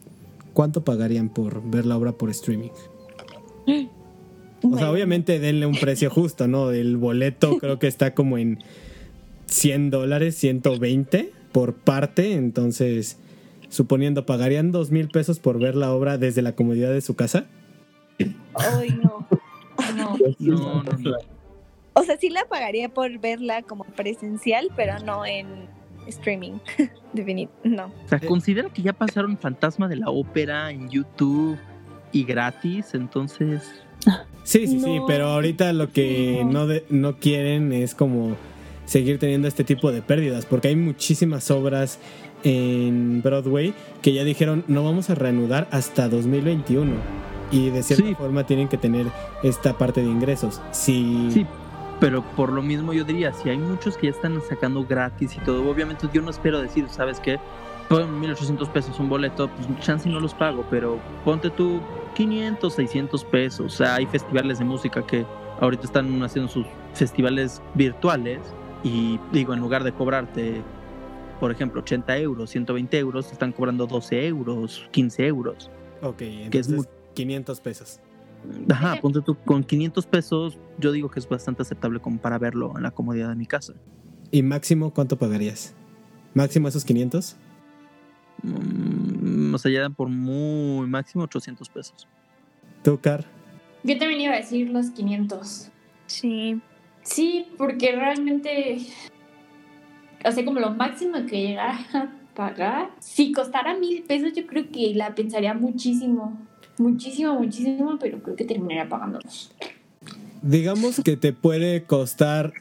¿Cuánto 0.53 0.83
pagarían 0.83 1.29
por 1.29 1.63
ver 1.63 1.85
la 1.85 1.97
obra 1.97 2.11
por 2.13 2.29
streaming? 2.29 2.69
O 4.63 4.77
sea, 4.77 4.91
obviamente 4.91 5.39
denle 5.39 5.65
un 5.65 5.75
precio 5.75 6.09
justo, 6.09 6.47
¿no? 6.47 6.71
El 6.71 6.97
boleto 6.97 7.57
creo 7.59 7.79
que 7.79 7.87
está 7.87 8.13
como 8.13 8.37
en 8.37 8.59
100 9.47 9.89
dólares, 9.89 10.35
120 10.35 11.31
por 11.51 11.73
parte. 11.73 12.33
Entonces, 12.33 13.17
suponiendo, 13.69 14.25
¿pagarían 14.25 14.71
dos 14.71 14.91
mil 14.91 15.09
pesos 15.09 15.39
por 15.39 15.59
ver 15.59 15.75
la 15.75 15.93
obra 15.93 16.17
desde 16.17 16.41
la 16.41 16.53
comodidad 16.53 16.91
de 16.91 17.01
su 17.01 17.15
casa? 17.15 17.45
Ay, 18.53 18.97
no. 19.03 19.27
No. 19.95 20.17
no, 20.39 20.83
no, 20.83 21.17
O 21.93 22.03
sea, 22.03 22.17
sí 22.17 22.29
la 22.29 22.45
pagaría 22.45 22.89
por 22.89 23.19
verla 23.19 23.63
como 23.63 23.83
presencial, 23.83 24.69
pero 24.75 24.99
no 24.99 25.25
en 25.25 25.67
streaming. 26.07 26.59
no. 27.63 27.85
O 27.85 28.07
sea, 28.07 28.19
considera 28.19 28.69
que 28.69 28.81
ya 28.81 28.93
pasaron 28.93 29.37
Fantasma 29.37 29.87
de 29.87 29.97
la 29.97 30.09
Ópera 30.09 30.71
en 30.71 30.89
YouTube 30.89 31.57
y 32.11 32.23
gratis, 32.23 32.93
entonces. 32.93 33.71
Sí, 34.43 34.67
sí, 34.67 34.79
sí, 34.79 34.99
pero 35.07 35.27
ahorita 35.27 35.71
lo 35.71 35.91
que 35.91 36.43
no, 36.45 36.67
no 36.89 37.17
quieren 37.17 37.71
es 37.71 37.95
como 37.95 38.35
seguir 38.85 39.17
teniendo 39.17 39.47
este 39.47 39.63
tipo 39.63 39.91
de 39.91 40.01
pérdidas, 40.01 40.45
porque 40.45 40.67
hay 40.67 40.75
muchísimas 40.75 41.49
obras 41.51 41.99
en 42.43 43.21
Broadway 43.21 43.73
que 44.01 44.13
ya 44.13 44.25
dijeron 44.25 44.65
no 44.67 44.83
vamos 44.83 45.09
a 45.09 45.15
reanudar 45.15 45.67
hasta 45.71 46.09
2021 46.09 46.91
y 47.51 47.69
de 47.69 47.83
cierta 47.83 48.15
forma 48.15 48.45
tienen 48.45 48.67
que 48.67 48.77
tener 48.77 49.07
esta 49.43 49.77
parte 49.77 50.01
de 50.01 50.07
ingresos. 50.07 50.59
Sí. 50.71 51.29
sí, 51.31 51.45
pero 51.99 52.21
por 52.21 52.51
lo 52.51 52.61
mismo 52.61 52.93
yo 52.93 53.03
diría, 53.03 53.33
si 53.33 53.49
hay 53.49 53.57
muchos 53.57 53.97
que 53.97 54.07
ya 54.07 54.11
están 54.11 54.41
sacando 54.41 54.85
gratis 54.85 55.35
y 55.35 55.39
todo, 55.39 55.69
obviamente 55.69 56.07
yo 56.13 56.21
no 56.21 56.29
espero 56.31 56.61
decir, 56.61 56.87
¿sabes 56.89 57.19
qué? 57.19 57.39
Pon 57.89 58.19
1800 58.19 58.69
pesos 58.69 58.99
un 58.99 59.09
boleto, 59.09 59.49
pues 59.49 59.67
chance 59.81 60.09
no 60.09 60.19
los 60.19 60.33
pago, 60.33 60.65
pero 60.69 60.99
ponte 61.25 61.49
tú 61.49 61.81
500, 62.15 62.73
600 62.73 63.25
pesos. 63.25 63.73
O 63.73 63.77
sea, 63.77 63.95
hay 63.95 64.05
festivales 64.05 64.59
de 64.59 64.65
música 64.65 65.05
que 65.05 65.25
ahorita 65.59 65.85
están 65.85 66.21
haciendo 66.23 66.51
sus 66.51 66.65
festivales 66.93 67.61
virtuales 67.73 68.39
y 68.83 69.19
digo, 69.31 69.53
en 69.53 69.59
lugar 69.59 69.83
de 69.83 69.93
cobrarte, 69.93 70.61
por 71.39 71.51
ejemplo, 71.51 71.81
80 71.81 72.17
euros, 72.17 72.49
120 72.49 72.97
euros, 72.97 73.31
están 73.31 73.51
cobrando 73.51 73.87
12 73.87 74.27
euros, 74.27 74.87
15 74.91 75.27
euros. 75.27 75.71
Ok, 76.01 76.21
entonces 76.21 76.73
que 76.73 76.79
es 76.81 76.87
500 77.13 77.61
pesos. 77.61 77.99
Ajá, 78.69 78.99
ponte 79.01 79.21
tú, 79.21 79.35
con 79.45 79.63
500 79.63 80.05
pesos 80.05 80.59
yo 80.79 80.91
digo 80.91 81.09
que 81.09 81.19
es 81.19 81.27
bastante 81.27 81.61
aceptable 81.61 81.99
como 81.99 82.17
para 82.19 82.37
verlo 82.37 82.73
en 82.75 82.83
la 82.83 82.91
comodidad 82.91 83.29
de 83.29 83.35
mi 83.35 83.45
casa. 83.45 83.73
¿Y 84.31 84.41
máximo 84.41 84.91
cuánto 84.91 85.17
pagarías? 85.17 85.73
¿Máximo 86.33 86.67
esos 86.67 86.83
500? 86.85 87.35
Mm, 88.41 89.53
o 89.53 89.57
sea, 89.57 89.71
ya 89.71 89.81
dan 89.81 89.93
por 89.93 90.09
muy 90.09 90.87
máximo 90.87 91.23
800 91.25 91.69
pesos. 91.69 92.07
¿Tú, 92.83 92.99
Car? 92.99 93.25
Yo 93.83 93.97
también 93.97 94.21
iba 94.21 94.33
a 94.33 94.37
decir 94.37 94.69
los 94.69 94.89
500. 94.91 95.69
Sí. 96.07 96.61
Sí, 97.03 97.47
porque 97.57 97.91
realmente, 97.91 98.77
o 100.25 100.31
sea, 100.31 100.45
como 100.45 100.59
lo 100.59 100.71
máximo 100.71 101.25
que 101.25 101.41
llegara 101.41 101.77
a 101.93 102.11
pagar, 102.33 102.91
si 102.99 103.31
costara 103.33 103.77
mil 103.77 104.03
pesos, 104.03 104.33
yo 104.33 104.47
creo 104.47 104.69
que 104.71 104.93
la 104.95 105.13
pensaría 105.13 105.53
muchísimo. 105.53 106.37
Muchísimo, 106.77 107.35
muchísimo, 107.35 107.97
pero 107.99 108.21
creo 108.21 108.35
que 108.35 108.45
terminaría 108.45 108.89
pagándolos. 108.89 109.53
Digamos 110.41 111.01
que 111.03 111.15
te 111.17 111.33
puede 111.33 111.83
costar 111.85 112.53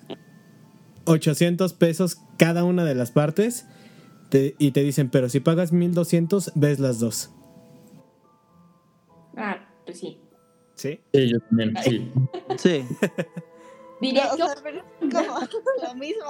800 1.05 1.73
pesos 1.73 2.19
cada 2.37 2.65
una 2.65 2.85
de 2.85 2.95
las 2.95 3.11
partes 3.11 3.67
y 4.59 4.71
te 4.71 4.83
dicen, 4.83 5.11
pero 5.11 5.29
si 5.29 5.41
pagas 5.41 5.73
1200, 5.73 6.53
ves 6.55 6.79
las 6.79 6.99
dos. 6.99 7.31
Ah, 9.37 9.59
pues 9.85 9.99
sí. 9.99 10.19
¿Sí? 10.75 11.01
Sí, 11.13 11.29
yo 11.29 11.39
también, 11.41 11.75
sí. 11.83 12.11
sí. 12.57 12.85
Diría 14.01 14.25
no, 14.39 14.47
como 15.01 15.89
lo 15.89 15.95
mismo. 15.95 16.25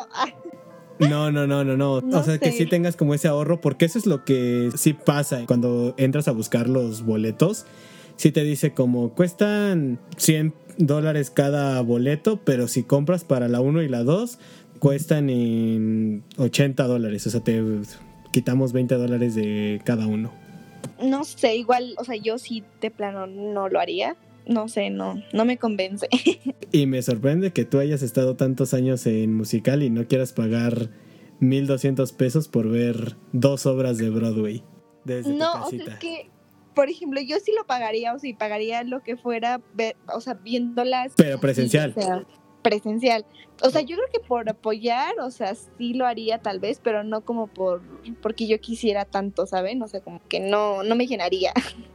No, 1.09 1.31
no, 1.31 1.47
no, 1.47 1.65
no, 1.65 1.77
no. 1.77 1.95
o 1.95 2.23
sea, 2.23 2.39
que 2.39 2.53
sí 2.53 2.67
tengas 2.67 2.97
como 2.97 3.15
ese 3.15 3.29
ahorro, 3.29 3.61
porque 3.61 3.85
eso 3.85 3.99
es 3.99 4.07
lo 4.07 4.25
que 4.25 4.71
sí 4.77 4.93
pasa 4.93 5.45
cuando 5.47 5.95
entras 5.97 6.29
a 6.29 6.33
buscar 6.33 6.69
los 6.69 7.03
boletos. 7.03 7.67
Sí 8.17 8.31
te 8.31 8.45
dice 8.45 8.73
como 8.73 9.11
cuestan 9.11 9.99
100 10.17 10.55
dólares 10.79 11.31
cada 11.31 11.81
boleto, 11.81 12.41
pero 12.45 12.69
si 12.69 12.83
compras 12.83 13.25
para 13.25 13.49
la 13.49 13.61
1 13.61 13.83
y 13.83 13.89
la 13.89 14.03
2, 14.05 14.39
cuestan 14.79 15.31
en 15.31 16.25
80 16.37 16.85
dólares. 16.85 17.27
O 17.27 17.31
sea, 17.31 17.41
te 17.41 17.63
quitamos 18.33 18.73
20 18.73 18.95
dólares 18.97 19.35
de 19.35 19.81
cada 19.85 20.07
uno. 20.07 20.33
No 21.03 21.25
sé, 21.25 21.57
igual, 21.57 21.95
o 21.99 22.05
sea, 22.05 22.17
yo 22.17 22.39
sí 22.39 22.65
de 22.81 22.91
plano 22.91 23.27
no 23.27 23.69
lo 23.69 23.81
haría 23.81 24.17
no 24.47 24.69
sé, 24.69 24.91
no, 24.91 25.23
no 25.33 25.45
me 25.45 25.59
convence. 25.59 26.09
Y 26.75 26.87
me 26.87 27.03
sorprende 27.03 27.53
que 27.53 27.67
tú 27.67 27.79
hayas 27.79 28.01
estado 28.01 28.35
tantos 28.37 28.73
años 28.73 29.05
en 29.07 29.35
musical 29.35 29.83
y 29.83 29.91
no 29.91 30.09
quieras 30.09 30.33
pagar 30.33 30.89
1200 31.41 32.13
pesos 32.13 32.49
por 32.49 32.67
ver 32.71 33.17
dos 33.33 33.67
obras 33.67 33.99
de 33.99 34.09
Broadway. 34.09 34.65
Desde 35.05 35.35
no, 35.35 35.67
o 35.67 35.69
sea, 35.69 35.79
es 35.79 35.95
que, 35.97 36.31
por 36.75 36.89
ejemplo, 36.89 37.21
yo 37.21 37.37
sí 37.45 37.53
lo 37.55 37.67
pagaría, 37.67 38.15
o 38.15 38.19
sí, 38.19 38.33
pagaría 38.33 38.85
lo 38.85 39.03
que 39.03 39.19
fuera, 39.19 39.61
o 40.15 40.21
sea, 40.23 40.33
viéndolas. 40.33 41.13
Pero 41.15 41.39
presencial. 41.41 41.95
presencial. 42.63 43.27
O 43.63 43.69
sea, 43.69 43.83
yo 43.83 43.97
creo 43.97 44.09
que 44.11 44.21
por 44.21 44.49
apoyar, 44.49 45.21
o 45.21 45.31
sea, 45.31 45.55
sí 45.55 45.93
lo 45.93 46.07
haría 46.07 46.39
tal 46.39 46.59
vez, 46.59 46.81
pero 46.83 47.05
no 47.05 47.21
como 47.21 47.49
por 47.49 47.83
porque 48.23 48.47
yo 48.47 48.59
quisiera 48.61 49.05
tanto, 49.05 49.47
¿saben? 49.47 49.83
O 49.83 49.89
sea, 49.89 50.01
como 50.01 50.21
que 50.27 50.41
no, 50.41 50.83
no 50.85 50.95
me 50.95 51.07
llenaría. 51.07 51.53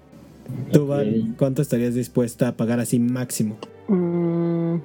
¿Tú, 0.72 0.88
Val, 0.88 1.36
cuánto 1.38 1.62
estarías 1.62 1.94
dispuesta 1.94 2.50
a 2.50 2.52
pagar 2.58 2.80
así 2.80 3.00
máximo? 3.00 3.58
Mm, 3.88 4.78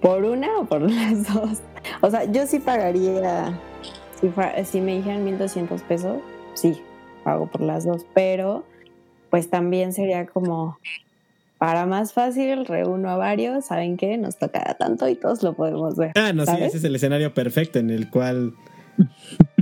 ¿Por 0.00 0.24
una 0.24 0.58
o 0.58 0.66
por 0.66 0.82
las 0.90 1.32
dos? 1.32 1.58
O 2.00 2.10
sea, 2.10 2.30
yo 2.30 2.46
sí 2.46 2.58
pagaría, 2.58 3.58
si, 4.20 4.30
si 4.64 4.80
me 4.80 4.96
dijeran 4.96 5.24
1200 5.24 5.82
pesos, 5.82 6.18
sí, 6.54 6.80
pago 7.24 7.46
por 7.46 7.60
las 7.60 7.84
dos, 7.84 8.06
pero 8.14 8.64
pues 9.30 9.50
también 9.50 9.92
sería 9.92 10.26
como, 10.26 10.78
para 11.58 11.86
más 11.86 12.12
fácil, 12.12 12.66
reúno 12.66 13.10
a 13.10 13.16
varios, 13.16 13.64
¿saben 13.64 13.96
qué? 13.96 14.16
Nos 14.16 14.36
tocará 14.38 14.74
tanto 14.74 15.08
y 15.08 15.16
todos 15.16 15.42
lo 15.42 15.54
podemos 15.54 15.96
ver. 15.96 16.12
Ah, 16.14 16.32
no, 16.32 16.46
sí, 16.46 16.52
ese 16.60 16.76
es 16.76 16.84
el 16.84 16.94
escenario 16.94 17.34
perfecto 17.34 17.78
en 17.78 17.90
el 17.90 18.10
cual 18.10 18.54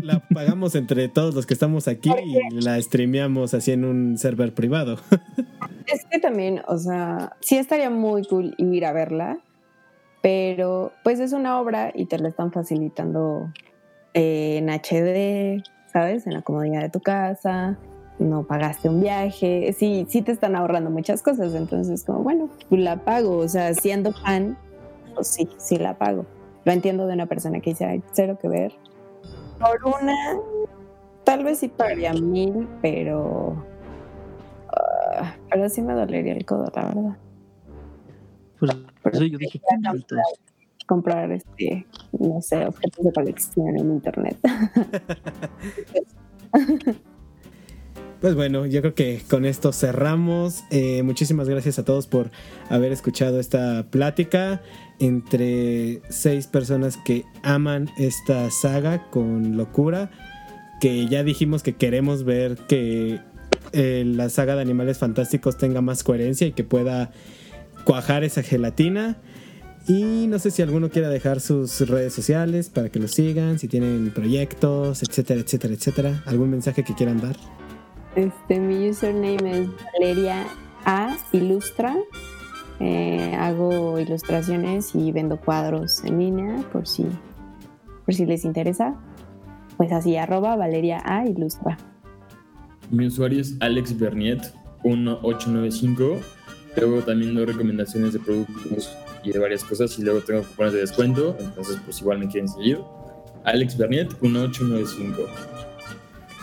la 0.03 0.20
pagamos 0.20 0.74
entre 0.74 1.09
todos 1.09 1.34
los 1.34 1.46
que 1.46 1.55
estamos 1.55 1.88
aquí 1.88 2.11
y 2.11 2.61
la 2.61 2.80
streameamos 2.80 3.55
así 3.55 3.72
en 3.72 3.84
un 3.84 4.18
server 4.18 4.55
privado. 4.55 4.98
Es 5.86 6.07
que 6.11 6.18
también, 6.18 6.62
o 6.68 6.78
sea, 6.78 7.36
sí 7.40 7.57
estaría 7.57 7.90
muy 7.90 8.24
cool 8.24 8.55
ir 8.57 8.86
a 8.86 8.92
verla, 8.92 9.38
pero 10.22 10.92
pues 11.03 11.20
es 11.20 11.32
una 11.32 11.61
obra 11.61 11.92
y 11.94 12.07
te 12.07 12.18
la 12.18 12.28
están 12.28 12.53
facilitando 12.53 13.53
en 14.14 14.70
HD, 14.70 15.62
¿sabes? 15.92 16.26
En 16.26 16.34
la 16.34 16.42
comodidad 16.42 16.80
de 16.80 16.88
tu 16.88 17.00
casa, 17.00 17.78
no 18.18 18.44
pagaste 18.44 18.88
un 18.88 19.00
viaje, 19.00 19.74
sí, 19.76 20.07
sí 20.09 20.22
te 20.22 20.32
están 20.32 20.55
ahorrando 20.55 20.88
muchas 20.88 21.22
cosas, 21.22 21.55
entonces 21.55 22.05
como, 22.05 22.20
bueno, 22.20 22.48
la 22.70 23.05
pago, 23.05 23.38
o 23.38 23.48
sea, 23.48 23.74
siendo 23.74 24.12
fan, 24.12 24.57
pues 25.14 25.28
sí, 25.28 25.48
sí 25.59 25.76
la 25.76 25.98
pago. 25.98 26.24
Lo 26.64 26.72
entiendo 26.72 27.07
de 27.07 27.14
una 27.14 27.26
persona 27.26 27.61
que 27.61 27.70
dice, 27.70 27.84
hay 27.84 28.03
cero 28.12 28.38
que 28.40 28.48
ver. 28.48 28.72
Por 29.62 30.02
una, 30.02 30.16
tal 31.24 31.44
vez 31.44 31.60
sí 31.60 31.68
pagaría 31.68 32.12
mil, 32.12 32.68
pero... 32.80 33.64
Ah, 34.76 35.36
pero 35.50 35.68
sí 35.68 35.82
me 35.82 35.94
dolería 35.94 36.32
el 36.32 36.44
codo, 36.44 36.72
la 36.74 36.86
verdad. 36.86 37.16
Pues, 38.58 38.74
por 39.02 39.14
eso 39.14 39.24
yo 39.24 39.38
dije, 39.38 39.60
comprar 40.86 41.30
este, 41.30 41.86
no 42.18 42.42
sé, 42.42 42.66
objetos 42.66 43.04
de 43.04 43.12
colección 43.12 43.78
en 43.78 43.92
internet. 43.92 44.36
Pues 48.22 48.36
bueno, 48.36 48.66
yo 48.66 48.82
creo 48.82 48.94
que 48.94 49.20
con 49.28 49.44
esto 49.44 49.72
cerramos. 49.72 50.62
Eh, 50.70 51.02
muchísimas 51.02 51.48
gracias 51.48 51.80
a 51.80 51.84
todos 51.84 52.06
por 52.06 52.30
haber 52.70 52.92
escuchado 52.92 53.40
esta 53.40 53.84
plática 53.90 54.62
entre 55.00 56.02
seis 56.08 56.46
personas 56.46 56.96
que 56.96 57.24
aman 57.42 57.90
esta 57.98 58.48
saga 58.52 59.10
con 59.10 59.56
locura. 59.56 60.12
Que 60.80 61.08
ya 61.08 61.24
dijimos 61.24 61.64
que 61.64 61.74
queremos 61.74 62.22
ver 62.22 62.58
que 62.68 63.18
eh, 63.72 64.04
la 64.06 64.28
saga 64.28 64.54
de 64.54 64.62
Animales 64.62 64.98
Fantásticos 64.98 65.58
tenga 65.58 65.80
más 65.80 66.04
coherencia 66.04 66.46
y 66.46 66.52
que 66.52 66.62
pueda 66.62 67.10
cuajar 67.84 68.22
esa 68.22 68.44
gelatina. 68.44 69.16
Y 69.88 70.28
no 70.28 70.38
sé 70.38 70.52
si 70.52 70.62
alguno 70.62 70.90
quiera 70.90 71.08
dejar 71.08 71.40
sus 71.40 71.88
redes 71.88 72.12
sociales 72.12 72.68
para 72.68 72.88
que 72.88 73.00
lo 73.00 73.08
sigan, 73.08 73.58
si 73.58 73.66
tienen 73.66 74.12
proyectos, 74.14 75.02
etcétera, 75.02 75.40
etcétera, 75.40 75.74
etcétera. 75.74 76.22
¿Algún 76.24 76.50
mensaje 76.50 76.84
que 76.84 76.94
quieran 76.94 77.20
dar? 77.20 77.34
Este, 78.14 78.60
mi 78.60 78.90
username 78.90 79.60
es 79.60 79.68
Valeria 79.94 80.46
A 80.84 81.16
Ilustra. 81.32 81.96
Eh, 82.78 83.34
hago 83.38 83.98
ilustraciones 83.98 84.94
y 84.94 85.12
vendo 85.12 85.38
cuadros 85.40 86.04
en 86.04 86.18
línea 86.18 86.62
por 86.72 86.86
si, 86.86 87.06
por 88.04 88.14
si 88.14 88.26
les 88.26 88.44
interesa. 88.44 88.94
Pues 89.76 89.92
así, 89.92 90.16
arroba 90.16 90.56
Valeria 90.56 91.00
A 91.04 91.26
Ilustra. 91.26 91.78
Mi 92.90 93.06
usuario 93.06 93.40
es 93.40 93.56
Alex 93.60 93.98
Berniet 93.98 94.42
1895. 94.84 96.18
Luego 96.76 97.00
también 97.02 97.34
doy 97.34 97.46
recomendaciones 97.46 98.12
de 98.12 98.18
productos 98.18 98.94
y 99.24 99.32
de 99.32 99.38
varias 99.38 99.64
cosas 99.64 99.98
y 99.98 100.02
luego 100.02 100.20
tengo 100.20 100.42
cupones 100.42 100.74
de 100.74 100.80
descuento. 100.80 101.36
Entonces, 101.38 101.78
pues 101.84 102.00
igual 102.00 102.18
me 102.18 102.28
quieren 102.28 102.48
seguir. 102.48 102.78
Alex 103.44 103.76
Berniet 103.78 104.08
1895. 104.20 105.71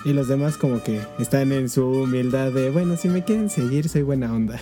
Y 0.05 0.13
los 0.13 0.27
demás 0.27 0.57
como 0.57 0.81
que 0.81 1.01
están 1.19 1.51
en 1.51 1.69
su 1.69 1.85
humildad 1.85 2.51
de, 2.51 2.69
bueno, 2.69 2.95
si 2.95 3.09
me 3.09 3.23
quieren 3.23 3.49
seguir, 3.49 3.89
soy 3.89 4.03
buena 4.03 4.33
onda. 4.33 4.59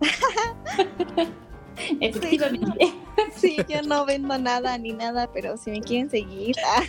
Efectivamente. 2.00 2.94
Sí, 3.36 3.56
yo 3.68 3.82
no 3.82 4.06
vendo 4.06 4.38
nada 4.38 4.78
ni 4.78 4.92
nada, 4.92 5.30
pero 5.32 5.56
si 5.56 5.70
me 5.70 5.80
quieren 5.80 6.10
seguir, 6.10 6.56
ah, 6.66 6.82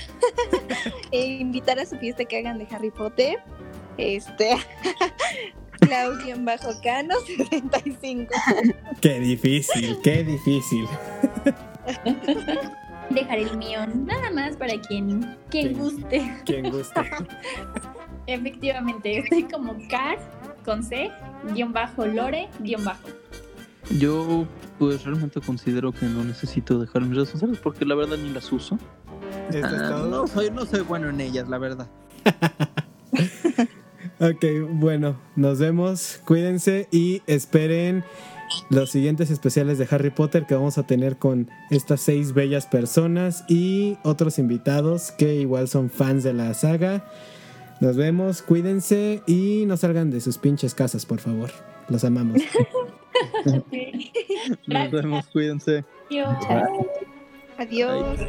e 1.12 1.26
invitar 1.26 1.80
a 1.80 1.86
su 1.86 1.98
fiesta 1.98 2.26
que 2.26 2.38
hagan 2.38 2.60
de 2.60 2.68
Harry 2.72 2.92
Potter, 2.92 3.40
este, 3.98 4.56
Claudio 5.80 6.36
bajo 6.40 6.70
Cano 6.82 7.16
75. 7.26 8.34
Qué 9.02 9.20
difícil, 9.20 9.98
qué 10.04 10.24
difícil 10.24 10.88
dejar 13.10 13.40
el 13.40 13.58
mío, 13.58 13.80
nada 14.06 14.32
más 14.32 14.56
para 14.56 14.80
quien, 14.80 15.36
quien 15.50 15.78
guste. 15.78 16.42
Quien 16.46 16.70
guste. 16.70 17.02
Efectivamente, 18.28 19.20
estoy 19.20 19.44
como 19.44 19.76
Car 19.90 20.18
con 20.64 20.84
C, 20.84 21.12
guion 21.54 21.74
bajo 21.74 22.06
Lore, 22.06 22.48
guion 22.60 22.84
bajo. 22.86 23.10
Yo 23.98 24.46
pues 24.78 25.04
realmente 25.04 25.42
considero 25.42 25.92
que 25.92 26.06
no 26.06 26.24
necesito 26.24 26.80
dejar 26.80 27.02
mis 27.02 27.16
redes 27.16 27.30
sociales 27.30 27.60
porque 27.62 27.86
la 27.86 27.96
verdad 27.96 28.18
ni 28.18 28.30
las 28.30 28.52
uso. 28.52 28.78
Ah, 29.64 30.06
no, 30.10 30.28
soy, 30.28 30.52
no 30.52 30.66
soy 30.66 30.82
bueno 30.82 31.10
en 31.10 31.20
ellas, 31.22 31.50
la 31.50 31.58
verdad. 31.58 31.88
ok, 34.20 34.46
bueno, 34.70 35.20
nos 35.36 35.60
vemos, 35.60 36.22
cuídense 36.24 36.88
y 36.92 37.24
esperen 37.26 38.04
los 38.70 38.92
siguientes 38.92 39.32
especiales 39.32 39.78
de 39.78 39.88
Harry 39.90 40.10
Potter 40.10 40.46
que 40.46 40.56
vamos 40.56 40.78
a 40.78 40.84
tener 40.84 41.18
con 41.18 41.50
estas 41.70 42.02
seis 42.02 42.34
bellas 42.34 42.66
personas 42.66 43.44
y 43.48 43.98
otros 44.04 44.40
invitados 44.40 45.12
que 45.12 45.36
igual 45.36 45.68
son 45.68 45.90
fans 45.90 46.24
de 46.24 46.34
la 46.34 46.54
saga. 46.54 47.06
Nos 47.80 47.96
vemos, 47.96 48.42
cuídense 48.42 49.22
y 49.26 49.66
no 49.66 49.78
salgan 49.78 50.12
de 50.12 50.22
sus 50.22 50.38
pinches 50.38 50.74
casas, 50.74 51.06
por 51.06 51.20
favor. 51.20 51.52
Los 51.88 52.04
amamos. 52.04 52.42
Nos 54.68 54.92
vemos, 54.92 55.28
cuídense. 55.28 55.86
Adiós. 56.10 56.38
Adiós. 57.58 58.20